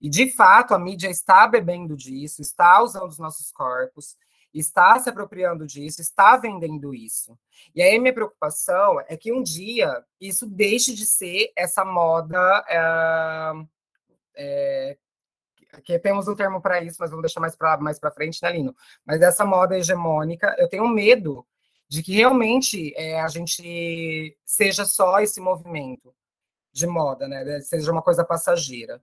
E 0.00 0.08
de 0.08 0.30
fato 0.32 0.74
a 0.74 0.78
mídia 0.78 1.08
está 1.08 1.46
bebendo 1.46 1.96
disso, 1.96 2.42
está 2.42 2.82
usando 2.82 3.08
os 3.08 3.18
nossos 3.18 3.52
corpos, 3.52 4.16
está 4.52 4.98
se 4.98 5.08
apropriando 5.08 5.66
disso, 5.66 6.00
está 6.00 6.36
vendendo 6.36 6.94
isso. 6.94 7.38
E 7.74 7.80
aí 7.80 7.98
minha 7.98 8.12
preocupação 8.12 9.00
é 9.08 9.16
que 9.16 9.32
um 9.32 9.42
dia 9.42 10.04
isso 10.20 10.46
deixe 10.46 10.94
de 10.94 11.06
ser 11.06 11.52
essa 11.56 11.84
moda 11.84 12.64
é, 12.68 13.52
é, 14.36 14.98
que 15.84 15.98
temos 15.98 16.28
um 16.28 16.34
termo 16.34 16.60
para 16.60 16.82
isso, 16.82 16.96
mas 17.00 17.10
vamos 17.10 17.22
deixar 17.22 17.40
mais 17.40 17.56
para 17.56 17.78
mais 17.78 17.98
frente, 18.14 18.42
né, 18.42 18.52
Lino? 18.52 18.76
Mas 19.06 19.20
essa 19.22 19.44
moda 19.44 19.78
hegemônica, 19.78 20.54
eu 20.58 20.68
tenho 20.68 20.86
medo 20.86 21.46
de 21.92 22.02
que 22.02 22.14
realmente 22.14 22.94
é, 22.96 23.20
a 23.20 23.28
gente 23.28 24.34
seja 24.46 24.86
só 24.86 25.20
esse 25.20 25.42
movimento 25.42 26.14
de 26.72 26.86
moda, 26.86 27.28
né? 27.28 27.60
Seja 27.60 27.92
uma 27.92 28.00
coisa 28.00 28.24
passageira. 28.24 28.98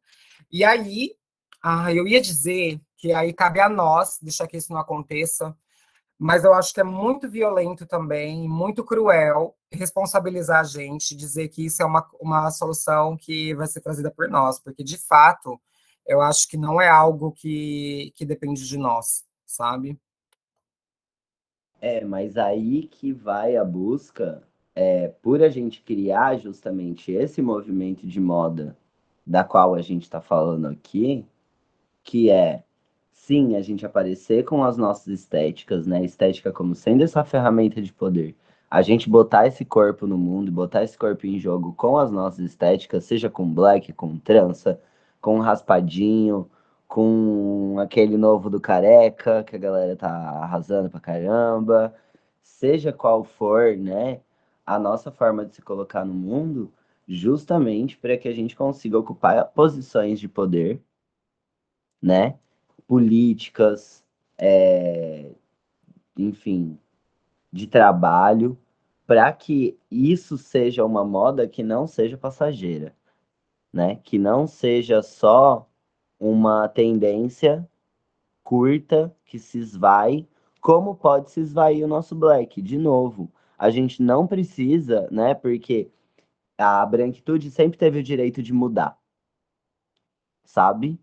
E 0.52 0.64
aí, 0.64 1.16
ah, 1.62 1.94
eu 1.94 2.08
ia 2.08 2.20
dizer 2.20 2.82
que 2.98 3.14
aí 3.14 3.32
cabe 3.32 3.60
a 3.60 3.70
nós 3.70 4.18
deixar 4.20 4.48
que 4.48 4.58
isso 4.58 4.74
não 4.74 4.80
aconteça, 4.80 5.56
mas 6.18 6.44
eu 6.44 6.52
acho 6.52 6.74
que 6.74 6.82
é 6.82 6.84
muito 6.84 7.30
violento 7.30 7.86
também, 7.86 8.50
muito 8.50 8.84
cruel 8.84 9.56
responsabilizar 9.72 10.62
a 10.62 10.64
gente, 10.64 11.16
dizer 11.16 11.50
que 11.50 11.64
isso 11.64 11.84
é 11.84 11.86
uma, 11.86 12.10
uma 12.20 12.50
solução 12.50 13.16
que 13.16 13.54
vai 13.54 13.68
ser 13.68 13.82
trazida 13.82 14.10
por 14.10 14.28
nós, 14.28 14.60
porque 14.60 14.84
de 14.84 14.98
fato 14.98 15.62
eu 16.08 16.22
acho 16.22 16.48
que 16.48 16.58
não 16.58 16.82
é 16.82 16.90
algo 16.90 17.32
que, 17.34 18.12
que 18.16 18.26
depende 18.26 18.68
de 18.68 18.80
nós, 18.80 19.26
sabe? 19.46 19.96
É, 21.82 22.04
mas 22.04 22.38
aí 22.38 22.84
que 22.84 23.14
vai 23.14 23.56
a 23.56 23.64
busca, 23.64 24.44
é, 24.76 25.10
por 25.22 25.42
a 25.42 25.50
gente 25.50 25.82
criar 25.82 26.38
justamente 26.38 27.12
esse 27.12 27.42
movimento 27.42 28.06
de 28.06 28.20
moda 28.20 28.78
da 29.26 29.44
qual 29.44 29.76
a 29.76 29.82
gente 29.82 30.04
está 30.04 30.20
falando 30.20 30.68
aqui, 30.68 31.26
que 32.04 32.30
é 32.30 32.64
sim 33.12 33.56
a 33.56 33.62
gente 33.62 33.86
aparecer 33.86 34.44
com 34.44 34.64
as 34.64 34.78
nossas 34.78 35.08
estéticas, 35.08 35.86
né? 35.86 36.04
Estética 36.04 36.52
como 36.52 36.74
sendo 36.76 37.04
essa 37.04 37.24
ferramenta 37.24 37.82
de 37.82 37.94
poder. 37.94 38.36
A 38.72 38.82
gente 38.82 39.10
botar 39.10 39.48
esse 39.48 39.66
corpo 39.66 40.08
no 40.08 40.18
mundo, 40.18 40.52
botar 40.52 40.84
esse 40.84 40.98
corpo 40.98 41.28
em 41.28 41.40
jogo 41.40 41.74
com 41.74 41.98
as 41.98 42.12
nossas 42.12 42.40
estéticas, 42.40 43.04
seja 43.06 43.30
com 43.30 43.52
black, 43.52 43.94
com 43.94 44.18
trança, 44.18 44.80
com 45.22 45.40
raspadinho, 45.40 46.50
com 46.90 47.78
aquele 47.80 48.18
novo 48.18 48.50
do 48.50 48.60
careca, 48.62 49.44
que 49.46 49.56
a 49.56 49.60
galera 49.60 49.96
tá 49.96 50.10
arrasando 50.10 50.90
pra 50.90 51.00
caramba, 51.00 51.96
seja 52.44 52.92
qual 52.94 53.24
for, 53.24 53.78
né, 53.78 54.22
a 54.66 54.80
nossa 54.80 55.12
forma 55.12 55.46
de 55.46 55.56
se 55.56 55.62
colocar 55.62 56.06
no 56.06 56.14
mundo, 56.14 56.74
justamente 57.08 57.98
para 57.98 58.18
que 58.18 58.28
a 58.28 58.34
gente 58.34 58.56
consiga 58.56 58.98
ocupar 59.00 59.46
posições 59.54 60.20
de 60.20 60.28
poder, 60.28 60.82
né, 62.02 62.38
políticas, 62.88 64.04
é, 64.38 65.32
enfim, 66.18 66.80
de 67.52 67.68
trabalho, 67.68 68.58
para 69.08 69.32
que 69.34 69.78
isso 69.92 70.38
seja 70.38 70.86
uma 70.86 71.06
moda 71.06 71.48
que 71.48 71.64
não 71.64 71.88
seja 71.88 72.18
passageira 72.18 72.96
né? 73.74 73.98
Que 74.04 74.18
não 74.18 74.48
seja 74.48 75.02
só 75.02 75.69
uma 76.20 76.68
tendência 76.68 77.68
curta 78.44 79.16
que 79.26 79.40
se 79.40 79.60
esvai, 79.60 80.28
como 80.60 80.96
pode 80.96 81.32
se 81.32 81.40
esvair 81.40 81.86
o 81.86 81.88
nosso 81.88 82.16
black. 82.16 82.62
De 82.62 82.78
novo, 82.78 83.32
a 83.58 83.70
gente 83.70 84.02
não 84.02 84.28
precisa, 84.28 85.08
né? 85.12 85.34
Porque 85.34 85.90
a 86.58 86.86
branquitude 86.86 87.50
sempre 87.52 87.78
teve 87.78 88.00
o 88.00 88.04
direito 88.04 88.44
de 88.44 88.52
mudar, 88.52 88.98
sabe? 90.44 91.00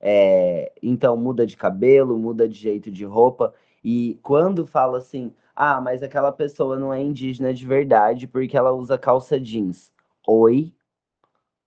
É, 0.00 0.72
então 0.82 1.16
muda 1.16 1.46
de 1.46 1.56
cabelo, 1.56 2.18
muda 2.18 2.48
de 2.48 2.58
jeito 2.58 2.90
de 2.90 3.04
roupa. 3.04 3.54
E 3.82 4.18
quando 4.22 4.66
fala 4.66 4.98
assim, 4.98 5.32
ah, 5.56 5.80
mas 5.80 6.02
aquela 6.02 6.30
pessoa 6.32 6.78
não 6.78 6.92
é 6.92 7.00
indígena 7.00 7.54
de 7.54 7.66
verdade 7.66 8.26
porque 8.26 8.56
ela 8.56 8.72
usa 8.72 8.98
calça 8.98 9.40
jeans. 9.40 9.92
Oi, 10.26 10.72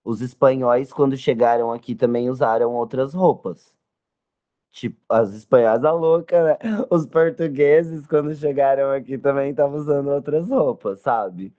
os 0.04 0.20
espanhóis, 0.20 0.92
quando 0.92 1.16
chegaram 1.16 1.72
aqui, 1.72 1.94
também 1.94 2.28
usaram 2.28 2.72
outras 2.72 3.14
roupas. 3.14 3.72
Tipo, 4.72 4.98
as 5.08 5.34
espanhóis 5.34 5.84
a 5.84 5.92
louca, 5.92 6.44
né? 6.44 6.58
Os 6.90 7.04
portugueses, 7.04 8.06
quando 8.06 8.34
chegaram 8.34 8.90
aqui, 8.90 9.18
também 9.18 9.50
estavam 9.50 9.78
usando 9.78 10.08
outras 10.08 10.48
roupas, 10.48 11.00
sabe? 11.02 11.54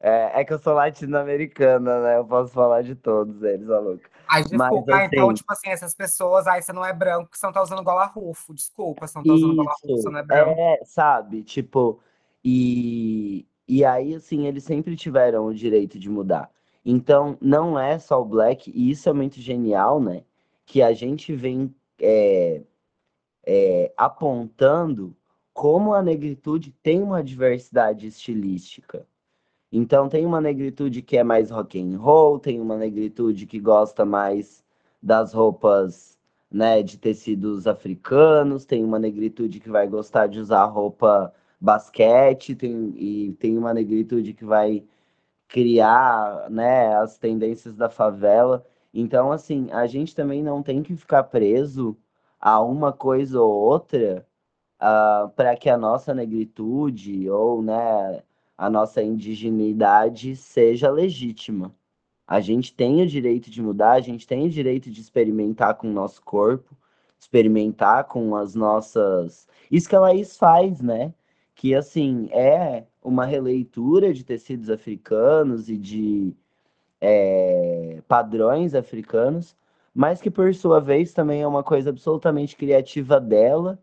É, 0.00 0.40
é 0.40 0.44
que 0.44 0.52
eu 0.54 0.58
sou 0.58 0.72
latino-americana, 0.72 2.00
né? 2.00 2.18
Eu 2.18 2.24
posso 2.24 2.52
falar 2.54 2.82
de 2.82 2.94
todos 2.94 3.42
eles, 3.42 3.68
a 3.68 3.78
louca. 3.78 4.08
Ai, 4.26 4.42
desculpa, 4.42 4.92
Mas, 4.92 5.06
assim, 5.06 5.16
então, 5.16 5.34
tipo 5.34 5.52
assim, 5.52 5.68
essas 5.68 5.94
pessoas, 5.94 6.46
ai, 6.46 6.62
você 6.62 6.72
não 6.72 6.84
é 6.84 6.92
branco, 6.92 7.30
você 7.32 7.46
não 7.46 7.52
tá 7.52 7.62
usando 7.62 7.82
gola 7.82 8.06
rufo, 8.06 8.54
desculpa, 8.54 9.06
você 9.06 9.18
não 9.18 9.24
tá 9.24 9.32
usando 9.34 9.56
gola 9.56 9.70
rufo, 9.70 9.96
você 9.96 10.10
não 10.10 10.18
é 10.18 10.22
branco. 10.22 10.50
É, 10.58 10.80
sabe, 10.84 11.42
tipo, 11.42 12.00
e, 12.42 13.46
e 13.68 13.84
aí, 13.84 14.14
assim, 14.14 14.46
eles 14.46 14.64
sempre 14.64 14.96
tiveram 14.96 15.46
o 15.46 15.54
direito 15.54 15.98
de 15.98 16.08
mudar. 16.08 16.50
Então, 16.84 17.38
não 17.40 17.78
é 17.78 17.98
só 17.98 18.20
o 18.20 18.24
black, 18.24 18.70
e 18.70 18.90
isso 18.90 19.08
é 19.08 19.12
muito 19.12 19.40
genial, 19.40 20.00
né? 20.00 20.22
Que 20.66 20.82
a 20.82 20.92
gente 20.92 21.34
vem 21.34 21.74
é, 22.00 22.62
é, 23.46 23.92
apontando 23.96 25.16
como 25.52 25.94
a 25.94 26.02
negritude 26.02 26.72
tem 26.82 27.02
uma 27.02 27.22
diversidade 27.22 28.06
estilística. 28.06 29.06
Então, 29.72 30.08
tem 30.08 30.26
uma 30.26 30.40
negritude 30.40 31.02
que 31.02 31.16
é 31.16 31.24
mais 31.24 31.50
rock 31.50 31.80
and 31.80 31.98
roll, 31.98 32.38
tem 32.38 32.60
uma 32.60 32.76
negritude 32.76 33.46
que 33.46 33.58
gosta 33.58 34.04
mais 34.04 34.64
das 35.02 35.32
roupas 35.32 36.18
né, 36.50 36.82
de 36.82 36.98
tecidos 36.98 37.66
africanos, 37.66 38.64
tem 38.64 38.84
uma 38.84 38.98
negritude 38.98 39.58
que 39.60 39.68
vai 39.70 39.88
gostar 39.88 40.28
de 40.28 40.38
usar 40.38 40.64
roupa 40.66 41.32
basquete, 41.60 42.54
tem, 42.54 42.92
e 42.96 43.32
tem 43.34 43.58
uma 43.58 43.74
negritude 43.74 44.34
que 44.34 44.44
vai 44.44 44.84
criar, 45.48 46.50
né, 46.50 46.94
as 46.96 47.18
tendências 47.18 47.76
da 47.76 47.88
favela. 47.88 48.64
Então, 48.92 49.32
assim, 49.32 49.70
a 49.72 49.86
gente 49.86 50.14
também 50.14 50.42
não 50.42 50.62
tem 50.62 50.82
que 50.82 50.96
ficar 50.96 51.24
preso 51.24 51.96
a 52.40 52.60
uma 52.62 52.92
coisa 52.92 53.40
ou 53.40 53.52
outra 53.52 54.26
uh, 54.80 55.28
para 55.30 55.56
que 55.56 55.68
a 55.70 55.76
nossa 55.78 56.14
negritude 56.14 57.28
ou, 57.30 57.62
né, 57.62 58.22
a 58.56 58.70
nossa 58.70 59.02
indigenidade 59.02 60.36
seja 60.36 60.90
legítima. 60.90 61.74
A 62.26 62.40
gente 62.40 62.74
tem 62.74 63.02
o 63.02 63.06
direito 63.06 63.50
de 63.50 63.62
mudar, 63.62 63.92
a 63.92 64.00
gente 64.00 64.26
tem 64.26 64.46
o 64.46 64.50
direito 64.50 64.90
de 64.90 65.00
experimentar 65.00 65.74
com 65.74 65.88
o 65.88 65.92
nosso 65.92 66.22
corpo, 66.22 66.76
experimentar 67.18 68.04
com 68.04 68.34
as 68.36 68.54
nossas. 68.54 69.46
Isso 69.70 69.88
que 69.88 69.96
a 69.96 70.00
Laís 70.00 70.36
faz, 70.36 70.80
né? 70.80 71.12
Que, 71.54 71.74
assim, 71.74 72.28
é 72.32 72.84
uma 73.04 73.26
releitura 73.26 74.12
de 74.14 74.24
tecidos 74.24 74.70
africanos 74.70 75.68
e 75.68 75.76
de 75.76 76.34
é, 77.00 78.02
padrões 78.08 78.74
africanos, 78.74 79.54
mas 79.94 80.20
que 80.22 80.30
por 80.30 80.54
sua 80.54 80.80
vez 80.80 81.12
também 81.12 81.42
é 81.42 81.46
uma 81.46 81.62
coisa 81.62 81.90
absolutamente 81.90 82.56
criativa 82.56 83.20
dela, 83.20 83.78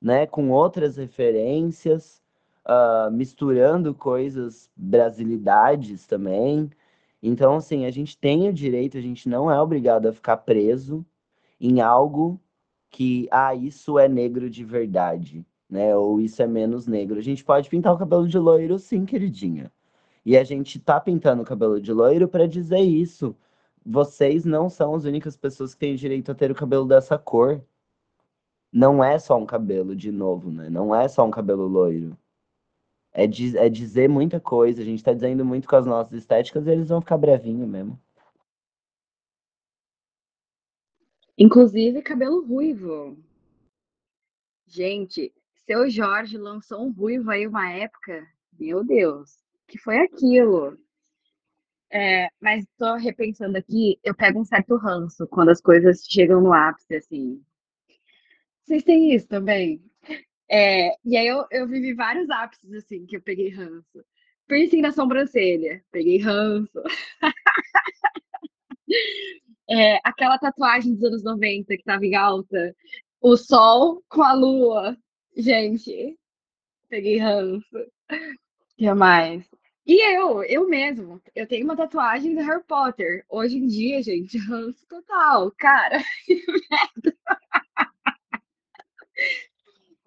né, 0.00 0.26
com 0.26 0.50
outras 0.50 0.96
referências, 0.96 2.22
uh, 2.66 3.10
misturando 3.10 3.94
coisas, 3.94 4.70
brasilidades 4.76 6.06
também. 6.06 6.70
Então, 7.22 7.56
assim, 7.56 7.86
a 7.86 7.90
gente 7.90 8.16
tem 8.16 8.48
o 8.48 8.52
direito, 8.52 8.96
a 8.96 9.00
gente 9.00 9.28
não 9.28 9.50
é 9.50 9.60
obrigado 9.60 10.06
a 10.06 10.12
ficar 10.12 10.38
preso 10.38 11.04
em 11.60 11.80
algo 11.80 12.40
que, 12.90 13.28
ah, 13.30 13.54
isso 13.54 13.98
é 13.98 14.08
negro 14.08 14.48
de 14.50 14.64
verdade. 14.64 15.44
Né? 15.70 15.96
Ou 15.96 16.20
isso 16.20 16.42
é 16.42 16.46
menos 16.46 16.86
negro. 16.86 17.18
A 17.18 17.22
gente 17.22 17.44
pode 17.44 17.68
pintar 17.68 17.94
o 17.94 17.98
cabelo 17.98 18.26
de 18.26 18.38
loiro, 18.38 18.78
sim, 18.78 19.04
queridinha. 19.06 19.72
E 20.24 20.36
a 20.36 20.44
gente 20.44 20.78
tá 20.78 21.00
pintando 21.00 21.42
o 21.42 21.46
cabelo 21.46 21.80
de 21.80 21.92
loiro 21.92 22.28
para 22.28 22.46
dizer 22.46 22.80
isso. 22.80 23.36
Vocês 23.84 24.44
não 24.44 24.68
são 24.68 24.94
as 24.94 25.04
únicas 25.04 25.36
pessoas 25.36 25.74
que 25.74 25.80
têm 25.80 25.94
direito 25.94 26.30
a 26.32 26.34
ter 26.34 26.50
o 26.50 26.54
cabelo 26.54 26.86
dessa 26.86 27.18
cor. 27.18 27.64
Não 28.72 29.02
é 29.02 29.18
só 29.18 29.36
um 29.38 29.46
cabelo, 29.46 29.96
de 29.96 30.12
novo, 30.12 30.50
né? 30.50 30.68
Não 30.70 30.94
é 30.94 31.08
só 31.08 31.26
um 31.26 31.30
cabelo 31.30 31.66
loiro. 31.66 32.16
É, 33.12 33.26
diz, 33.26 33.54
é 33.54 33.68
dizer 33.68 34.08
muita 34.08 34.40
coisa. 34.40 34.82
A 34.82 34.84
gente 34.84 35.02
tá 35.02 35.12
dizendo 35.12 35.44
muito 35.44 35.68
com 35.68 35.76
as 35.76 35.86
nossas 35.86 36.12
estéticas 36.12 36.66
e 36.66 36.70
eles 36.70 36.88
vão 36.88 37.00
ficar 37.00 37.18
brevinho 37.18 37.66
mesmo. 37.66 37.98
Inclusive 41.38 42.02
cabelo 42.02 42.46
ruivo. 42.46 43.16
Gente, 44.66 45.32
seu 45.70 45.88
Jorge 45.88 46.36
lançou 46.36 46.84
um 46.84 46.90
ruivo 46.90 47.30
aí 47.30 47.46
uma 47.46 47.70
época. 47.70 48.26
Meu 48.58 48.82
Deus, 48.82 49.38
que 49.68 49.78
foi 49.78 49.98
aquilo? 49.98 50.76
É, 51.92 52.28
mas 52.40 52.66
tô 52.76 52.96
repensando 52.96 53.56
aqui, 53.56 53.96
eu 54.02 54.12
pego 54.12 54.40
um 54.40 54.44
certo 54.44 54.74
ranço 54.76 55.28
quando 55.28 55.50
as 55.50 55.60
coisas 55.60 56.04
chegam 56.08 56.40
no 56.40 56.52
ápice, 56.52 56.96
assim. 56.96 57.40
Vocês 58.64 58.82
têm 58.82 59.14
isso 59.14 59.28
também? 59.28 59.80
É, 60.50 60.88
e 61.04 61.16
aí 61.16 61.28
eu, 61.28 61.46
eu 61.52 61.68
vivi 61.68 61.94
vários 61.94 62.28
ápices, 62.30 62.72
assim, 62.72 63.06
que 63.06 63.16
eu 63.16 63.22
peguei 63.22 63.50
ranço. 63.50 64.04
Piercing 64.48 64.80
na 64.80 64.90
sobrancelha, 64.90 65.84
peguei 65.92 66.18
ranço. 66.18 66.82
É, 69.72 70.00
aquela 70.02 70.36
tatuagem 70.36 70.94
dos 70.94 71.04
anos 71.04 71.22
90 71.22 71.76
que 71.76 71.84
tava 71.84 72.04
em 72.04 72.16
alta. 72.16 72.74
O 73.20 73.36
sol 73.36 74.02
com 74.08 74.20
a 74.20 74.32
lua. 74.32 74.98
Gente, 75.36 76.18
peguei 76.88 77.18
ranço. 77.18 77.76
O 77.76 78.76
que 78.76 78.92
mais? 78.94 79.44
E 79.86 80.00
eu, 80.14 80.42
eu 80.44 80.68
mesmo, 80.68 81.20
eu 81.34 81.46
tenho 81.46 81.64
uma 81.64 81.76
tatuagem 81.76 82.34
do 82.34 82.42
Harry 82.42 82.62
Potter. 82.62 83.24
Hoje 83.28 83.58
em 83.58 83.66
dia, 83.66 84.02
gente, 84.02 84.38
ranço 84.38 84.86
total. 84.88 85.50
Cara, 85.58 85.98
que 86.26 86.44
merda. 86.70 87.16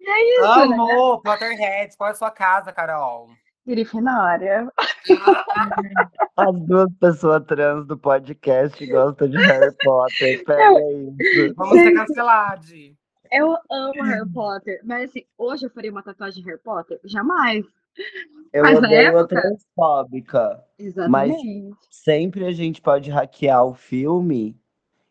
É 0.06 0.38
isso, 0.38 0.46
Amor, 0.46 1.16
né? 1.16 1.22
Potterheads, 1.24 1.96
qual 1.96 2.10
é 2.10 2.12
a 2.12 2.16
sua 2.16 2.32
casa, 2.32 2.72
Carol? 2.72 3.30
Grifinória. 3.66 4.72
As 6.36 6.60
duas 6.66 6.90
pessoas 7.00 7.44
trans 7.46 7.86
do 7.88 7.98
podcast 7.98 8.86
gostam 8.88 9.30
de 9.30 9.38
Harry 9.38 9.74
Potter. 9.84 10.44
Pega 10.44 10.80
isso. 11.20 11.54
Vamos 11.56 11.80
ser 11.80 11.94
cancelados. 11.94 12.93
Eu 13.34 13.58
amo 13.72 14.04
Harry 14.04 14.30
Potter, 14.32 14.80
mas 14.84 15.10
assim, 15.10 15.26
hoje 15.38 15.66
eu 15.66 15.70
faria 15.72 15.92
uma 15.92 16.04
tatuagem 16.04 16.44
de 16.44 16.50
Harry 16.50 16.62
Potter? 16.62 17.00
Jamais. 17.04 17.66
Eu 18.52 18.64
Mas 18.64 18.78
odeio 18.78 19.18
a 19.18 19.20
época- 19.22 19.42
transfóbica. 19.42 20.64
Exatamente. 20.78 21.76
Sempre 21.90 22.46
a 22.46 22.52
gente 22.52 22.82
pode 22.82 23.10
hackear 23.10 23.66
o 23.66 23.74
filme 23.74 24.56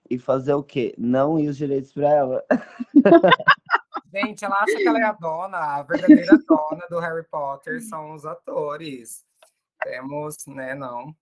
e 0.09 0.18
fazer 0.18 0.55
o 0.55 0.62
quê? 0.62 0.95
Não 0.97 1.39
ir 1.39 1.49
os 1.49 1.57
direitos 1.57 1.93
pra 1.93 2.09
ela. 2.09 2.45
Gente, 4.14 4.45
ela 4.45 4.57
acha 4.57 4.77
que 4.77 4.87
ela 4.87 4.99
é 5.01 5.05
a 5.05 5.12
dona, 5.12 5.57
a 5.59 5.83
verdadeira 5.83 6.37
dona 6.47 6.87
do 6.91 6.99
Harry 6.99 7.25
Potter 7.31 7.81
são 7.83 8.12
os 8.12 8.27
atores. 8.27 9.25
Temos, 9.83 10.37
né, 10.47 10.75
não. 10.75 11.14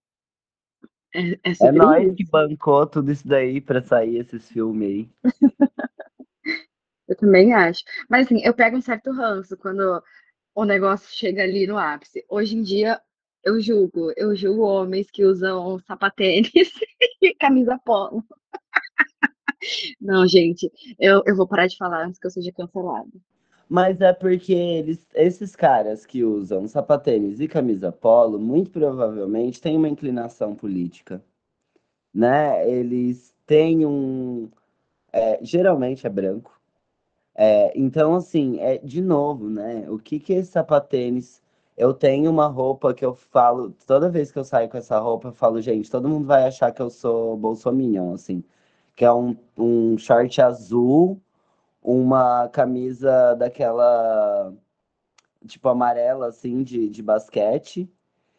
É, 1.15 1.21
é 1.31 1.53
É 1.69 1.73
nós 1.73 2.15
que 2.17 2.29
bancou 2.29 2.85
tudo 2.87 3.13
isso 3.13 3.27
daí 3.29 3.61
pra 3.61 3.81
sair 3.81 4.17
esses 4.19 4.49
filmes 4.51 4.89
aí. 4.89 5.09
Eu 7.11 7.17
também 7.17 7.53
acho. 7.53 7.83
Mas 8.09 8.27
assim, 8.27 8.41
eu 8.45 8.55
pego 8.55 8.77
um 8.77 8.81
certo 8.81 9.11
ranço 9.11 9.57
quando 9.57 10.01
o 10.55 10.65
negócio 10.65 11.09
chega 11.11 11.43
ali 11.43 11.67
no 11.67 11.77
ápice. 11.77 12.25
Hoje 12.29 12.57
em 12.57 12.63
dia, 12.63 13.01
eu 13.43 13.61
julgo. 13.61 14.13
Eu 14.17 14.37
julgo 14.37 14.63
homens 14.63 15.11
que 15.11 15.25
usam 15.25 15.81
sapatênis 15.81 16.53
e 17.21 17.35
camisa 17.35 17.77
polo. 17.85 18.25
Não, 20.01 20.27
gente, 20.27 20.71
eu, 21.01 21.23
eu 21.27 21.35
vou 21.35 21.49
parar 21.49 21.67
de 21.67 21.77
falar 21.77 22.07
antes 22.07 22.21
que 22.21 22.29
eu 22.29 22.31
seja 22.31 22.53
cancelada. 22.53 23.11
Mas 23.69 24.01
é 24.01 24.13
porque 24.13 24.53
eles, 24.53 25.05
esses 25.15 25.57
caras 25.57 26.07
que 26.07 26.23
usam 26.23 26.67
sapatênis 26.69 27.41
e 27.41 27.49
camisa 27.49 27.91
polo, 27.91 28.39
muito 28.39 28.71
provavelmente 28.71 29.61
têm 29.61 29.77
uma 29.77 29.89
inclinação 29.89 30.55
política, 30.55 31.23
né? 32.15 32.69
Eles 32.71 33.35
têm 33.47 33.85
um, 33.85 34.49
é, 35.13 35.39
geralmente 35.43 36.07
é 36.07 36.11
branco. 36.11 36.60
É, 37.43 37.73
então, 37.75 38.15
assim, 38.15 38.59
é 38.61 38.77
de 38.79 39.01
novo, 39.01 39.49
né? 39.49 39.89
O 39.91 39.99
que 39.99 40.21
que 40.21 40.35
é 40.35 40.43
sapatênis? 40.45 41.43
Eu 41.77 41.95
tenho 41.95 42.31
uma 42.31 42.47
roupa 42.47 42.93
que 42.93 43.03
eu 43.05 43.15
falo, 43.15 43.71
toda 43.87 44.11
vez 44.11 44.31
que 44.31 44.39
eu 44.39 44.45
saio 44.45 44.69
com 44.69 44.77
essa 44.77 44.99
roupa, 44.99 45.29
eu 45.29 45.33
falo, 45.33 45.61
gente, 45.63 45.91
todo 45.91 46.07
mundo 46.09 46.27
vai 46.27 46.47
achar 46.47 46.71
que 46.73 46.83
eu 46.83 46.91
sou 46.91 47.37
bolsominion, 47.39 48.13
assim, 48.13 48.45
que 48.95 49.05
é 49.07 49.13
um, 49.13 49.35
um 49.57 49.97
short 49.99 50.41
azul 50.43 51.19
uma 51.83 52.49
camisa 52.49 53.35
daquela 53.35 54.53
tipo 55.47 55.69
amarela 55.69 56.29
assim 56.29 56.63
de, 56.63 56.89
de 56.89 57.03
basquete 57.03 57.91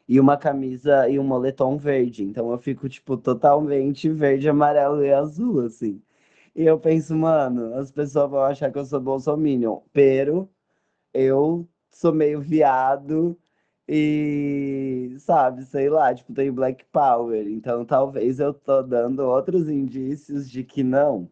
e 0.07 0.19
uma 0.19 0.37
camisa 0.37 1.09
e 1.09 1.19
um 1.19 1.23
moletom 1.23 1.77
verde. 1.77 2.23
Então 2.23 2.51
eu 2.51 2.57
fico 2.59 2.89
tipo 2.89 3.17
totalmente 3.17 4.09
verde, 4.09 4.49
amarelo 4.49 5.03
e 5.03 5.13
azul 5.13 5.61
assim. 5.65 6.01
E 6.55 6.63
eu 6.65 6.79
penso, 6.79 7.15
mano, 7.15 7.73
as 7.75 7.91
pessoas 7.91 8.29
vão 8.29 8.41
achar 8.43 8.71
que 8.71 8.77
eu 8.77 8.85
sou 8.85 8.99
bolsominion, 8.99 9.79
pero 9.93 10.49
eu 11.13 11.67
sou 11.91 12.13
meio 12.13 12.41
viado 12.41 13.37
e 13.87 15.15
sabe, 15.19 15.65
sei 15.65 15.89
lá, 15.89 16.13
tipo, 16.13 16.33
tem 16.33 16.51
black 16.51 16.85
power. 16.91 17.47
Então 17.47 17.85
talvez 17.85 18.39
eu 18.39 18.53
tô 18.53 18.81
dando 18.83 19.21
outros 19.21 19.69
indícios 19.69 20.49
de 20.49 20.63
que 20.63 20.83
não. 20.83 21.29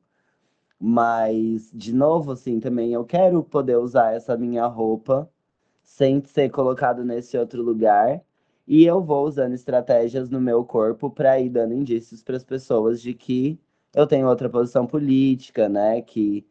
Mas, 0.80 1.72
de 1.74 1.94
novo, 1.94 2.32
assim, 2.32 2.60
também 2.60 2.94
eu 2.94 3.06
quero 3.06 3.44
poder 3.44 3.78
usar 3.78 4.14
essa 4.14 4.38
minha 4.38 4.66
roupa 4.68 5.30
sem 5.84 6.24
ser 6.24 6.50
colocado 6.52 7.04
nesse 7.04 7.38
outro 7.38 7.62
lugar. 7.64 8.22
E 8.68 8.86
eu 8.86 9.02
vou 9.04 9.26
usando 9.26 9.54
estratégias 9.54 10.30
no 10.30 10.40
meu 10.42 10.64
corpo 10.66 11.10
para 11.10 11.40
ir 11.40 11.50
dando 11.50 11.74
indícios 11.74 12.24
para 12.24 12.38
as 12.38 12.44
pessoas 12.46 13.02
de 13.02 13.14
que 13.14 13.60
eu 13.94 14.08
tenho 14.08 14.28
outra 14.28 14.50
posição 14.50 14.86
política, 14.88 15.70
né? 15.70 16.02
Que 16.02 16.46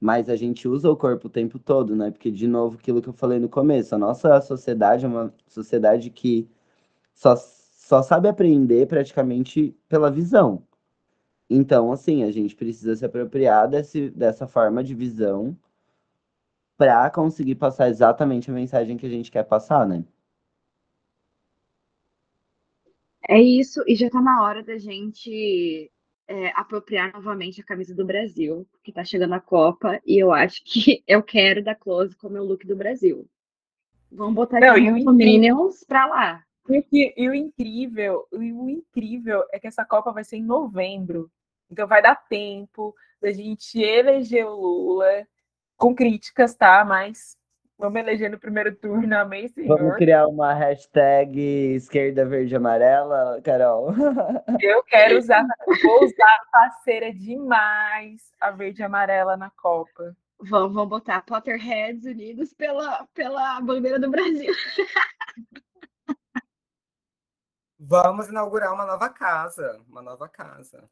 mas 0.00 0.28
a 0.28 0.36
gente 0.36 0.68
usa 0.68 0.90
o 0.90 0.96
corpo 0.96 1.28
o 1.28 1.30
tempo 1.30 1.58
todo, 1.58 1.96
né? 1.96 2.10
Porque, 2.10 2.30
de 2.30 2.46
novo, 2.46 2.76
aquilo 2.76 3.00
que 3.00 3.08
eu 3.08 3.12
falei 3.14 3.38
no 3.38 3.48
começo, 3.48 3.94
a 3.94 3.98
nossa 3.98 4.38
sociedade 4.42 5.06
é 5.06 5.08
uma 5.08 5.32
sociedade 5.46 6.10
que 6.10 6.46
só, 7.14 7.34
só 7.36 8.02
sabe 8.02 8.28
aprender 8.28 8.86
praticamente 8.86 9.74
pela 9.88 10.10
visão. 10.10 10.62
Então, 11.48 11.92
assim, 11.92 12.22
a 12.24 12.30
gente 12.30 12.54
precisa 12.54 12.96
se 12.96 13.04
apropriar 13.04 13.68
desse, 13.68 14.10
dessa 14.10 14.46
forma 14.46 14.84
de 14.84 14.94
visão 14.94 15.56
para 16.76 17.08
conseguir 17.10 17.54
passar 17.54 17.88
exatamente 17.88 18.50
a 18.50 18.54
mensagem 18.54 18.96
que 18.96 19.06
a 19.06 19.10
gente 19.10 19.30
quer 19.30 19.44
passar, 19.44 19.86
né? 19.86 20.04
É 23.28 23.40
isso, 23.40 23.82
e 23.86 23.96
já 23.96 24.10
tá 24.10 24.20
na 24.20 24.42
hora 24.42 24.62
da 24.62 24.76
gente 24.76 25.90
é, 26.26 26.48
apropriar 26.54 27.12
novamente 27.12 27.60
a 27.60 27.64
camisa 27.64 27.94
do 27.94 28.04
Brasil, 28.04 28.66
que 28.82 28.92
tá 28.92 29.04
chegando 29.04 29.34
a 29.34 29.40
Copa, 29.40 30.00
e 30.06 30.18
eu 30.18 30.32
acho 30.32 30.62
que 30.64 31.02
eu 31.06 31.22
quero 31.22 31.62
dar 31.62 31.74
close 31.74 32.16
com 32.16 32.28
o 32.28 32.30
meu 32.30 32.44
look 32.44 32.66
do 32.66 32.76
Brasil. 32.76 33.26
Vamos 34.10 34.34
botar 34.34 34.60
Não, 34.60 34.70
aqui 34.72 34.90
Minions 35.12 35.82
pra 35.84 36.06
lá. 36.06 36.44
E, 36.68 36.80
que- 36.82 37.14
e 37.16 37.28
o 37.28 37.34
incrível, 37.34 38.26
e 38.32 38.52
o 38.52 38.70
incrível 38.70 39.44
é 39.52 39.58
que 39.58 39.66
essa 39.66 39.84
Copa 39.84 40.12
vai 40.12 40.24
ser 40.24 40.36
em 40.36 40.44
novembro. 40.44 41.30
Então 41.70 41.86
vai 41.86 42.00
dar 42.00 42.14
tempo 42.14 42.94
da 43.20 43.32
gente 43.32 43.78
eleger 43.80 44.46
o 44.46 44.54
Lula 44.54 45.26
com 45.76 45.94
críticas, 45.94 46.54
tá? 46.54 46.84
Mas 46.84 47.36
vamos 47.78 48.00
eleger 48.00 48.30
no 48.30 48.38
primeiro 48.38 48.74
turno, 48.74 49.16
amém, 49.16 49.48
Vamos 49.56 49.78
senhor. 49.80 49.96
criar 49.96 50.26
uma 50.26 50.52
hashtag 50.52 51.74
esquerda 51.74 52.24
verde 52.24 52.56
amarela, 52.56 53.40
Carol. 53.42 53.92
Eu 54.60 54.82
quero 54.84 55.18
usar, 55.18 55.44
vou 55.82 56.04
usar 56.04 56.40
parceira 56.52 57.12
demais 57.12 58.32
a 58.40 58.50
verde 58.50 58.82
e 58.82 58.84
amarela 58.84 59.36
na 59.36 59.50
Copa. 59.50 60.16
Vamos, 60.38 60.74
vamos 60.74 60.88
botar 60.88 61.22
Potterheads 61.22 62.04
unidos 62.04 62.52
pela, 62.52 63.06
pela 63.14 63.60
bandeira 63.60 63.98
do 63.98 64.10
Brasil. 64.10 64.52
Vamos 67.86 68.28
inaugurar 68.28 68.72
uma 68.72 68.86
nova 68.86 69.10
casa. 69.10 69.78
Uma 69.88 70.00
nova 70.00 70.26
casa. 70.26 70.88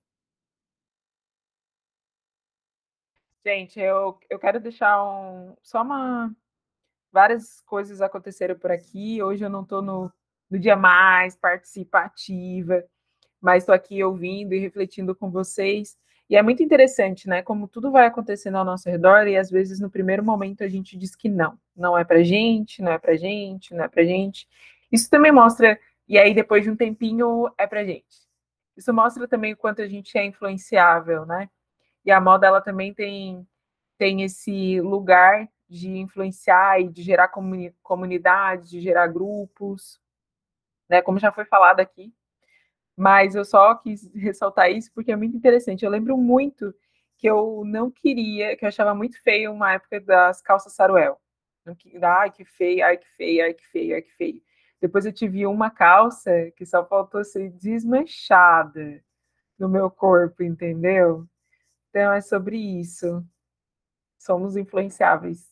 Gente, 3.44 3.80
eu, 3.80 4.18
eu 4.30 4.38
quero 4.38 4.60
deixar 4.60 5.02
um, 5.02 5.56
só 5.62 5.82
uma. 5.82 6.34
Várias 7.12 7.60
coisas 7.66 8.00
aconteceram 8.00 8.58
por 8.58 8.70
aqui. 8.70 9.22
Hoje 9.22 9.44
eu 9.44 9.50
não 9.50 9.62
estou 9.62 9.82
no, 9.82 10.10
no 10.50 10.58
dia 10.58 10.74
mais 10.74 11.36
participativa, 11.36 12.82
mas 13.40 13.62
estou 13.62 13.74
aqui 13.74 14.02
ouvindo 14.02 14.54
e 14.54 14.58
refletindo 14.58 15.14
com 15.14 15.30
vocês. 15.30 15.98
E 16.30 16.36
é 16.36 16.42
muito 16.42 16.62
interessante, 16.62 17.28
né? 17.28 17.42
Como 17.42 17.68
tudo 17.68 17.90
vai 17.90 18.06
acontecendo 18.06 18.56
ao 18.56 18.64
nosso 18.64 18.88
redor 18.88 19.28
e 19.28 19.36
às 19.36 19.50
vezes 19.50 19.78
no 19.78 19.90
primeiro 19.90 20.24
momento 20.24 20.64
a 20.64 20.68
gente 20.68 20.96
diz 20.96 21.14
que 21.14 21.28
não, 21.28 21.58
não 21.76 21.98
é 21.98 22.04
pra 22.04 22.22
gente, 22.22 22.80
não 22.80 22.92
é 22.92 22.98
pra 22.98 23.14
gente, 23.14 23.74
não 23.74 23.84
é 23.84 23.88
pra 23.88 24.02
gente. 24.04 24.48
Isso 24.90 25.10
também 25.10 25.30
mostra, 25.30 25.78
e 26.08 26.16
aí 26.18 26.32
depois 26.32 26.64
de 26.64 26.70
um 26.70 26.76
tempinho 26.76 27.50
é 27.58 27.66
pra 27.66 27.84
gente. 27.84 28.22
Isso 28.74 28.94
mostra 28.94 29.28
também 29.28 29.52
o 29.52 29.56
quanto 29.56 29.82
a 29.82 29.86
gente 29.86 30.16
é 30.16 30.24
influenciável, 30.24 31.26
né? 31.26 31.50
E 32.04 32.10
a 32.10 32.18
moda 32.20 32.46
ela 32.46 32.62
também 32.62 32.94
tem 32.94 33.46
tem 33.98 34.22
esse 34.22 34.80
lugar 34.80 35.48
de 35.78 35.90
influenciar 35.90 36.80
e 36.80 36.88
de 36.88 37.02
gerar 37.02 37.28
comuni 37.28 37.74
comunidades, 37.82 38.70
de 38.70 38.80
gerar 38.80 39.06
grupos, 39.08 40.00
né? 40.88 41.02
Como 41.02 41.18
já 41.18 41.32
foi 41.32 41.44
falado 41.44 41.80
aqui, 41.80 42.12
mas 42.96 43.34
eu 43.34 43.44
só 43.44 43.74
quis 43.76 44.10
ressaltar 44.14 44.70
isso 44.70 44.90
porque 44.94 45.12
é 45.12 45.16
muito 45.16 45.36
interessante. 45.36 45.84
Eu 45.84 45.90
lembro 45.90 46.16
muito 46.16 46.74
que 47.18 47.28
eu 47.28 47.62
não 47.66 47.90
queria, 47.90 48.56
que 48.56 48.64
eu 48.64 48.68
achava 48.68 48.94
muito 48.94 49.20
feio 49.22 49.52
uma 49.52 49.72
época 49.74 50.00
das 50.00 50.42
calças 50.42 50.74
saruel. 50.74 51.20
Ai, 52.02 52.30
que 52.30 52.44
feio, 52.44 52.84
ai, 52.84 52.98
que 52.98 53.08
feio, 53.16 53.44
ai, 53.44 53.54
que 53.54 53.66
feio, 53.68 53.94
ai, 53.94 54.02
que 54.02 54.12
feio. 54.12 54.42
Depois 54.80 55.06
eu 55.06 55.12
tive 55.12 55.46
uma 55.46 55.70
calça 55.70 56.50
que 56.56 56.66
só 56.66 56.84
faltou 56.84 57.24
ser 57.24 57.50
desmanchada 57.50 59.02
no 59.58 59.68
meu 59.68 59.90
corpo, 59.90 60.42
entendeu? 60.42 61.26
Então 61.90 62.12
é 62.12 62.20
sobre 62.20 62.56
isso. 62.58 63.24
Somos 64.18 64.56
influenciáveis. 64.56 65.51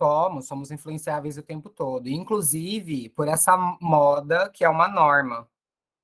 Somos, 0.00 0.46
somos 0.46 0.70
influenciáveis 0.70 1.36
o 1.36 1.42
tempo 1.42 1.68
todo, 1.68 2.08
inclusive 2.08 3.10
por 3.10 3.28
essa 3.28 3.54
moda 3.82 4.48
que 4.48 4.64
é 4.64 4.68
uma 4.68 4.88
norma, 4.88 5.46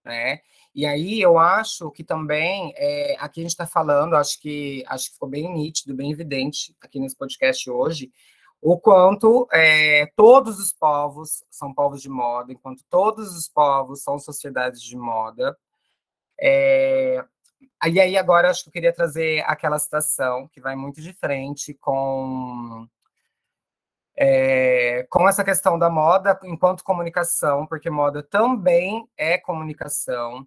né? 0.04 0.40
E 0.74 0.84
aí 0.84 1.18
eu 1.18 1.38
acho 1.38 1.90
que 1.90 2.04
também 2.04 2.74
é, 2.76 3.16
aqui 3.18 3.40
a 3.40 3.44
gente 3.44 3.52
está 3.52 3.66
falando, 3.66 4.14
acho 4.14 4.38
que 4.38 4.84
acho 4.86 5.06
que 5.06 5.14
ficou 5.14 5.30
bem 5.30 5.50
nítido, 5.50 5.94
bem 5.94 6.12
evidente 6.12 6.76
aqui 6.78 7.00
nesse 7.00 7.16
podcast 7.16 7.70
hoje, 7.70 8.12
o 8.60 8.78
quanto 8.78 9.48
é, 9.50 10.04
todos 10.14 10.58
os 10.60 10.74
povos 10.74 11.42
são 11.50 11.72
povos 11.72 12.02
de 12.02 12.10
moda, 12.10 12.52
enquanto 12.52 12.84
todos 12.90 13.34
os 13.34 13.48
povos 13.48 14.02
são 14.02 14.18
sociedades 14.18 14.82
de 14.82 14.94
moda. 14.94 15.56
É, 16.38 17.24
e 17.86 17.98
aí 17.98 18.14
agora 18.18 18.50
acho 18.50 18.62
que 18.64 18.68
eu 18.68 18.74
queria 18.74 18.92
trazer 18.92 19.42
aquela 19.46 19.78
citação 19.78 20.46
que 20.48 20.60
vai 20.60 20.76
muito 20.76 21.00
de 21.00 21.14
frente 21.14 21.72
com 21.72 22.86
é, 24.16 25.06
com 25.10 25.28
essa 25.28 25.44
questão 25.44 25.78
da 25.78 25.90
moda 25.90 26.38
enquanto 26.44 26.82
comunicação, 26.82 27.66
porque 27.66 27.90
moda 27.90 28.22
também 28.22 29.08
é 29.16 29.36
comunicação. 29.38 30.46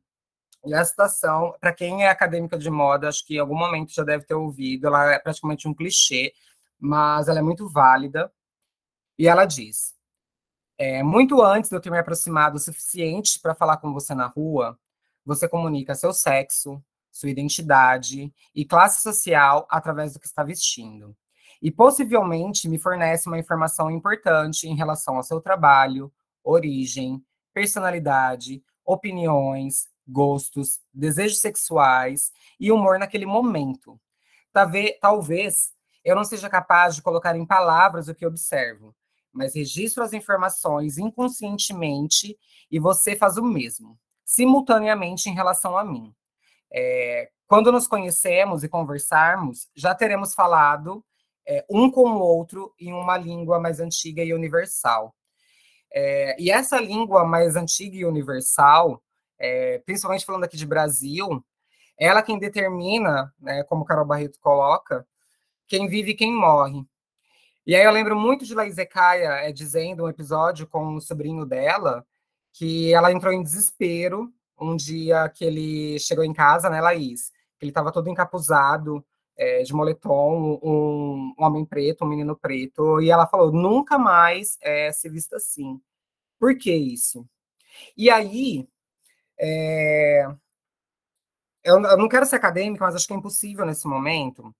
E 0.65 0.73
a 0.73 0.83
citação, 0.83 1.55
para 1.61 1.73
quem 1.73 2.03
é 2.03 2.09
acadêmica 2.09 2.57
de 2.57 2.69
moda, 2.69 3.07
acho 3.07 3.25
que 3.25 3.35
em 3.35 3.39
algum 3.39 3.57
momento 3.57 3.93
já 3.93 4.03
deve 4.03 4.25
ter 4.25 4.33
ouvido, 4.33 4.87
ela 4.87 5.13
é 5.13 5.19
praticamente 5.19 5.67
um 5.67 5.73
clichê, 5.73 6.33
mas 6.79 7.27
ela 7.27 7.39
é 7.39 7.41
muito 7.41 7.67
válida. 7.69 8.31
E 9.17 9.27
ela 9.27 9.45
diz: 9.45 9.95
é, 10.77 11.03
muito 11.03 11.41
antes 11.41 11.69
de 11.69 11.75
eu 11.75 11.81
ter 11.81 11.91
me 11.91 11.99
aproximado 11.99 12.57
o 12.57 12.59
suficiente 12.59 13.39
para 13.39 13.55
falar 13.55 13.77
com 13.77 13.93
você 13.93 14.15
na 14.15 14.27
rua, 14.27 14.77
você 15.25 15.47
comunica 15.47 15.95
seu 15.95 16.13
sexo, 16.13 16.83
sua 17.11 17.29
identidade 17.29 18.33
e 18.55 18.65
classe 18.65 19.01
social 19.01 19.67
através 19.69 20.13
do 20.13 20.19
que 20.19 20.27
está 20.27 20.43
vestindo 20.43 21.15
e 21.61 21.71
possivelmente 21.71 22.69
me 22.69 22.79
fornece 22.79 23.27
uma 23.27 23.37
informação 23.37 23.91
importante 23.91 24.67
em 24.67 24.75
relação 24.75 25.17
ao 25.17 25.23
seu 25.23 25.41
trabalho, 25.41 26.11
origem, 26.43 27.23
personalidade, 27.53 28.63
opiniões, 28.85 29.87
gostos, 30.07 30.79
desejos 30.93 31.39
sexuais 31.39 32.31
e 32.59 32.71
humor 32.71 32.97
naquele 32.97 33.25
momento. 33.25 33.99
Talvez 34.51 35.71
eu 36.03 36.15
não 36.15 36.23
seja 36.23 36.49
capaz 36.49 36.95
de 36.95 37.01
colocar 37.01 37.35
em 37.35 37.45
palavras 37.45 38.07
o 38.07 38.15
que 38.15 38.25
observo, 38.25 38.95
mas 39.31 39.53
registro 39.53 40.03
as 40.03 40.13
informações 40.13 40.97
inconscientemente 40.97 42.37
e 42.71 42.79
você 42.79 43.15
faz 43.15 43.37
o 43.37 43.43
mesmo, 43.43 43.99
simultaneamente 44.25 45.29
em 45.29 45.33
relação 45.33 45.77
a 45.77 45.83
mim. 45.83 46.13
É, 46.73 47.29
quando 47.45 47.71
nos 47.71 47.87
conhecemos 47.87 48.63
e 48.63 48.69
conversarmos, 48.69 49.67
já 49.75 49.93
teremos 49.93 50.33
falado 50.33 51.03
é, 51.47 51.65
um 51.69 51.89
com 51.89 52.09
o 52.09 52.19
outro 52.19 52.73
em 52.79 52.93
uma 52.93 53.17
língua 53.17 53.59
mais 53.59 53.79
antiga 53.79 54.23
e 54.23 54.33
universal. 54.33 55.15
É, 55.91 56.35
e 56.39 56.51
essa 56.51 56.79
língua 56.79 57.25
mais 57.25 57.55
antiga 57.55 57.97
e 57.97 58.05
universal, 58.05 59.01
é, 59.39 59.79
principalmente 59.79 60.25
falando 60.25 60.43
aqui 60.43 60.57
de 60.57 60.65
Brasil, 60.65 61.43
ela 61.97 62.21
quem 62.21 62.39
determina, 62.39 63.33
né, 63.39 63.63
como 63.63 63.85
Carol 63.85 64.05
Barreto 64.05 64.39
coloca, 64.39 65.05
quem 65.67 65.87
vive 65.87 66.11
e 66.11 66.15
quem 66.15 66.33
morre. 66.33 66.85
E 67.65 67.75
aí 67.75 67.83
eu 67.83 67.91
lembro 67.91 68.15
muito 68.15 68.45
de 68.45 68.55
Laís 68.55 68.77
Ecaia 68.77 69.29
é, 69.47 69.51
dizendo 69.51 70.05
um 70.05 70.09
episódio 70.09 70.65
com 70.67 70.95
o 70.95 71.01
sobrinho 71.01 71.45
dela, 71.45 72.05
que 72.53 72.93
ela 72.93 73.11
entrou 73.11 73.33
em 73.33 73.43
desespero 73.43 74.33
um 74.59 74.75
dia 74.75 75.29
que 75.29 75.45
ele 75.45 75.99
chegou 75.99 76.23
em 76.23 76.33
casa, 76.33 76.69
né, 76.69 76.81
Laís? 76.81 77.31
Ele 77.61 77.71
estava 77.71 77.91
todo 77.91 78.09
encapuzado, 78.09 79.05
é, 79.39 79.63
de 79.63 79.73
moletom, 79.73 80.59
um, 80.61 81.33
homem 81.37 81.65
preto, 81.65 82.03
um 82.03 82.09
menino 82.09 82.35
preto, 82.35 83.01
e 83.01 83.09
ela 83.09 83.25
falou: 83.25 83.53
nunca 83.53 83.97
mais 83.97 84.57
é, 84.61 84.91
se 84.91 85.07
vista 85.09 85.37
assim. 85.37 85.81
Por 86.37 86.57
que 86.57 86.73
isso? 86.75 87.25
E 87.97 88.09
aí, 88.09 88.67
é, 89.39 90.25
eu, 91.63 91.81
eu, 91.81 91.97
não 91.97 92.09
quero 92.09 92.25
ser 92.25 92.35
acadêmica, 92.35 92.85
mas 92.85 92.95
acho 92.95 93.07
que 93.07 93.13
é 93.13 93.17
impossível 93.17 93.65
nesse 93.65 93.87
momento. 93.87 94.53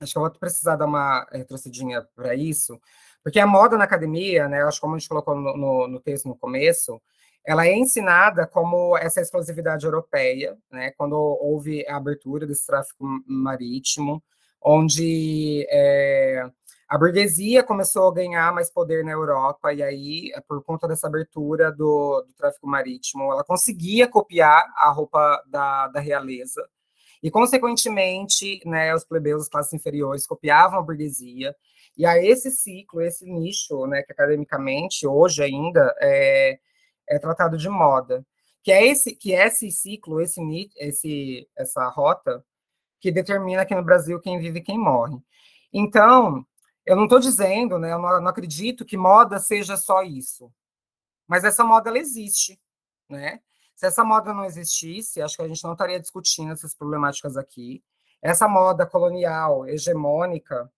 Acho 0.00 0.12
que 0.12 0.18
eu 0.18 0.22
vou 0.22 0.30
precisar 0.32 0.76
dar 0.76 0.86
uma 0.86 1.26
retrocedinha 1.30 2.02
para 2.16 2.34
isso, 2.34 2.80
porque 3.22 3.38
a 3.38 3.46
moda 3.46 3.76
na 3.76 3.84
academia, 3.84 4.48
né, 4.48 4.62
acho 4.62 4.78
que 4.78 4.80
como 4.80 4.94
a 4.94 4.98
gente 4.98 5.08
colocou 5.08 5.36
no, 5.36 5.56
no, 5.56 5.88
no 5.88 6.00
texto 6.00 6.28
no 6.28 6.36
começo, 6.36 7.00
ela 7.44 7.66
é 7.66 7.76
ensinada 7.76 8.46
como 8.46 8.96
essa 8.96 9.20
exclusividade 9.20 9.84
europeia, 9.84 10.56
né, 10.70 10.92
quando 10.92 11.14
houve 11.14 11.84
a 11.88 11.96
abertura 11.96 12.46
desse 12.46 12.66
tráfico 12.66 13.04
marítimo, 13.26 14.22
onde 14.60 15.66
é, 15.68 16.48
a 16.88 16.96
burguesia 16.96 17.62
começou 17.64 18.08
a 18.08 18.14
ganhar 18.14 18.52
mais 18.52 18.70
poder 18.70 19.04
na 19.04 19.10
Europa, 19.10 19.72
e 19.72 19.82
aí, 19.82 20.30
por 20.46 20.62
conta 20.62 20.86
dessa 20.86 21.08
abertura 21.08 21.72
do, 21.72 22.22
do 22.22 22.32
tráfico 22.34 22.66
marítimo, 22.68 23.32
ela 23.32 23.42
conseguia 23.42 24.06
copiar 24.06 24.64
a 24.76 24.90
roupa 24.90 25.42
da, 25.46 25.88
da 25.88 26.00
realeza, 26.00 26.64
e, 27.22 27.30
consequentemente, 27.30 28.60
né, 28.64 28.94
os 28.94 29.04
plebeus, 29.04 29.42
as 29.42 29.48
classes 29.48 29.72
inferiores, 29.72 30.26
copiavam 30.26 30.78
a 30.78 30.82
burguesia, 30.82 31.54
e 31.96 32.06
a 32.06 32.22
esse 32.22 32.50
ciclo, 32.50 33.00
esse 33.00 33.24
nicho, 33.24 33.86
né, 33.86 34.02
que 34.02 34.12
academicamente, 34.12 35.06
hoje 35.06 35.42
ainda, 35.42 35.94
é, 36.00 36.58
é 37.12 37.18
tratado 37.18 37.56
de 37.58 37.68
moda, 37.68 38.26
que 38.62 38.72
é 38.72 38.86
esse 38.86 39.14
que 39.14 39.34
é 39.34 39.46
esse 39.46 39.70
ciclo, 39.70 40.20
esse 40.20 40.40
esse 40.76 41.48
essa 41.56 41.88
rota 41.88 42.44
que 43.00 43.12
determina 43.12 43.62
aqui 43.62 43.74
no 43.74 43.84
Brasil 43.84 44.20
quem 44.20 44.38
vive 44.38 44.60
e 44.60 44.62
quem 44.62 44.78
morre. 44.78 45.18
Então, 45.72 46.46
eu 46.86 46.96
não 46.96 47.04
estou 47.04 47.18
dizendo, 47.20 47.78
né, 47.78 47.92
eu 47.92 47.98
não, 47.98 48.20
não, 48.20 48.28
acredito 48.28 48.84
que 48.84 48.96
moda 48.96 49.38
seja 49.38 49.76
só 49.76 50.02
isso, 50.02 50.52
mas 51.26 51.44
essa 51.44 51.64
moda 51.64 51.90
ela 51.90 51.98
existe, 51.98 52.60
né? 53.08 53.40
Se 53.74 53.86
essa 53.86 54.04
moda 54.04 54.32
não 54.32 54.44
existisse, 54.44 55.20
acho 55.20 55.36
que 55.36 55.42
a 55.42 55.48
gente 55.48 55.64
não 55.64 55.72
estaria 55.72 55.98
discutindo 56.00 56.52
essas 56.52 56.74
problemáticas 56.74 57.36
aqui. 57.36 57.82
Essa 58.22 58.46
moda 58.46 58.86
colonial, 58.86 59.66
hegemônica, 59.66 60.70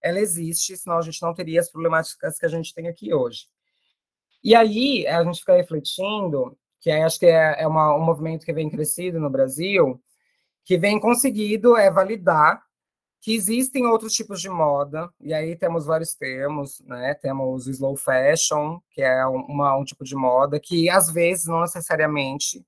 ela 0.00 0.20
existe, 0.20 0.76
senão 0.76 0.98
a 0.98 1.02
gente 1.02 1.20
não 1.22 1.34
teria 1.34 1.60
as 1.60 1.70
problemáticas 1.70 2.38
que 2.38 2.46
a 2.46 2.48
gente 2.48 2.74
tem 2.74 2.88
aqui 2.88 3.12
hoje. 3.12 3.48
E 4.42 4.54
aí 4.54 5.06
a 5.06 5.22
gente 5.24 5.40
fica 5.40 5.54
refletindo, 5.56 6.56
que 6.80 6.90
acho 6.90 7.18
que 7.18 7.26
é, 7.26 7.62
é 7.62 7.66
uma, 7.66 7.94
um 7.96 8.04
movimento 8.04 8.44
que 8.44 8.52
vem 8.52 8.68
crescido 8.70 9.20
no 9.20 9.30
Brasil, 9.30 10.00
que 10.64 10.78
vem 10.78 10.98
conseguido 11.00 11.76
é 11.76 11.90
validar 11.90 12.62
que 13.22 13.34
existem 13.36 13.86
outros 13.86 14.14
tipos 14.14 14.40
de 14.40 14.50
moda, 14.50 15.08
e 15.20 15.32
aí 15.32 15.54
temos 15.54 15.86
vários 15.86 16.12
termos, 16.12 16.80
né? 16.80 17.14
Temos 17.14 17.68
o 17.68 17.70
slow 17.70 17.96
fashion, 17.96 18.80
que 18.90 19.00
é 19.00 19.24
uma, 19.24 19.76
um 19.76 19.84
tipo 19.84 20.02
de 20.04 20.16
moda 20.16 20.58
que 20.58 20.90
às 20.90 21.08
vezes, 21.08 21.46
não 21.46 21.60
necessariamente, 21.60 22.66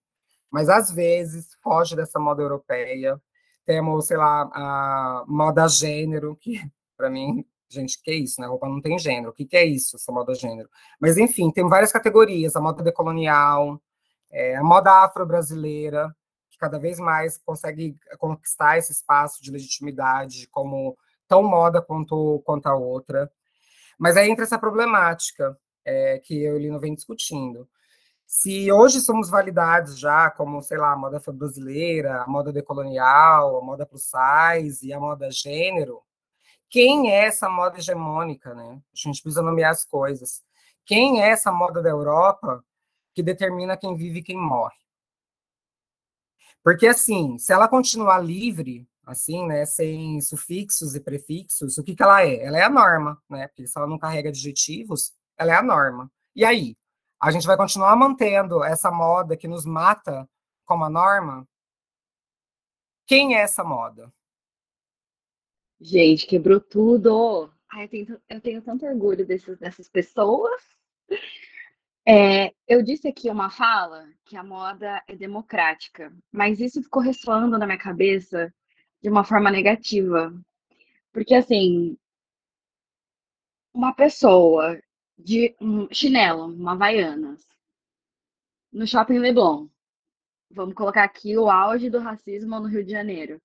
mas 0.51 0.68
às 0.68 0.93
vezes 0.93 1.49
foge 1.61 1.97
dessa 1.97 2.20
moda 2.20 2.41
europeia. 2.41 3.20
Temos, 3.66 4.07
sei 4.07 4.16
lá, 4.16 4.43
a 4.55 5.25
moda 5.27 5.66
gênero, 5.66 6.37
que 6.37 6.61
para 6.97 7.11
mim 7.11 7.45
Gente, 7.75 8.01
que 8.01 8.11
é 8.11 8.14
isso, 8.14 8.41
né? 8.41 8.47
Roupa 8.47 8.68
não 8.68 8.81
tem 8.81 8.99
gênero. 8.99 9.31
O 9.31 9.33
que, 9.33 9.45
que 9.45 9.57
é 9.57 9.64
isso, 9.64 9.97
essa 9.97 10.12
moda 10.12 10.35
gênero? 10.35 10.68
Mas, 11.01 11.18
enfim, 11.18 11.51
tem 11.51 11.68
várias 11.68 11.93
categorias. 11.93 12.55
A 12.57 12.61
moda 12.61 12.83
decolonial, 12.83 13.81
é, 14.31 14.57
a 14.57 14.62
moda 14.62 15.05
afro-brasileira, 15.05 16.14
que 16.51 16.59
cada 16.59 16.79
vez 16.79 16.99
mais 17.01 17.37
consegue 17.39 17.97
conquistar 18.18 18.79
esse 18.79 18.93
espaço 18.93 19.43
de 19.43 19.51
legitimidade 19.51 20.47
como 20.49 20.97
tão 21.29 21.43
moda 21.43 21.83
quanto, 21.83 22.41
quanto 22.45 22.66
a 22.68 22.77
outra. 22.77 23.31
Mas 23.99 24.16
aí 24.16 24.31
entra 24.31 24.45
essa 24.45 24.59
problemática 24.59 25.57
é, 25.85 26.18
que 26.18 26.43
eu 26.43 26.57
e 26.57 26.61
Lino 26.62 26.81
vem 26.81 26.95
discutindo, 26.95 27.68
Se 28.27 28.72
hoje 28.72 29.01
somos 29.01 29.31
validados 29.31 29.99
já 29.99 30.31
como, 30.31 30.62
sei 30.62 30.79
lá, 30.79 30.93
a 30.93 30.97
moda 30.97 31.20
brasileira, 31.33 32.22
a 32.22 32.27
moda 32.27 32.53
decolonial, 32.53 33.59
a 33.59 33.62
moda 33.62 33.87
plus 33.87 34.05
size 34.05 34.87
e 34.89 34.93
a 34.93 35.01
moda 35.01 35.31
gênero, 35.31 36.03
quem 36.75 37.09
é 37.09 37.27
essa 37.27 37.49
moda 37.49 37.79
hegemônica, 37.79 38.53
né? 38.53 38.83
A 38.93 38.97
gente 38.97 39.22
precisa 39.22 39.41
nomear 39.41 39.70
as 39.70 39.85
coisas. 39.85 40.43
Quem 40.85 41.22
é 41.22 41.29
essa 41.29 41.53
moda 41.53 41.81
da 41.81 41.89
Europa 41.89 42.64
que 43.14 43.22
determina 43.22 43.77
quem 43.77 43.95
vive 43.95 44.18
e 44.18 44.22
quem 44.25 44.37
morre? 44.37 44.75
Porque, 46.64 46.89
assim, 46.89 47.39
se 47.39 47.53
ela 47.53 47.68
continuar 47.68 48.18
livre, 48.18 48.89
assim, 49.07 49.47
né, 49.47 49.64
sem 49.64 50.20
sufixos 50.20 50.97
e 50.97 51.01
prefixos, 51.01 51.79
o 51.79 51.85
que, 51.85 51.95
que 51.95 52.03
ela 52.03 52.22
é? 52.25 52.43
Ela 52.45 52.59
é 52.59 52.62
a 52.64 52.68
norma, 52.68 53.22
né? 53.31 53.47
Porque 53.47 53.68
se 53.68 53.79
ela 53.79 53.87
não 53.87 53.97
carrega 53.97 54.31
adjetivos, 54.31 55.14
ela 55.39 55.53
é 55.53 55.57
a 55.57 55.62
norma. 55.62 56.11
E 56.35 56.45
aí? 56.45 56.77
A 57.20 57.31
gente 57.31 57.47
vai 57.47 57.57
continuar 57.57 57.95
mantendo 57.95 58.64
essa 58.64 58.91
moda 58.91 59.37
que 59.37 59.47
nos 59.47 59.64
mata 59.64 60.29
como 60.64 60.83
a 60.85 60.91
norma? 60.91 61.47
Quem 63.07 63.37
é 63.37 63.43
essa 63.43 63.62
moda? 63.62 64.12
Gente, 65.85 66.26
quebrou 66.26 66.59
tudo. 66.61 67.53
Ai, 67.70 67.85
eu, 67.85 67.89
tenho, 67.91 68.22
eu 68.30 68.41
tenho 68.41 68.62
tanto 68.62 68.87
orgulho 68.87 69.26
desses, 69.26 69.59
dessas 69.59 69.87
pessoas. 69.87 70.62
É, 72.09 72.55
eu 72.66 72.82
disse 72.82 73.07
aqui 73.07 73.28
uma 73.28 73.51
fala 73.51 74.09
que 74.24 74.35
a 74.35 74.43
moda 74.43 75.03
é 75.07 75.14
democrática, 75.14 76.11
mas 76.32 76.59
isso 76.59 76.82
ficou 76.82 77.03
ressoando 77.03 77.59
na 77.59 77.66
minha 77.66 77.76
cabeça 77.76 78.51
de 79.03 79.11
uma 79.11 79.24
forma 79.24 79.51
negativa. 79.51 80.32
Porque, 81.12 81.35
assim, 81.35 81.99
uma 83.74 83.95
pessoa 83.95 84.80
de 85.18 85.55
um 85.61 85.87
chinelo, 85.93 86.47
uma 86.47 86.72
Havaianas, 86.72 87.47
no 88.72 88.87
shopping 88.87 89.18
Leblon, 89.18 89.68
vamos 90.51 90.74
colocar 90.74 91.05
aqui 91.05 91.37
o 91.37 91.51
auge 91.51 91.91
do 91.91 91.99
racismo 91.99 92.59
no 92.59 92.68
Rio 92.68 92.82
de 92.82 92.91
Janeiro. 92.91 93.39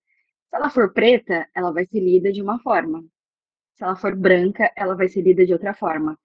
Se 0.50 0.56
ela 0.56 0.70
for 0.70 0.91
preta, 0.93 1.47
ela 1.56 1.72
vai 1.72 1.86
ser 1.86 2.00
lida 2.00 2.32
de 2.32 2.41
uma 2.41 2.60
forma. 2.60 3.06
Se 3.76 3.84
ela 3.84 3.95
for 3.95 4.16
branca, 4.16 4.72
ela 4.76 4.95
vai 4.95 5.08
ser 5.08 5.22
lida 5.22 5.45
de 5.45 5.54
outra 5.54 5.74
forma. 5.74 6.20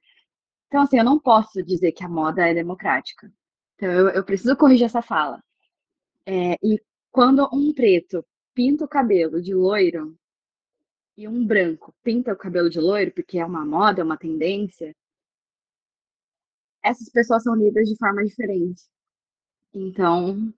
Então, 0.68 0.82
assim, 0.82 0.98
eu 0.98 1.04
não 1.04 1.18
posso 1.20 1.62
dizer 1.62 1.92
que 1.92 2.02
a 2.02 2.08
moda 2.08 2.48
é 2.48 2.54
democrática. 2.54 3.32
Então, 3.76 3.90
eu, 3.92 4.08
eu 4.08 4.24
preciso 4.24 4.56
corrigir 4.56 4.86
essa 4.86 5.02
fala. 5.02 5.42
É, 6.26 6.54
e 6.62 6.82
quando 7.12 7.48
um 7.52 7.72
preto 7.72 8.24
pinta 8.54 8.84
o 8.84 8.88
cabelo 8.88 9.42
de 9.42 9.54
loiro 9.54 10.18
e 11.16 11.28
um 11.28 11.46
branco 11.46 11.94
pinta 12.02 12.32
o 12.32 12.36
cabelo 12.36 12.70
de 12.70 12.80
loiro, 12.80 13.12
porque 13.12 13.38
é 13.38 13.44
uma 13.44 13.64
moda, 13.64 14.00
é 14.00 14.04
uma 14.04 14.16
tendência, 14.16 14.94
essas 16.82 17.08
pessoas 17.08 17.42
são 17.42 17.54
lidas 17.54 17.88
de 17.88 17.96
forma 17.96 18.24
diferente. 18.24 18.82
Então, 19.72 20.52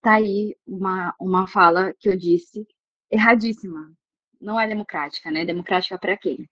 tá 0.00 0.14
aí 0.14 0.56
uma, 0.66 1.14
uma 1.18 1.46
fala 1.46 1.92
que 1.94 2.08
eu 2.08 2.16
disse 2.16 2.66
erradíssima. 3.14 3.92
Não 4.40 4.58
é 4.60 4.66
democrática, 4.68 5.30
né? 5.30 5.44
Democrática 5.44 5.98
para 5.98 6.16
quem? 6.16 6.48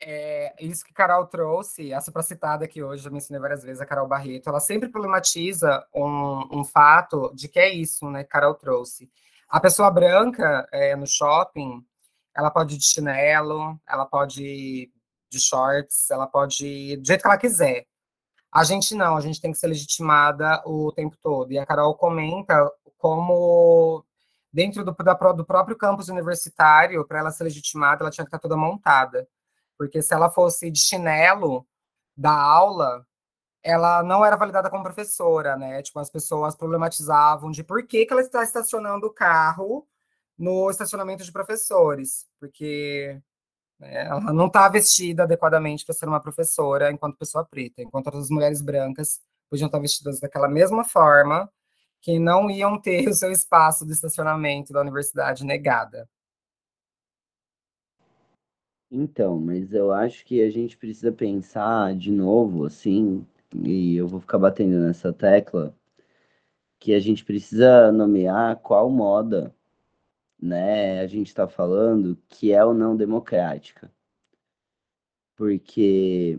É, 0.00 0.54
isso 0.60 0.84
que 0.84 0.92
Carol 0.92 1.26
trouxe, 1.26 1.92
essa 1.92 2.12
para 2.12 2.22
citada 2.22 2.64
aqui 2.64 2.82
hoje, 2.82 3.06
eu 3.06 3.12
mencionei 3.12 3.40
várias 3.40 3.62
vezes, 3.62 3.80
a 3.80 3.86
Carol 3.86 4.06
Barreto, 4.06 4.48
ela 4.48 4.60
sempre 4.60 4.90
problematiza 4.90 5.86
um, 5.94 6.60
um 6.60 6.64
fato 6.64 7.32
de 7.34 7.48
que 7.48 7.58
é 7.58 7.72
isso, 7.72 8.10
né, 8.10 8.22
que 8.22 8.28
Carol 8.28 8.54
trouxe. 8.54 9.10
A 9.48 9.58
pessoa 9.60 9.90
branca 9.90 10.68
é, 10.70 10.94
no 10.94 11.06
shopping, 11.06 11.82
ela 12.36 12.50
pode 12.50 12.74
ir 12.74 12.78
de 12.78 12.84
chinelo, 12.84 13.80
ela 13.88 14.04
pode 14.04 14.44
ir 14.44 14.92
de 15.30 15.40
shorts, 15.40 16.10
ela 16.10 16.26
pode 16.26 16.66
ir 16.66 16.96
do 16.98 17.06
jeito 17.06 17.22
que 17.22 17.28
ela 17.28 17.38
quiser. 17.38 17.86
A 18.52 18.62
gente 18.62 18.94
não, 18.94 19.16
a 19.16 19.20
gente 19.20 19.40
tem 19.40 19.52
que 19.52 19.58
ser 19.58 19.68
legitimada 19.68 20.62
o 20.66 20.92
tempo 20.92 21.16
todo. 21.22 21.50
E 21.50 21.58
a 21.58 21.66
Carol 21.66 21.94
comenta 21.96 22.70
como 23.04 24.02
dentro 24.50 24.82
do, 24.82 24.92
da, 24.92 25.12
do 25.12 25.44
próprio 25.44 25.76
campus 25.76 26.08
universitário, 26.08 27.06
para 27.06 27.18
ela 27.18 27.30
ser 27.30 27.44
legitimada, 27.44 28.02
ela 28.02 28.10
tinha 28.10 28.24
que 28.24 28.28
estar 28.28 28.38
toda 28.38 28.56
montada. 28.56 29.28
Porque 29.76 30.00
se 30.00 30.14
ela 30.14 30.30
fosse 30.30 30.70
de 30.70 30.80
chinelo 30.80 31.66
da 32.16 32.32
aula, 32.32 33.06
ela 33.62 34.02
não 34.02 34.24
era 34.24 34.36
validada 34.36 34.70
como 34.70 34.82
professora, 34.82 35.54
né? 35.54 35.82
Tipo, 35.82 35.98
as 35.98 36.08
pessoas 36.08 36.56
problematizavam 36.56 37.50
de 37.50 37.62
por 37.62 37.86
que, 37.86 38.06
que 38.06 38.12
ela 38.14 38.22
está 38.22 38.42
estacionando 38.42 39.06
o 39.06 39.12
carro 39.12 39.86
no 40.38 40.70
estacionamento 40.70 41.24
de 41.24 41.30
professores, 41.32 42.26
porque 42.40 43.20
né, 43.78 44.06
ela 44.06 44.32
não 44.32 44.46
está 44.46 44.66
vestida 44.66 45.24
adequadamente 45.24 45.84
para 45.84 45.94
ser 45.94 46.08
uma 46.08 46.20
professora 46.20 46.90
enquanto 46.90 47.18
pessoa 47.18 47.44
preta, 47.44 47.82
enquanto 47.82 48.16
as 48.16 48.30
mulheres 48.30 48.62
brancas 48.62 49.20
podiam 49.50 49.66
estar 49.66 49.78
vestidas 49.78 50.20
daquela 50.20 50.48
mesma 50.48 50.84
forma, 50.84 51.50
que 52.04 52.18
não 52.18 52.50
iam 52.50 52.78
ter 52.78 53.08
o 53.08 53.14
seu 53.14 53.32
espaço 53.32 53.86
do 53.86 53.90
estacionamento 53.90 54.74
da 54.74 54.82
universidade 54.82 55.42
negada. 55.42 56.06
Então, 58.90 59.40
mas 59.40 59.72
eu 59.72 59.90
acho 59.90 60.24
que 60.24 60.42
a 60.42 60.50
gente 60.50 60.76
precisa 60.76 61.10
pensar 61.10 61.94
de 61.96 62.12
novo, 62.12 62.66
assim, 62.66 63.26
e 63.54 63.96
eu 63.96 64.06
vou 64.06 64.20
ficar 64.20 64.38
batendo 64.38 64.78
nessa 64.78 65.12
tecla, 65.14 65.74
que 66.78 66.92
a 66.92 67.00
gente 67.00 67.24
precisa 67.24 67.90
nomear 67.90 68.58
qual 68.58 68.90
moda, 68.90 69.54
né, 70.40 71.00
a 71.00 71.06
gente 71.06 71.28
está 71.28 71.48
falando 71.48 72.18
que 72.28 72.52
é 72.52 72.62
ou 72.62 72.74
não 72.74 72.94
democrática. 72.94 73.90
Porque, 75.36 76.38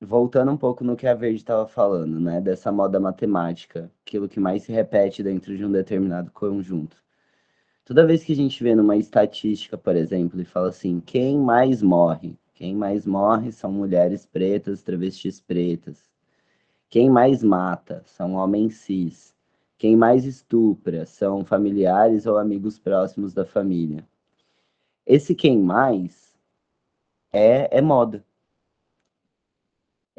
voltando 0.00 0.52
um 0.52 0.56
pouco 0.56 0.84
no 0.84 0.96
que 0.96 1.06
a 1.06 1.14
Verde 1.14 1.38
estava 1.38 1.66
falando, 1.66 2.20
né, 2.20 2.40
dessa 2.40 2.70
moda 2.70 3.00
matemática, 3.00 3.90
aquilo 4.06 4.28
que 4.28 4.40
mais 4.40 4.62
se 4.62 4.72
repete 4.72 5.22
dentro 5.22 5.56
de 5.56 5.64
um 5.64 5.72
determinado 5.72 6.30
conjunto. 6.30 6.96
Toda 7.84 8.06
vez 8.06 8.22
que 8.22 8.32
a 8.32 8.36
gente 8.36 8.62
vê 8.62 8.74
numa 8.74 8.96
estatística, 8.96 9.76
por 9.78 9.96
exemplo, 9.96 10.40
e 10.40 10.44
fala 10.44 10.68
assim, 10.68 11.00
quem 11.00 11.38
mais 11.38 11.82
morre? 11.82 12.38
Quem 12.54 12.74
mais 12.74 13.06
morre 13.06 13.50
são 13.50 13.72
mulheres 13.72 14.26
pretas, 14.26 14.82
travestis 14.82 15.40
pretas. 15.40 16.10
Quem 16.90 17.08
mais 17.08 17.42
mata 17.42 18.02
são 18.04 18.34
homens 18.34 18.76
cis. 18.76 19.34
Quem 19.78 19.96
mais 19.96 20.24
estupra 20.24 21.06
são 21.06 21.44
familiares 21.44 22.26
ou 22.26 22.36
amigos 22.36 22.78
próximos 22.78 23.32
da 23.32 23.44
família. 23.44 24.06
Esse 25.06 25.34
quem 25.34 25.58
mais 25.58 26.36
é, 27.32 27.78
é 27.78 27.80
moda. 27.80 28.24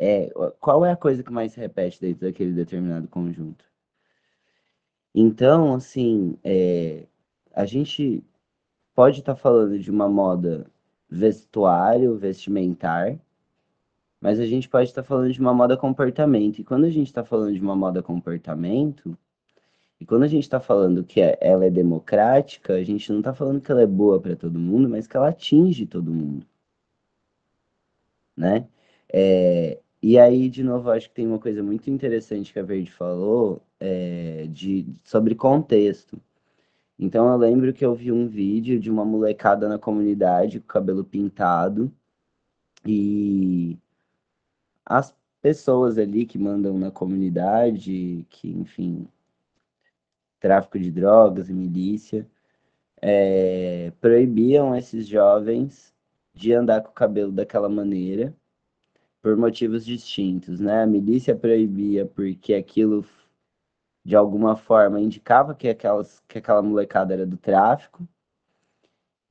É, 0.02 0.32
qual 0.62 0.86
é 0.86 0.92
a 0.94 0.96
coisa 0.96 1.22
que 1.22 1.30
mais 1.30 1.52
se 1.52 1.60
repete 1.60 2.00
dentro 2.00 2.26
daquele 2.26 2.54
determinado 2.54 3.06
conjunto? 3.10 3.66
Então, 5.14 5.76
assim, 5.76 6.38
é, 6.42 7.06
a 7.54 7.66
gente 7.66 8.24
pode 8.96 9.20
estar 9.20 9.36
tá 9.36 9.42
falando 9.42 9.78
de 9.78 9.92
uma 9.92 10.08
moda 10.08 10.66
vestuário, 11.10 12.18
vestimentar, 12.18 13.20
mas 14.22 14.40
a 14.40 14.46
gente 14.46 14.70
pode 14.70 14.90
estar 14.90 15.02
tá 15.02 15.08
falando 15.08 15.34
de 15.34 15.40
uma 15.42 15.54
moda 15.54 15.76
comportamento. 15.76 16.60
E 16.60 16.64
quando 16.64 16.86
a 16.86 16.90
gente 16.90 17.08
está 17.08 17.26
falando 17.26 17.54
de 17.54 17.62
uma 17.62 17.76
moda 17.76 18.02
comportamento, 18.02 19.18
e 20.00 20.06
quando 20.06 20.24
a 20.24 20.28
gente 20.28 20.44
está 20.44 20.62
falando 20.62 21.04
que 21.04 21.20
é, 21.20 21.38
ela 21.42 21.66
é 21.66 21.70
democrática, 21.70 22.74
a 22.76 22.84
gente 22.84 23.12
não 23.12 23.20
está 23.20 23.34
falando 23.34 23.60
que 23.60 23.70
ela 23.70 23.82
é 23.82 23.88
boa 23.88 24.22
para 24.22 24.36
todo 24.38 24.58
mundo, 24.58 24.88
mas 24.88 25.08
que 25.08 25.18
ela 25.18 25.28
atinge 25.28 25.86
todo 25.86 26.10
mundo. 26.10 26.48
Né? 28.38 28.66
É, 29.12 29.82
e 30.02 30.18
aí, 30.18 30.50
de 30.50 30.64
novo, 30.64 30.90
acho 30.92 31.10
que 31.10 31.16
tem 31.16 31.28
uma 31.28 31.40
coisa 31.40 31.62
muito 31.62 31.90
interessante 31.90 32.54
que 32.54 32.60
a 32.60 32.64
Verde 32.64 32.92
falou 32.92 33.62
é, 33.80 34.48
de, 34.48 34.88
sobre 35.04 35.36
contexto. 35.36 36.22
Então 36.98 37.30
eu 37.30 37.38
lembro 37.38 37.74
que 37.74 37.86
eu 37.86 37.96
vi 37.96 38.12
um 38.12 38.28
vídeo 38.28 38.80
de 38.80 38.90
uma 38.92 39.06
molecada 39.06 39.70
na 39.70 39.80
comunidade 39.80 40.60
com 40.60 40.68
cabelo 40.68 41.04
pintado 41.04 41.92
e 42.86 43.78
as 44.86 45.16
pessoas 45.42 45.98
ali 45.98 46.26
que 46.26 46.38
mandam 46.38 46.78
na 46.78 46.92
comunidade, 46.92 48.26
que, 48.30 48.50
enfim, 48.50 49.08
tráfico 50.40 50.80
de 50.80 50.92
drogas 50.92 51.50
e 51.50 51.54
milícia, 51.54 52.28
é, 53.02 53.92
proibiam 54.02 54.76
esses 54.76 55.08
jovens 55.08 55.94
de 56.34 56.54
andar 56.54 56.82
com 56.82 56.90
o 56.92 56.94
cabelo 56.94 57.32
daquela 57.32 57.70
maneira 57.70 58.36
por 59.22 59.36
motivos 59.38 59.86
distintos, 59.86 60.60
né? 60.60 60.84
A 60.84 60.88
milícia 60.88 61.36
proibia 61.36 62.06
porque 62.06 62.54
aquilo 62.54 63.06
de 64.04 64.16
alguma 64.16 64.56
forma 64.56 65.00
indicava 65.00 65.54
que, 65.54 65.68
aquelas, 65.70 66.22
que 66.28 66.38
aquela 66.40 66.62
molecada 66.62 67.14
era 67.14 67.26
do 67.26 67.38
tráfico, 67.38 68.08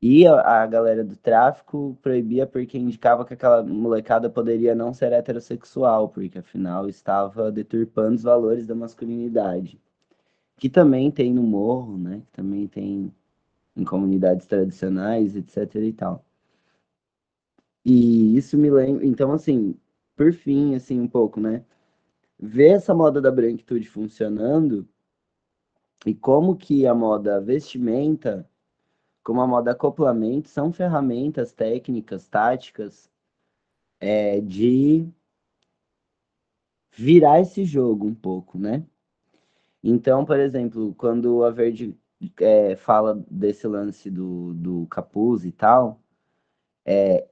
e 0.01 0.27
a, 0.27 0.63
a, 0.63 0.67
galera 0.67 1.05
do 1.05 1.17
tráfico 1.17 1.99
proibia 2.01 2.47
porque 2.47 2.79
indicava 2.79 3.25
que 3.25 3.35
aquela 3.35 3.65
molecada 3.65 4.31
poderia 4.31 4.75
não 4.75 4.95
ser 4.95 5.13
heterossexual, 5.13 6.09
porque 6.09 6.39
afinal 6.39 6.89
estava 6.89 7.51
deturpando 7.51 8.15
os 8.15 8.23
valores 8.23 8.67
da 8.67 8.75
masculinidade. 8.77 9.81
Que 10.57 10.69
também 10.69 11.11
tem 11.11 11.33
no 11.35 11.43
morro, 11.43 11.99
né? 11.99 12.23
Que 12.27 12.33
também 12.33 12.69
tem 12.69 13.13
em 13.77 13.85
comunidades 13.85 14.47
tradicionais, 14.47 15.37
etc 15.37 15.75
e 15.77 15.93
tal. 15.93 16.25
E 17.85 18.37
isso 18.37 18.57
me 18.59 18.71
lembra. 18.71 19.07
Então, 19.07 19.33
assim, 19.33 19.75
por 20.17 20.33
fim, 20.33 20.75
assim, 20.75 21.01
um 21.01 21.09
pouco, 21.09 21.41
né? 21.41 21.65
Ver 22.39 22.71
essa 22.71 22.95
moda 22.95 23.21
da 23.21 23.31
branquitude 23.31 23.89
funcionando 23.89 24.89
e 26.07 26.15
como 26.15 26.57
que 26.57 26.87
a 26.87 26.95
moda 26.95 27.41
vestimenta, 27.41 28.49
como 29.23 29.41
a 29.41 29.47
moda 29.47 29.73
acoplamento, 29.73 30.49
são 30.49 30.73
ferramentas 30.73 31.53
técnicas, 31.53 32.29
táticas, 32.29 33.11
é, 34.01 34.41
de 34.41 35.09
virar 36.93 37.41
esse 37.41 37.65
jogo 37.65 38.07
um 38.07 38.15
pouco, 38.15 38.59
né? 38.59 38.85
Então, 39.83 40.25
por 40.25 40.39
exemplo, 40.39 40.95
quando 40.95 41.45
a 41.45 41.51
Verde 41.51 41.97
é, 42.41 42.77
fala 42.77 43.25
desse 43.31 43.67
lance 43.67 44.11
do, 44.11 44.53
do 44.55 44.87
capuz 44.89 45.45
e 45.45 45.53
tal, 45.53 46.01
é, 46.85 47.28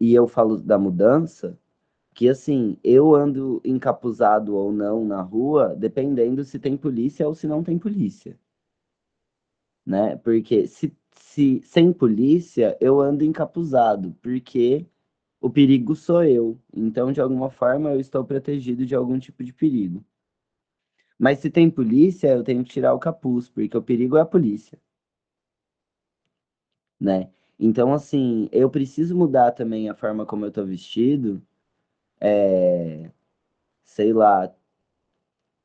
e 0.00 0.14
eu 0.14 0.26
falo 0.26 0.58
da 0.58 0.78
mudança, 0.78 1.58
que 2.14 2.28
assim, 2.28 2.78
eu 2.82 3.14
ando 3.14 3.60
encapuzado 3.64 4.56
ou 4.56 4.72
não 4.72 5.04
na 5.04 5.22
rua, 5.22 5.74
dependendo 5.76 6.44
se 6.44 6.58
tem 6.58 6.76
polícia 6.76 7.26
ou 7.26 7.34
se 7.34 7.46
não 7.46 7.62
tem 7.62 7.78
polícia. 7.78 8.38
Né? 9.86 10.16
Porque 10.16 10.66
se, 10.66 10.96
se 11.12 11.60
sem 11.62 11.92
polícia, 11.92 12.76
eu 12.80 13.00
ando 13.00 13.24
encapuzado, 13.24 14.14
porque 14.22 14.86
o 15.40 15.50
perigo 15.50 15.94
sou 15.94 16.24
eu. 16.24 16.60
Então, 16.74 17.12
de 17.12 17.20
alguma 17.20 17.50
forma, 17.50 17.90
eu 17.90 18.00
estou 18.00 18.24
protegido 18.24 18.84
de 18.84 18.94
algum 18.94 19.18
tipo 19.18 19.44
de 19.44 19.52
perigo. 19.52 20.04
Mas 21.18 21.38
se 21.40 21.50
tem 21.50 21.70
polícia, 21.70 22.28
eu 22.28 22.44
tenho 22.44 22.64
que 22.64 22.70
tirar 22.70 22.94
o 22.94 22.98
capuz, 22.98 23.48
porque 23.48 23.76
o 23.76 23.82
perigo 23.82 24.16
é 24.16 24.20
a 24.20 24.26
polícia. 24.26 24.78
Né? 27.00 27.30
Então, 27.58 27.92
assim, 27.92 28.48
eu 28.52 28.70
preciso 28.70 29.16
mudar 29.16 29.52
também 29.52 29.88
a 29.88 29.94
forma 29.94 30.24
como 30.26 30.44
eu 30.46 30.52
tô 30.52 30.64
vestido. 30.64 31.42
É, 32.20 33.10
sei 33.84 34.12
lá, 34.12 34.52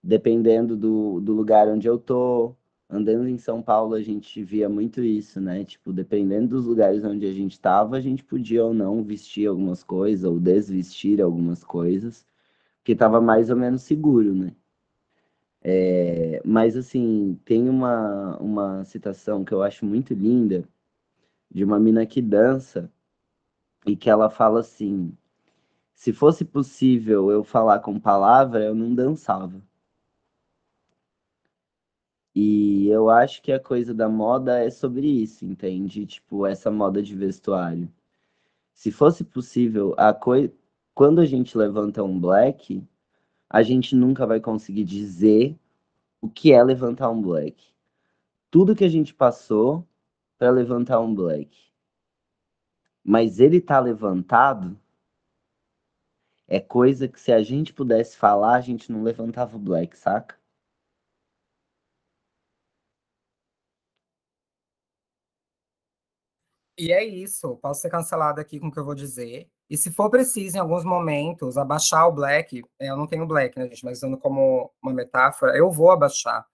dependendo 0.04 0.76
do, 0.78 1.20
do 1.22 1.34
lugar 1.34 1.68
onde 1.68 1.88
eu 1.88 1.98
tô. 1.98 2.56
Andando 2.90 3.28
em 3.28 3.38
São 3.40 3.62
Paulo, 3.62 3.96
a 3.96 4.02
gente 4.04 4.44
via 4.44 4.70
muito 4.70 5.02
isso, 5.04 5.42
né? 5.42 5.64
Tipo, 5.64 5.92
dependendo 5.92 6.50
dos 6.50 6.66
lugares 6.68 7.04
onde 7.04 7.26
a 7.26 7.34
gente 7.34 7.60
tava, 7.60 7.96
a 7.98 8.02
gente 8.02 8.24
podia 8.24 8.64
ou 8.64 8.74
não 8.74 9.04
vestir 9.04 9.48
algumas 9.48 9.84
coisas, 9.84 10.24
ou 10.30 10.40
desvestir 10.40 11.20
algumas 11.22 11.64
coisas, 11.64 12.28
que 12.84 12.96
tava 12.96 13.22
mais 13.22 13.50
ou 13.50 13.58
menos 13.58 13.84
seguro, 13.84 14.36
né? 14.36 14.54
É, 15.62 16.42
mas, 16.46 16.76
assim, 16.78 17.40
tem 17.46 17.70
uma, 17.70 18.38
uma 18.38 18.84
citação 18.86 19.44
que 19.46 19.54
eu 19.54 19.62
acho 19.64 19.86
muito 19.86 20.14
linda, 20.14 20.68
de 21.54 21.64
uma 21.64 21.80
mina 21.80 22.06
que 22.06 22.22
dança, 22.22 22.92
e 23.86 23.96
que 23.96 24.10
ela 24.10 24.30
fala 24.30 24.60
assim: 24.62 25.16
se 25.94 26.12
fosse 26.12 26.44
possível 26.44 27.30
eu 27.32 27.44
falar 27.44 27.80
com 27.80 28.00
palavra, 28.00 28.66
eu 28.66 28.76
não 28.76 28.94
dançava. 28.94 29.62
E 32.36 32.88
eu 32.88 33.10
acho 33.10 33.42
que 33.44 33.52
a 33.52 33.60
coisa 33.60 33.94
da 33.94 34.10
moda 34.10 34.60
é 34.60 34.70
sobre 34.72 35.08
isso, 35.08 35.46
entende? 35.46 36.06
Tipo, 36.06 36.48
essa 36.48 36.72
moda 36.72 37.02
de 37.02 37.16
vestuário. 37.16 37.92
Se 38.74 38.92
fosse 38.92 39.24
possível, 39.24 39.94
a 39.98 40.14
coi... 40.14 40.52
quando 40.96 41.22
a 41.22 41.26
gente 41.26 41.56
levanta 41.56 42.04
um 42.04 42.20
black, 42.20 42.84
a 43.48 43.62
gente 43.62 43.96
nunca 43.96 44.26
vai 44.26 44.40
conseguir 44.40 44.84
dizer 44.84 45.56
o 46.20 46.28
que 46.28 46.52
é 46.52 46.64
levantar 46.64 47.12
um 47.12 47.22
black. 47.22 47.64
Tudo 48.50 48.76
que 48.76 48.84
a 48.84 48.90
gente 48.90 49.14
passou 49.14 49.88
para 50.38 50.52
levantar 50.52 51.00
um 51.00 51.14
black. 51.14 51.58
Mas 53.04 53.40
ele 53.40 53.62
tá 53.62 53.80
levantado 53.80 54.80
é 56.48 56.60
coisa 56.60 57.08
que 57.08 57.20
se 57.20 57.32
a 57.32 57.42
gente 57.42 57.74
pudesse 57.74 58.18
falar, 58.18 58.56
a 58.56 58.62
gente 58.62 58.92
não 58.92 59.04
levantava 59.04 59.56
o 59.56 59.60
black, 59.60 59.98
saca? 59.98 60.38
E 66.78 66.92
é 66.92 67.04
isso, 67.04 67.56
posso 67.58 67.82
ser 67.82 67.90
cancelado 67.90 68.42
aqui 68.42 68.60
com 68.60 68.68
o 68.68 68.72
que 68.72 68.80
eu 68.80 68.86
vou 68.86 68.96
dizer. 68.96 69.50
E 69.70 69.78
se 69.78 69.92
for 69.92 70.10
preciso, 70.10 70.58
em 70.58 70.60
alguns 70.60 70.84
momentos, 70.84 71.58
abaixar 71.58 72.08
o 72.08 72.12
black, 72.12 72.64
é, 72.80 72.90
eu 72.90 72.98
não 72.98 73.08
tenho 73.08 73.28
black, 73.28 73.58
né, 73.58 73.68
gente, 73.68 73.86
mas 73.86 74.00
usando 74.00 74.18
como 74.18 74.72
uma 74.82 74.94
metáfora, 74.94 75.56
eu 75.58 75.72
vou 75.72 75.92
abaixar. 75.92 76.46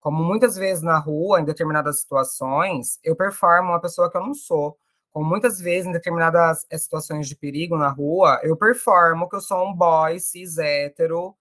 Como 0.00 0.22
muitas 0.22 0.56
vezes 0.56 0.82
na 0.82 0.98
rua, 0.98 1.40
em 1.40 1.44
determinadas 1.44 2.00
situações, 2.00 2.98
eu 3.02 3.16
performo 3.16 3.70
uma 3.70 3.80
pessoa 3.80 4.10
que 4.10 4.16
eu 4.16 4.22
não 4.22 4.34
sou. 4.34 4.78
Como 5.10 5.28
muitas 5.28 5.60
vezes, 5.60 5.86
em 5.86 5.92
determinadas 5.92 6.64
eh, 6.70 6.78
situações 6.78 7.26
de 7.26 7.34
perigo 7.34 7.76
na 7.76 7.88
rua, 7.88 8.38
eu 8.42 8.56
performo 8.56 9.28
que 9.28 9.36
eu 9.36 9.40
sou 9.40 9.66
um 9.66 9.74
boy 9.74 10.20
cis 10.20 10.58
hétero, 10.58 11.34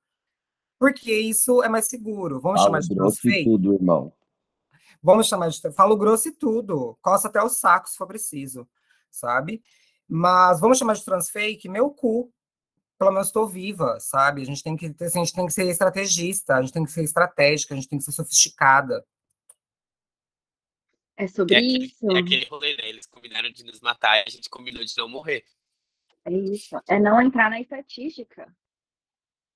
porque 0.80 1.14
isso 1.14 1.62
é 1.62 1.70
mais 1.70 1.86
seguro. 1.88 2.40
Vamos 2.40 2.62
Fala 2.62 2.68
chamar 2.68 2.80
de 2.80 2.96
transfake? 2.96 3.44
tudo, 3.44 3.74
irmão. 3.74 4.14
Vamos 5.02 5.28
chamar 5.28 5.50
de. 5.50 5.72
Falo 5.72 5.98
grosso 5.98 6.30
e 6.30 6.32
tudo. 6.32 6.98
Coça 7.02 7.28
até 7.28 7.42
o 7.42 7.50
saco 7.50 7.90
se 7.90 7.98
for 7.98 8.08
preciso, 8.08 8.68
sabe? 9.12 9.62
Mas 10.08 10.60
vamos 10.60 10.78
chamar 10.78 10.94
de 10.94 11.06
transfake? 11.06 11.70
Meu 11.70 11.92
cu. 11.92 12.32
Pelo 12.98 13.12
menos 13.12 13.28
estou 13.28 13.48
viva, 13.48 14.00
sabe? 14.00 14.42
A 14.42 14.46
gente 14.46 14.64
tem 14.64 14.76
que, 14.76 14.88
assim, 14.88 15.20
a 15.20 15.24
gente 15.24 15.36
tem 15.36 15.46
que 15.46 15.54
ser 15.54 15.70
estrategista, 15.70 16.56
a 16.56 16.62
gente 16.62 16.74
tem 16.74 16.84
que 16.84 16.92
ser 16.92 17.04
estratégica, 17.04 17.74
a 17.74 17.78
gente 17.78 17.88
tem 17.88 18.00
que 18.00 18.06
ser 18.06 18.12
sofisticada. 18.12 19.06
É 21.16 21.28
sobre 21.28 21.56
é 21.56 21.58
aquele, 21.58 21.86
isso. 21.86 22.12
É 22.12 22.20
aquele 22.20 22.46
rolê, 22.46 22.76
né? 22.78 22.90
Eles 22.90 23.06
combinaram 23.06 23.52
de 23.52 23.64
nos 23.64 23.80
matar 23.82 24.18
e 24.18 24.24
a 24.28 24.30
gente 24.30 24.50
combinou 24.50 24.84
de 24.84 24.94
não 24.98 25.08
morrer. 25.08 25.44
É 26.26 26.32
isso. 26.32 26.76
É 26.88 27.00
não 27.00 27.22
entrar 27.22 27.50
na 27.50 27.62
estatística. 27.62 28.52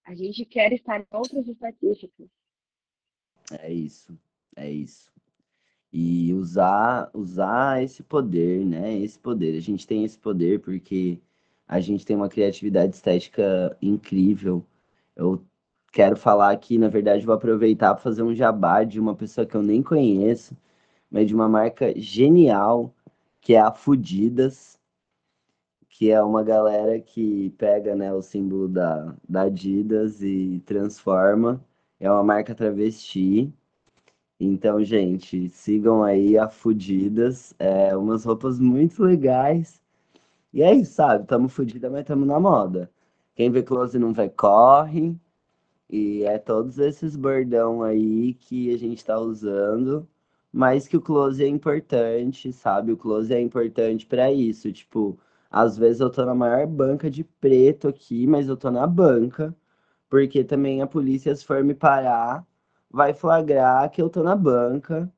A 0.06 0.14
gente 0.16 0.46
quer 0.46 0.72
estar 0.74 1.00
em 1.00 1.08
outras 1.12 1.48
estatísticas. 1.48 2.28
É 3.60 3.72
isso. 3.72 4.18
É 4.56 4.70
isso 4.70 5.12
e 5.92 6.34
usar 6.34 7.10
usar 7.14 7.84
esse 7.84 8.02
poder, 8.02 8.66
né? 8.66 8.98
Esse 8.98 9.20
poder. 9.20 9.58
A 9.58 9.62
gente 9.62 9.86
tem 9.86 10.06
esse 10.06 10.18
poder 10.18 10.62
porque 10.62 11.20
a 11.72 11.80
gente 11.80 12.06
tem 12.06 12.16
uma 12.16 12.30
criatividade 12.30 12.96
estética 12.96 13.76
incrível. 13.82 14.66
Eu 15.16 15.44
quero 15.92 16.16
falar 16.18 16.52
aqui, 16.52 16.78
na 16.78 16.90
verdade, 16.90 17.26
vou 17.26 17.36
aproveitar 17.36 17.94
para 17.94 18.04
fazer 18.04 18.24
um 18.24 18.36
jabá 18.36 18.84
de 18.84 19.00
uma 19.00 19.16
pessoa 19.16 19.48
que 19.48 19.56
eu 19.56 19.64
nem 19.64 19.82
conheço, 19.84 20.56
mas 21.10 21.28
de 21.28 21.36
uma 21.36 21.50
marca 21.50 21.94
genial, 22.00 22.94
que 23.42 23.56
é 23.56 23.62
a 23.62 23.72
Fudidas, 23.72 24.80
que 25.90 26.12
é 26.12 26.22
uma 26.24 26.44
galera 26.44 27.00
que 27.00 27.52
pega, 27.58 27.96
né, 27.96 28.14
o 28.14 28.22
símbolo 28.22 28.68
da, 28.68 29.16
da 29.28 29.44
Adidas 29.44 30.22
e 30.22 30.62
transforma. 30.66 31.64
É 32.00 32.12
uma 32.12 32.24
marca 32.24 32.56
travesti 32.56 33.54
então, 34.44 34.84
gente, 34.84 35.50
sigam 35.50 36.04
aí 36.04 36.38
a 36.38 36.50
Fudidas, 36.50 37.54
é, 37.60 37.96
umas 37.96 38.26
roupas 38.26 38.60
muito 38.60 39.04
legais. 39.04 39.81
E 40.54 40.62
é 40.64 40.74
isso, 40.74 40.94
sabe? 40.96 41.26
Tamo 41.28 41.48
fudida, 41.50 41.90
mas 41.90 42.06
tamo 42.06 42.26
na 42.26 42.40
moda. 42.40 42.90
Quem 43.36 43.50
vê 43.52 43.64
close 43.64 43.98
não 44.00 44.14
vê 44.14 44.30
corre. 44.30 45.16
E 45.90 46.24
é 46.26 46.38
todos 46.40 46.80
esses 46.80 47.16
bordão 47.16 47.84
aí 47.84 48.34
que 48.36 48.74
a 48.74 48.78
gente 48.78 49.06
tá 49.06 49.20
usando, 49.20 50.08
mas 50.54 50.88
que 50.88 50.98
o 50.98 51.02
close 51.02 51.44
é 51.44 51.48
importante, 51.48 52.52
sabe? 52.54 52.92
O 52.94 52.98
close 52.98 53.34
é 53.34 53.42
importante 53.42 54.06
para 54.08 54.32
isso. 54.32 54.72
Tipo, 54.74 55.20
às 55.52 55.78
vezes 55.78 56.02
eu 56.02 56.10
tô 56.12 56.26
na 56.26 56.36
maior 56.36 56.68
banca 56.68 57.10
de 57.12 57.24
preto 57.24 57.88
aqui, 57.90 58.28
mas 58.28 58.48
eu 58.50 58.58
tô 58.58 58.72
na 58.72 58.88
banca, 58.88 59.56
porque 60.10 60.44
também 60.44 60.82
a 60.82 60.88
polícia, 60.88 61.36
se 61.36 61.46
for 61.46 61.64
me 61.64 61.74
parar, 61.76 62.46
vai 62.90 63.14
flagrar 63.14 63.90
que 63.92 64.02
eu 64.02 64.10
tô 64.10 64.24
na 64.24 64.36
banca 64.36 65.12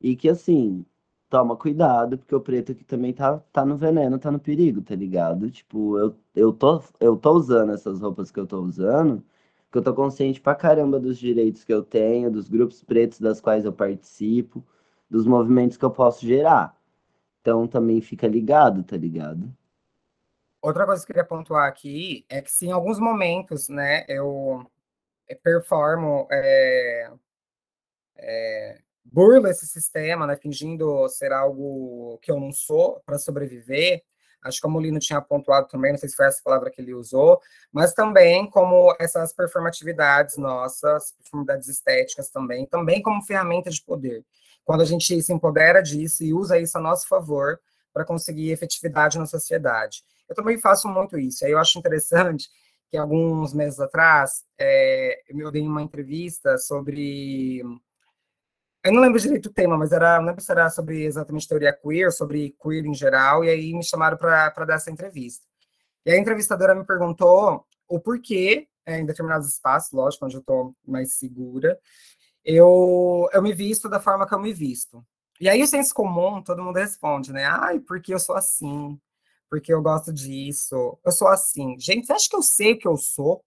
e 0.00 0.16
que 0.16 0.28
assim, 0.28 0.84
toma 1.32 1.56
cuidado, 1.56 2.18
porque 2.18 2.34
o 2.34 2.40
preto 2.42 2.72
aqui 2.72 2.84
também 2.84 3.14
tá, 3.14 3.38
tá 3.50 3.64
no 3.64 3.74
veneno, 3.74 4.18
tá 4.18 4.30
no 4.30 4.38
perigo, 4.38 4.82
tá 4.82 4.94
ligado? 4.94 5.50
Tipo, 5.50 5.98
eu, 5.98 6.14
eu, 6.34 6.52
tô, 6.52 6.82
eu 7.00 7.16
tô 7.16 7.32
usando 7.32 7.72
essas 7.72 8.00
roupas 8.00 8.30
que 8.30 8.38
eu 8.38 8.46
tô 8.46 8.60
usando, 8.60 9.24
que 9.70 9.78
eu 9.78 9.82
tô 9.82 9.94
consciente 9.94 10.42
pra 10.42 10.54
caramba 10.54 11.00
dos 11.00 11.16
direitos 11.16 11.64
que 11.64 11.72
eu 11.72 11.82
tenho, 11.82 12.30
dos 12.30 12.50
grupos 12.50 12.84
pretos 12.84 13.18
das 13.18 13.40
quais 13.40 13.64
eu 13.64 13.72
participo, 13.72 14.62
dos 15.08 15.26
movimentos 15.26 15.78
que 15.78 15.84
eu 15.86 15.90
posso 15.90 16.26
gerar. 16.26 16.76
Então 17.40 17.66
também 17.66 18.02
fica 18.02 18.28
ligado, 18.28 18.82
tá 18.82 18.98
ligado? 18.98 19.50
Outra 20.60 20.84
coisa 20.84 21.00
que 21.00 21.12
eu 21.12 21.14
queria 21.14 21.26
pontuar 21.26 21.66
aqui 21.66 22.26
é 22.28 22.42
que 22.42 22.52
se 22.52 22.66
em 22.66 22.72
alguns 22.72 22.98
momentos, 22.98 23.70
né, 23.70 24.04
eu 24.06 24.70
é, 25.26 25.34
performo, 25.34 26.28
é, 26.30 27.10
é, 28.18 28.82
burlo 29.04 29.48
esse 29.48 29.66
sistema, 29.66 30.26
né, 30.26 30.36
fingindo 30.36 31.08
ser 31.08 31.32
algo 31.32 32.18
que 32.22 32.30
eu 32.30 32.38
não 32.38 32.52
sou 32.52 33.00
para 33.04 33.18
sobreviver. 33.18 34.02
Acho 34.42 34.60
que 34.60 34.66
o 34.66 34.70
Molino 34.70 34.98
tinha 34.98 35.20
pontuado 35.20 35.68
também, 35.68 35.92
não 35.92 35.98
sei 35.98 36.08
se 36.08 36.16
foi 36.16 36.26
essa 36.26 36.42
palavra 36.42 36.70
que 36.70 36.80
ele 36.80 36.92
usou, 36.94 37.40
mas 37.70 37.94
também 37.94 38.48
como 38.50 38.94
essas 38.98 39.32
performatividades 39.32 40.36
nossas, 40.36 41.12
performatividades 41.12 41.68
estéticas 41.68 42.28
também, 42.28 42.66
também 42.66 43.00
como 43.00 43.22
ferramenta 43.22 43.70
de 43.70 43.80
poder. 43.82 44.24
Quando 44.64 44.80
a 44.80 44.84
gente 44.84 45.22
se 45.22 45.32
empodera 45.32 45.80
disso 45.80 46.24
e 46.24 46.34
usa 46.34 46.58
isso 46.58 46.76
a 46.76 46.80
nosso 46.80 47.06
favor 47.06 47.60
para 47.92 48.04
conseguir 48.04 48.50
efetividade 48.50 49.18
na 49.18 49.26
sociedade. 49.26 50.02
Eu 50.28 50.34
também 50.34 50.58
faço 50.58 50.88
muito 50.88 51.18
isso. 51.18 51.44
Aí 51.44 51.52
eu 51.52 51.58
acho 51.58 51.78
interessante 51.78 52.48
que 52.90 52.96
alguns 52.96 53.52
meses 53.52 53.78
atrás 53.80 54.44
é, 54.58 55.20
eu 55.28 55.50
dei 55.50 55.62
uma 55.62 55.82
entrevista 55.82 56.58
sobre. 56.58 57.62
Eu 58.84 58.92
não 58.92 59.00
lembro 59.00 59.20
direito 59.20 59.46
o 59.46 59.52
tema, 59.52 59.78
mas 59.78 59.92
era, 59.92 60.18
não 60.18 60.26
lembro 60.26 60.42
se 60.42 60.50
era 60.50 60.68
sobre 60.68 61.04
exatamente 61.04 61.46
teoria 61.46 61.72
queer, 61.72 62.10
sobre 62.10 62.56
queer 62.60 62.84
em 62.84 62.94
geral, 62.94 63.44
e 63.44 63.48
aí 63.48 63.72
me 63.72 63.84
chamaram 63.84 64.16
para 64.16 64.50
dar 64.64 64.74
essa 64.74 64.90
entrevista. 64.90 65.46
E 66.04 66.10
a 66.10 66.18
entrevistadora 66.18 66.74
me 66.74 66.84
perguntou 66.84 67.64
o 67.88 68.00
porquê, 68.00 68.66
é, 68.84 68.98
em 68.98 69.06
determinados 69.06 69.48
espaços, 69.48 69.92
lógico, 69.92 70.24
onde 70.24 70.36
eu 70.36 70.40
estou 70.40 70.74
mais 70.84 71.14
segura, 71.14 71.78
eu, 72.44 73.28
eu 73.32 73.40
me 73.40 73.52
visto 73.52 73.88
da 73.88 74.00
forma 74.00 74.26
que 74.26 74.34
eu 74.34 74.40
me 74.40 74.52
visto. 74.52 75.04
E 75.40 75.48
aí 75.48 75.62
o 75.62 75.66
senso 75.66 75.94
comum, 75.94 76.42
todo 76.42 76.62
mundo 76.62 76.76
responde, 76.76 77.32
né? 77.32 77.44
Ai, 77.46 77.78
porque 77.80 78.12
eu 78.12 78.18
sou 78.18 78.34
assim, 78.34 78.98
porque 79.48 79.72
eu 79.72 79.80
gosto 79.80 80.12
disso, 80.12 80.98
eu 81.04 81.12
sou 81.12 81.28
assim. 81.28 81.78
Gente, 81.78 82.06
você 82.06 82.14
acha 82.14 82.28
que 82.28 82.36
eu 82.36 82.42
sei 82.42 82.72
o 82.72 82.78
que 82.78 82.88
eu 82.88 82.96
sou? 82.96 83.44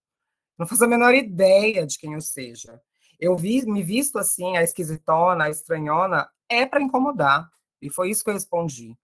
Não 0.58 0.66
faço 0.66 0.84
a 0.84 0.88
menor 0.88 1.14
ideia 1.14 1.86
de 1.86 1.98
quem 1.98 2.14
eu 2.14 2.20
seja. 2.22 2.80
Eu 3.18 3.36
vi, 3.36 3.64
me 3.66 3.82
visto 3.82 4.18
assim, 4.18 4.56
a 4.56 4.62
esquisitona, 4.62 5.44
a 5.44 5.50
estranhona, 5.50 6.28
é 6.48 6.66
para 6.66 6.82
incomodar. 6.82 7.50
E 7.80 7.90
foi 7.90 8.10
isso 8.10 8.24
que 8.24 8.30
eu 8.30 8.34
respondi. 8.34 8.96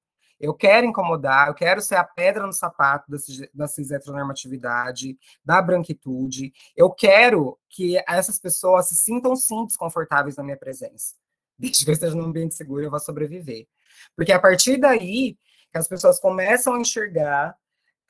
Eu 0.43 0.53
quero 0.53 0.85
incomodar, 0.85 1.47
eu 1.47 1.55
quero 1.55 1.81
ser 1.81 1.95
a 1.95 2.03
pedra 2.03 2.45
no 2.45 2.53
sapato 2.53 3.09
da, 3.55 3.69
cis 3.69 3.93
heteronormatividade, 3.93 5.17
da 5.45 5.63
branquitude. 5.63 6.53
Eu 6.77 6.91
quero 6.91 7.57
que 7.69 7.97
essas 8.09 8.41
pessoas 8.41 8.89
se 8.89 8.97
sintam 8.97 9.37
sim 9.37 9.65
desconfortáveis 9.65 10.37
na 10.37 10.43
minha 10.43 10.57
presença. 10.57 11.15
Desde 11.57 11.85
que 11.85 11.91
eu 11.91 11.95
esteja 11.95 12.17
num 12.17 12.25
ambiente 12.25 12.57
seguro, 12.57 12.83
eu 12.83 12.91
vou 12.91 12.99
sobreviver. 12.99 13.69
Porque 14.17 14.33
a 14.33 14.41
partir 14.41 14.79
daí, 14.79 15.39
que 15.71 15.79
as 15.79 15.87
pessoas 15.87 16.19
começam 16.19 16.75
a 16.75 16.81
enxergar, 16.81 17.57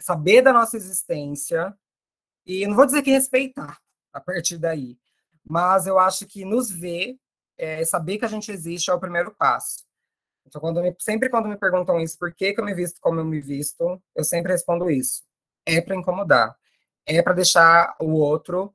saber 0.01 0.41
da 0.41 0.55
nossa 0.55 0.75
existência, 0.75 1.77
e 2.47 2.67
não 2.67 2.75
vou 2.75 2.87
dizer 2.87 3.03
que 3.03 3.11
respeitar 3.11 3.79
a 4.11 4.21
partir 4.21 4.57
daí, 4.57 4.99
mas 5.45 5.87
eu 5.87 5.99
acho 5.99 6.27
que 6.27 6.45
nos 6.45 6.71
ver, 6.71 7.17
é, 7.59 7.85
saber 7.85 8.19
que 8.19 8.25
a 8.25 8.29
gente 8.29 8.51
existe 8.51 8.91
é 8.91 8.95
o 8.95 9.01
primeiro 9.01 9.33
passo. 9.35 9.85
Então, 10.47 10.61
quando 10.61 10.83
me, 10.83 10.95
sempre 10.99 11.29
quando 11.29 11.49
me 11.49 11.57
perguntam 11.57 12.01
isso, 12.01 12.19
por 12.19 12.35
que, 12.35 12.53
que 12.53 12.61
eu 12.61 12.65
me 12.65 12.75
visto 12.75 13.01
como 13.01 13.21
eu 13.21 13.25
me 13.25 13.41
visto, 13.41 14.03
eu 14.15 14.25
sempre 14.25 14.53
respondo 14.53 14.91
isso. 14.91 15.23
É 15.65 15.81
para 15.81 15.97
incomodar. 15.97 16.57
É 17.07 17.23
para 17.23 17.33
deixar 17.33 17.97
o 18.01 18.13
outro, 18.13 18.75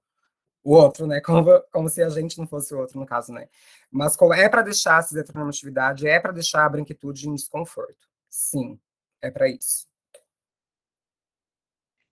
o 0.63 0.74
outro, 0.74 1.07
né? 1.07 1.22
Como, 1.22 1.61
como 1.72 1.89
se 1.89 2.01
a 2.01 2.09
gente 2.09 2.38
não 2.38 2.47
fosse 2.47 2.74
o 2.74 2.80
outro, 2.80 2.99
no 2.99 3.05
caso, 3.05 3.32
né? 3.32 3.47
Mas 3.91 4.18
é 4.36 4.49
para 4.49 4.61
deixar 4.61 4.97
a 4.97 5.01
cis-heteronormatividade, 5.01 6.07
é 6.07 6.20
para 6.20 6.32
deixar 6.32 6.65
a 6.65 6.70
branquitude 6.70 7.30
em 7.30 7.36
desconforto. 7.36 8.07
Sim, 8.30 8.80
é 9.22 9.32
para 9.32 9.47
isso. 9.47 9.86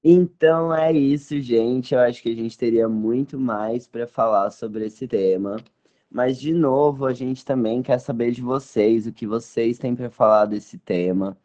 Então 0.07 0.71
é 0.71 0.93
isso, 0.93 1.41
gente. 1.41 1.95
Eu 1.95 1.99
acho 2.01 2.21
que 2.21 2.29
a 2.29 2.35
gente 2.35 2.55
teria 2.55 2.87
muito 2.87 3.39
mais 3.39 3.87
para 3.87 4.05
falar 4.05 4.51
sobre 4.51 4.85
esse 4.85 5.07
tema. 5.07 5.57
Mas, 6.11 6.39
de 6.39 6.53
novo, 6.53 7.07
a 7.07 7.13
gente 7.13 7.43
também 7.43 7.81
quer 7.81 7.97
saber 7.99 8.29
de 8.29 8.39
vocês, 8.39 9.07
o 9.07 9.11
que 9.11 9.25
vocês 9.25 9.79
têm 9.79 9.95
para 9.95 10.11
falar 10.11 10.45
desse 10.45 10.77
tema. 10.77 11.35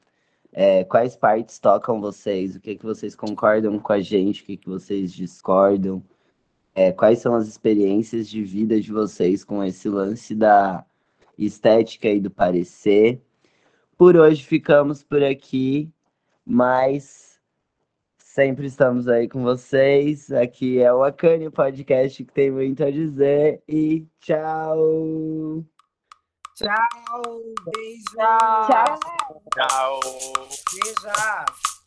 É, 0.52 0.84
quais 0.84 1.16
partes 1.16 1.58
tocam 1.58 2.02
vocês? 2.02 2.54
O 2.54 2.60
que, 2.60 2.76
que 2.76 2.84
vocês 2.84 3.14
concordam 3.16 3.78
com 3.78 3.94
a 3.94 4.00
gente? 4.00 4.42
O 4.42 4.44
que, 4.44 4.58
que 4.58 4.68
vocês 4.68 5.10
discordam? 5.10 6.02
É, 6.74 6.92
quais 6.92 7.20
são 7.20 7.34
as 7.34 7.48
experiências 7.48 8.28
de 8.28 8.42
vida 8.44 8.78
de 8.78 8.92
vocês 8.92 9.42
com 9.42 9.64
esse 9.64 9.88
lance 9.88 10.34
da 10.34 10.84
estética 11.38 12.08
e 12.10 12.20
do 12.20 12.30
parecer? 12.30 13.22
Por 13.96 14.16
hoje 14.16 14.44
ficamos 14.44 15.02
por 15.02 15.22
aqui, 15.22 15.90
mas 16.44 17.29
Sempre 18.40 18.68
estamos 18.68 19.06
aí 19.06 19.28
com 19.28 19.42
vocês. 19.42 20.32
Aqui 20.32 20.80
é 20.80 20.90
o 20.90 21.04
Acane 21.04 21.50
Podcast 21.50 22.24
que 22.24 22.32
tem 22.32 22.50
muito 22.50 22.82
a 22.82 22.90
dizer. 22.90 23.62
E 23.68 24.06
tchau! 24.18 25.62
Tchau! 26.56 27.22
Beijo! 27.66 28.16
Tchau! 28.16 28.98
Tchau! 29.54 30.00
Beijos! 30.72 31.79